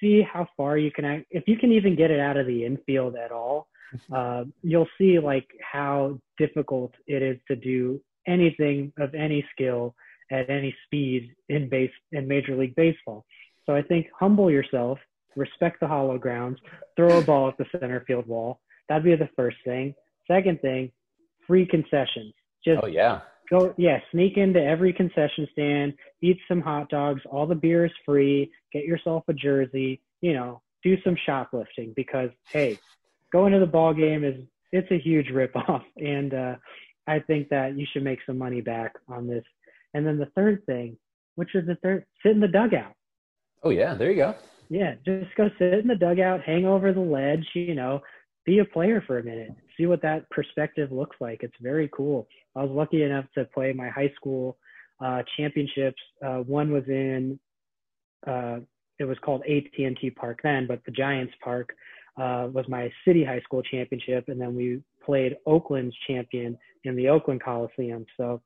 see 0.00 0.22
how 0.22 0.46
far 0.56 0.78
you 0.78 0.90
can, 0.90 1.24
if 1.30 1.44
you 1.46 1.56
can 1.56 1.72
even 1.72 1.96
get 1.96 2.10
it 2.10 2.20
out 2.20 2.36
of 2.36 2.46
the 2.46 2.64
infield 2.64 3.16
at 3.16 3.32
all, 3.32 3.68
uh, 4.14 4.44
you'll 4.62 4.88
see 4.98 5.18
like 5.18 5.48
how 5.60 6.18
difficult 6.38 6.92
it 7.06 7.22
is 7.22 7.38
to 7.48 7.56
do 7.56 8.00
anything 8.26 8.92
of 8.98 9.14
any 9.14 9.44
skill 9.52 9.94
at 10.30 10.48
any 10.48 10.74
speed 10.86 11.34
in 11.48 11.68
base 11.68 11.90
in 12.12 12.28
Major 12.28 12.56
League 12.56 12.76
Baseball. 12.76 13.24
So 13.70 13.76
I 13.76 13.82
think 13.82 14.08
humble 14.18 14.50
yourself, 14.50 14.98
respect 15.36 15.78
the 15.78 15.86
hollow 15.86 16.18
grounds, 16.18 16.58
throw 16.96 17.18
a 17.18 17.22
ball 17.22 17.46
at 17.46 17.56
the 17.56 17.66
center 17.70 18.02
field 18.04 18.26
wall. 18.26 18.58
That'd 18.88 19.04
be 19.04 19.14
the 19.14 19.30
first 19.36 19.58
thing. 19.64 19.94
Second 20.26 20.60
thing, 20.60 20.90
free 21.46 21.64
concessions. 21.66 22.34
Just 22.64 22.80
oh 22.82 22.88
yeah, 22.88 23.20
go 23.48 23.72
yeah, 23.78 24.00
sneak 24.10 24.36
into 24.38 24.60
every 24.60 24.92
concession 24.92 25.46
stand, 25.52 25.94
eat 26.20 26.38
some 26.48 26.60
hot 26.60 26.88
dogs. 26.88 27.22
All 27.30 27.46
the 27.46 27.54
beer 27.54 27.84
is 27.84 27.92
free. 28.04 28.50
Get 28.72 28.86
yourself 28.86 29.22
a 29.28 29.34
jersey. 29.34 30.00
You 30.20 30.32
know, 30.32 30.62
do 30.82 31.00
some 31.04 31.16
shoplifting 31.24 31.92
because 31.94 32.30
hey, 32.48 32.76
going 33.32 33.52
to 33.52 33.60
the 33.60 33.66
ball 33.66 33.94
game 33.94 34.24
is 34.24 34.34
it's 34.72 34.90
a 34.90 34.98
huge 34.98 35.28
ripoff, 35.28 35.84
and 35.96 36.34
uh, 36.34 36.56
I 37.06 37.20
think 37.20 37.50
that 37.50 37.78
you 37.78 37.86
should 37.92 38.02
make 38.02 38.18
some 38.26 38.36
money 38.36 38.62
back 38.62 38.94
on 39.08 39.28
this. 39.28 39.44
And 39.94 40.04
then 40.04 40.18
the 40.18 40.32
third 40.34 40.66
thing, 40.66 40.96
which 41.36 41.54
is 41.54 41.68
the 41.68 41.76
third, 41.76 42.04
sit 42.24 42.32
in 42.32 42.40
the 42.40 42.48
dugout. 42.48 42.94
Oh 43.62 43.70
yeah, 43.70 43.94
there 43.94 44.10
you 44.10 44.16
go. 44.16 44.34
Yeah, 44.68 44.94
just 45.04 45.34
go 45.36 45.50
sit 45.58 45.74
in 45.74 45.88
the 45.88 45.96
dugout, 45.96 46.42
hang 46.42 46.64
over 46.64 46.92
the 46.92 47.00
ledge. 47.00 47.46
You 47.54 47.74
know, 47.74 48.00
be 48.44 48.58
a 48.58 48.64
player 48.64 49.02
for 49.06 49.18
a 49.18 49.22
minute, 49.22 49.50
see 49.76 49.86
what 49.86 50.02
that 50.02 50.28
perspective 50.30 50.90
looks 50.90 51.16
like. 51.20 51.42
It's 51.42 51.54
very 51.60 51.88
cool. 51.94 52.26
I 52.56 52.62
was 52.62 52.70
lucky 52.70 53.02
enough 53.02 53.26
to 53.36 53.44
play 53.46 53.72
my 53.72 53.88
high 53.88 54.12
school 54.16 54.56
uh, 55.04 55.22
championships. 55.36 56.00
Uh, 56.24 56.38
one 56.38 56.72
was 56.72 56.84
in, 56.88 57.38
uh, 58.26 58.58
it 58.98 59.04
was 59.04 59.18
called 59.24 59.42
AT&T 59.42 60.10
Park 60.18 60.40
then, 60.42 60.66
but 60.66 60.80
the 60.84 60.92
Giants 60.92 61.34
Park 61.42 61.70
uh, 62.20 62.48
was 62.52 62.66
my 62.68 62.90
city 63.06 63.24
high 63.24 63.40
school 63.40 63.62
championship, 63.62 64.24
and 64.28 64.40
then 64.40 64.54
we 64.54 64.82
played 65.04 65.36
Oakland's 65.46 65.96
champion 66.06 66.56
in 66.84 66.96
the 66.96 67.08
Oakland 67.08 67.42
Coliseum. 67.42 68.04
So 68.16 68.42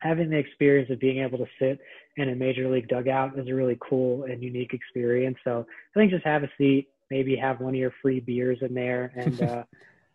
having 0.00 0.30
the 0.30 0.36
experience 0.36 0.90
of 0.90 1.00
being 1.00 1.18
able 1.18 1.38
to 1.38 1.46
sit 1.58 1.80
in 2.16 2.30
a 2.30 2.34
major 2.34 2.70
league 2.70 2.88
dugout 2.88 3.38
is 3.38 3.48
a 3.48 3.54
really 3.54 3.78
cool 3.80 4.24
and 4.24 4.42
unique 4.42 4.72
experience. 4.72 5.36
So 5.44 5.66
I 5.94 5.98
think 5.98 6.10
just 6.10 6.24
have 6.24 6.42
a 6.42 6.50
seat, 6.56 6.88
maybe 7.10 7.36
have 7.36 7.60
one 7.60 7.74
of 7.74 7.80
your 7.80 7.92
free 8.02 8.20
beers 8.20 8.58
in 8.60 8.74
there, 8.74 9.12
and 9.16 9.42
uh, 9.50 9.64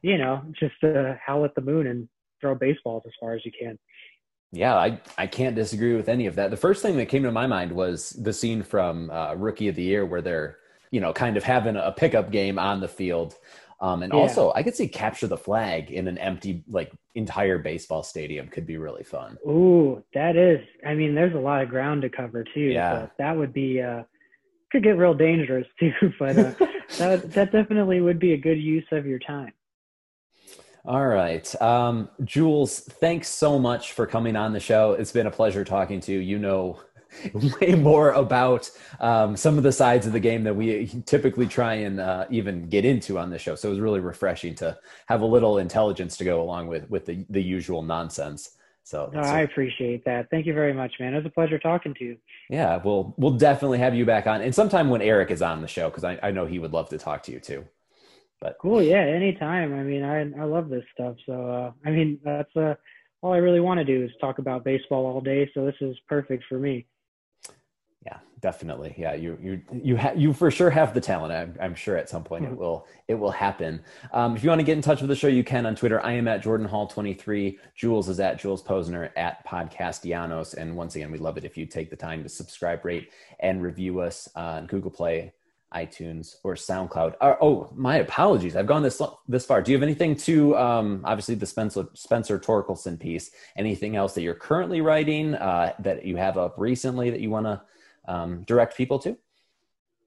you 0.02 0.18
know, 0.18 0.44
just 0.60 0.84
uh, 0.84 1.16
howl 1.26 1.46
at 1.46 1.56
the 1.56 1.62
moon 1.62 1.88
and 1.88 2.08
throw 2.42 2.56
baseballs 2.56 3.04
as 3.06 3.14
far 3.20 3.34
as 3.34 3.46
you 3.46 3.52
can. 3.58 3.78
Yeah, 4.52 4.76
I, 4.76 5.02
I 5.18 5.26
can't 5.26 5.56
disagree 5.56 5.96
with 5.96 6.08
any 6.08 6.28
of 6.28 6.36
that. 6.36 6.52
The 6.52 6.58
first 6.58 6.84
thing 6.84 6.98
that 6.98 7.08
came 7.08 7.24
to 7.24 7.32
my 7.32 7.48
mind 7.48 7.72
was 7.72 8.12
the 8.12 8.34
scene 8.34 8.62
from 8.62 9.10
uh, 9.10 9.34
Rookie 9.34 9.68
of 9.68 9.76
the 9.76 9.82
Year 9.82 10.06
where 10.06 10.22
they're, 10.22 10.58
you 10.92 11.02
know, 11.02 11.12
kind 11.12 11.38
of 11.38 11.44
having 11.44 11.76
a 11.76 11.92
pickup 11.92 12.32
game 12.32 12.60
on 12.60 12.80
the 12.80 12.88
field. 12.88 13.36
Um, 13.80 14.04
and 14.04 14.14
Yeah. 14.14 14.20
also, 14.20 14.52
I 14.56 14.64
could 14.64 14.76
see 14.76 14.88
capture 14.88 15.28
the 15.28 15.38
flag 15.38 15.92
in 15.92 16.08
an 16.08 16.18
empty, 16.18 16.64
like, 16.70 16.92
entire 17.16 17.58
baseball 17.58 18.04
stadium 18.04 18.48
could 18.48 18.66
be 18.66 18.78
really 18.78 19.04
fun. 19.04 19.38
Ooh, 19.48 20.04
that 20.14 20.36
is. 20.36 20.60
I 20.86 20.94
mean, 20.94 21.16
there's 21.16 21.36
a 21.36 21.40
lot 21.40 21.62
of 21.62 21.70
ground 21.70 22.02
to 22.04 22.10
cover 22.10 22.44
too. 22.44 22.62
Yeah. 22.62 22.92
So 23.04 23.12
that 23.18 23.38
would 23.38 23.54
be 23.54 23.82
uh, 23.82 24.04
could 24.72 24.84
get 24.84 24.98
real 24.98 25.14
dangerous 25.14 25.68
too. 25.80 25.92
But 26.20 26.38
uh, 26.38 26.54
that 26.98 27.34
that 27.34 27.52
definitely 27.52 28.02
would 28.02 28.20
be 28.20 28.34
a 28.34 28.38
good 28.38 28.60
use 28.60 28.86
of 28.92 29.06
your 29.06 29.20
time. 29.20 29.54
All 30.86 31.06
right. 31.08 31.62
Um, 31.62 32.10
Jules, 32.26 32.80
thanks 32.80 33.30
so 33.30 33.58
much 33.58 33.94
for 33.94 34.06
coming 34.06 34.36
on 34.36 34.52
the 34.52 34.60
show. 34.60 34.94
It's 34.94 35.14
been 35.14 35.28
a 35.28 35.32
pleasure 35.32 35.64
talking 35.64 36.02
to 36.02 36.12
you. 36.12 36.20
You 36.20 36.40
know 36.40 36.80
way 37.62 37.76
more 37.76 38.12
about 38.12 38.70
um, 39.00 39.36
some 39.36 39.58
of 39.58 39.64
the 39.64 39.72
sides 39.72 40.06
of 40.06 40.14
the 40.14 40.20
game 40.20 40.44
that 40.44 40.56
we 40.56 40.88
typically 41.06 41.48
try 41.48 41.76
and 41.76 42.00
uh, 42.00 42.26
even 42.30 42.68
get 42.70 42.86
into 42.86 43.18
on 43.18 43.30
the 43.30 43.40
show. 43.40 43.56
So 43.56 43.70
it 43.70 43.72
was 43.72 43.80
really 43.80 44.00
refreshing 44.00 44.56
to 44.56 44.78
have 45.08 45.22
a 45.22 45.26
little 45.26 45.58
intelligence 45.58 46.18
to 46.18 46.24
go 46.24 46.42
along 46.42 46.68
with 46.68 46.90
with 46.90 47.06
the, 47.06 47.26
the 47.30 47.42
usual 47.42 47.82
nonsense. 47.82 48.58
So, 48.86 49.10
No, 49.14 49.24
so, 49.24 49.30
I 49.30 49.42
appreciate 49.42 50.04
that. 50.06 50.30
Thank 50.30 50.46
you 50.46 50.54
very 50.54 50.74
much, 50.74 50.94
man. 51.00 51.14
It 51.14 51.18
was 51.18 51.26
a 51.26 51.30
pleasure 51.30 51.58
talking 51.58 51.94
to 51.96 52.04
you. 52.04 52.18
yeah, 52.50 52.82
we'll 52.84 53.14
we'll 53.18 53.38
definitely 53.38 53.80
have 53.80 53.96
you 53.96 54.06
back 54.06 54.28
on, 54.28 54.42
and 54.42 54.54
sometime 54.54 54.90
when 54.90 55.02
Eric 55.02 55.32
is 55.32 55.42
on 55.42 55.62
the 55.62 55.68
show, 55.68 55.90
because 55.90 56.04
I, 56.04 56.20
I 56.22 56.32
know 56.32 56.46
he 56.46 56.60
would 56.60 56.74
love 56.74 56.90
to 56.90 56.98
talk 56.98 57.24
to 57.24 57.32
you 57.32 57.40
too. 57.40 57.66
But 58.42 58.58
Cool. 58.62 58.84
Yeah. 58.84 58.98
Anytime. 58.98 59.74
I 59.74 59.84
mean, 59.84 60.04
I 60.04 60.20
I 60.38 60.44
love 60.44 60.70
this 60.70 60.84
stuff. 60.94 61.16
So 61.26 61.50
uh, 61.50 61.72
I 61.86 61.92
mean, 61.92 62.20
that's 62.26 62.54
uh, 62.58 62.76
all 63.22 63.32
I 63.32 63.38
really 63.38 63.62
want 63.62 63.78
to 63.78 63.86
do 63.86 64.04
is 64.04 64.12
talk 64.20 64.38
about 64.38 64.66
baseball 64.66 65.06
all 65.06 65.22
day. 65.22 65.50
So 65.54 65.66
this 65.66 65.76
is 65.80 65.96
perfect 66.10 66.44
for 66.50 66.60
me. 66.60 66.86
Definitely. 68.44 68.94
Yeah, 68.98 69.14
you 69.14 69.38
you 69.42 69.62
you 69.72 69.96
ha- 69.96 70.12
you 70.18 70.34
for 70.34 70.52
sure 70.52 70.70
have 70.70 70.94
the 70.94 71.00
talent. 71.00 71.32
I'm, 71.32 71.56
I'm 71.62 71.74
sure 71.74 71.96
at 71.96 72.10
some 72.10 72.26
point 72.26 72.44
it 72.44 72.54
will 72.54 72.86
it 73.08 73.14
will 73.14 73.32
happen. 73.32 73.82
Um, 74.12 74.36
if 74.36 74.44
you 74.44 74.50
want 74.50 74.60
to 74.60 74.66
get 74.66 74.76
in 74.76 74.82
touch 74.82 75.00
with 75.00 75.08
the 75.08 75.16
show, 75.16 75.30
you 75.30 75.46
can 75.46 75.66
on 75.66 75.78
Twitter. 75.78 76.06
I 76.06 76.12
am 76.12 76.28
at 76.28 76.44
Jordan 76.44 76.68
Hall 76.68 76.86
23. 76.86 77.58
Jules 77.74 78.10
is 78.10 78.20
at 78.20 78.38
Jules 78.38 78.62
Posner 78.62 79.12
at 79.16 79.48
Podcastellanos. 79.48 80.56
And 80.56 80.76
once 80.76 80.98
again, 80.98 81.10
we'd 81.10 81.22
love 81.22 81.38
it 81.38 81.46
if 81.46 81.56
you 81.56 81.66
take 81.66 81.90
the 81.90 81.96
time 81.96 82.22
to 82.22 82.28
subscribe, 82.28 82.84
rate, 82.84 83.12
and 83.40 83.64
review 83.64 84.02
us 84.02 84.28
on 84.36 84.66
Google 84.66 84.92
Play, 84.92 85.32
iTunes, 85.74 86.36
or 86.44 86.56
SoundCloud. 86.56 87.16
Uh, 87.22 87.36
oh, 87.40 87.70
my 87.74 88.00
apologies. 88.00 88.58
I've 88.58 88.68
gone 88.68 88.84
this 88.84 89.02
this 89.26 89.46
far. 89.46 89.62
Do 89.62 89.72
you 89.72 89.78
have 89.78 89.84
anything 89.84 90.18
to 90.18 90.58
um, 90.58 91.00
obviously 91.06 91.36
the 91.36 91.46
Spencer 91.46 91.88
Spencer 91.94 92.38
Torkelson 92.38 93.00
piece? 93.00 93.32
Anything 93.56 93.96
else 93.96 94.14
that 94.16 94.22
you're 94.22 94.34
currently 94.34 94.82
writing 94.82 95.34
uh, 95.36 95.72
that 95.80 96.04
you 96.04 96.18
have 96.18 96.38
up 96.38 96.56
recently 96.58 97.10
that 97.10 97.22
you 97.22 97.30
want 97.30 97.46
to 97.46 97.62
um, 98.08 98.44
direct 98.44 98.78
people 98.78 99.00
to? 99.00 99.18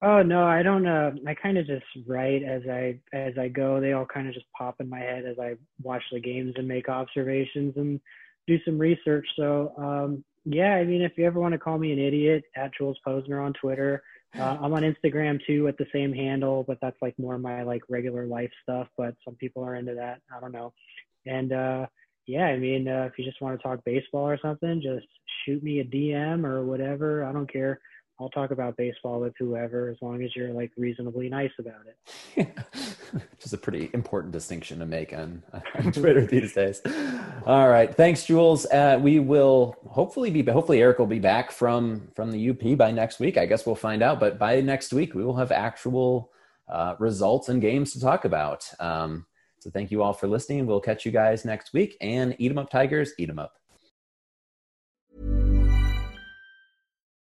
Oh 0.03 0.22
no, 0.22 0.44
I 0.44 0.62
don't. 0.62 0.86
Uh, 0.86 1.12
I 1.26 1.34
kind 1.34 1.57
of 1.57 1.66
just 1.66 1.86
write 2.07 2.42
as 2.42 2.62
I 2.70 3.01
as 3.14 3.38
I 3.38 3.49
go. 3.49 3.80
They 3.80 3.92
all 3.92 4.05
kind 4.05 4.28
of 4.28 4.34
just 4.34 4.47
pop 4.57 4.76
in 4.80 4.90
my 4.90 4.99
head 4.99 5.24
as 5.24 5.38
I 5.38 5.55
watch 5.82 6.03
the 6.12 6.20
games 6.20 6.55
and 6.57 6.68
make 6.68 6.88
observations 6.88 7.74
and 7.76 8.01
do 8.47 8.59
some 8.64 8.78
research. 8.78 9.26
So 9.36 9.72
um, 9.78 10.24
yeah, 10.44 10.74
I 10.74 10.84
mean, 10.84 11.03
if 11.03 11.12
you 11.16 11.24
ever 11.24 11.40
want 11.40 11.53
to 11.53 11.59
call 11.59 11.78
me 11.78 11.92
an 11.92 11.99
idiot, 11.99 12.44
at 12.55 12.74
Jules 12.76 12.99
Posner 13.07 13.44
on 13.44 13.53
Twitter. 13.55 14.03
Uh, 14.38 14.59
I'm 14.61 14.74
on 14.74 14.82
Instagram 14.82 15.40
too 15.47 15.66
at 15.66 15.78
the 15.78 15.86
same 15.94 16.12
handle, 16.12 16.62
but 16.62 16.76
that's 16.82 17.01
like 17.01 17.18
more 17.18 17.38
my 17.38 17.62
like 17.62 17.82
regular 17.88 18.26
life 18.26 18.51
stuff. 18.62 18.86
But 18.99 19.14
some 19.24 19.34
people 19.36 19.64
are 19.64 19.76
into 19.76 19.94
that. 19.94 20.20
I 20.34 20.40
don't 20.40 20.53
know. 20.53 20.74
And 21.24 21.53
uh, 21.53 21.86
yeah, 22.26 22.47
I 22.47 22.59
mean, 22.59 22.86
uh, 22.86 23.09
if 23.11 23.18
you 23.18 23.24
just 23.24 23.40
want 23.40 23.59
to 23.59 23.62
talk 23.62 23.84
baseball 23.84 24.28
or 24.28 24.38
something, 24.42 24.82
just 24.82 25.07
shoot 25.47 25.62
me 25.62 25.80
a 25.80 25.84
DM 25.84 26.44
or 26.44 26.64
whatever. 26.64 27.24
I 27.24 27.32
don't 27.32 27.51
care. 27.51 27.80
I'll 28.18 28.30
talk 28.30 28.51
about 28.51 28.78
baseball 28.78 29.20
with 29.20 29.34
whoever 29.38 29.90
as 29.90 29.99
long 30.01 30.22
as 30.22 30.34
you're 30.34 30.53
like 30.53 30.72
reasonably 30.78 31.28
nice 31.28 31.51
about 31.59 31.82
it. 31.86 32.49
Which 33.12 33.44
is 33.44 33.53
a 33.53 33.59
pretty 33.59 33.90
important 33.92 34.32
distinction 34.32 34.78
to 34.78 34.86
make 34.86 35.12
on, 35.12 35.42
on 35.53 35.92
Twitter 35.92 36.24
these 36.24 36.55
days. 36.55 36.80
All 37.44 37.68
right, 37.68 37.94
thanks, 37.94 38.24
Jules. 38.24 38.64
Uh, 38.66 38.99
we 39.03 39.18
will 39.18 39.76
hopefully 39.86 40.30
be 40.30 40.51
hopefully 40.51 40.80
Eric 40.80 40.99
will 40.99 41.07
be 41.07 41.18
back 41.18 41.51
from 41.51 42.09
from 42.16 42.30
the 42.30 42.51
UP 42.51 42.78
by 42.78 42.90
next 42.90 43.20
week. 43.20 43.36
I 43.36 43.44
guess 43.44 43.66
we'll 43.66 43.74
find 43.74 44.03
out, 44.03 44.18
but 44.18 44.38
by 44.38 44.62
next 44.62 44.94
week 44.94 45.14
we 45.14 45.22
will 45.22 45.36
have 45.36 45.53
actual 45.53 46.32
uh, 46.68 46.97
results 46.99 47.51
and 47.51 47.61
games 47.61 47.92
to 47.92 48.01
talk 48.01 48.24
about. 48.24 48.66
Um, 48.80 49.26
so 49.59 49.68
thank 49.70 49.90
you 49.90 50.03
all 50.03 50.14
for 50.14 50.26
listening. 50.26 50.64
We'll 50.66 50.80
catch 50.80 51.05
you 51.05 51.12
guys 51.12 51.44
next 51.44 51.74
week. 51.74 51.99
And 52.01 52.34
eat 52.38 52.51
'em 52.51 52.59
up, 52.59 52.70
Tigers. 52.70 53.12
Eat 53.18 53.28
'em 53.28 53.38
up. 53.38 53.53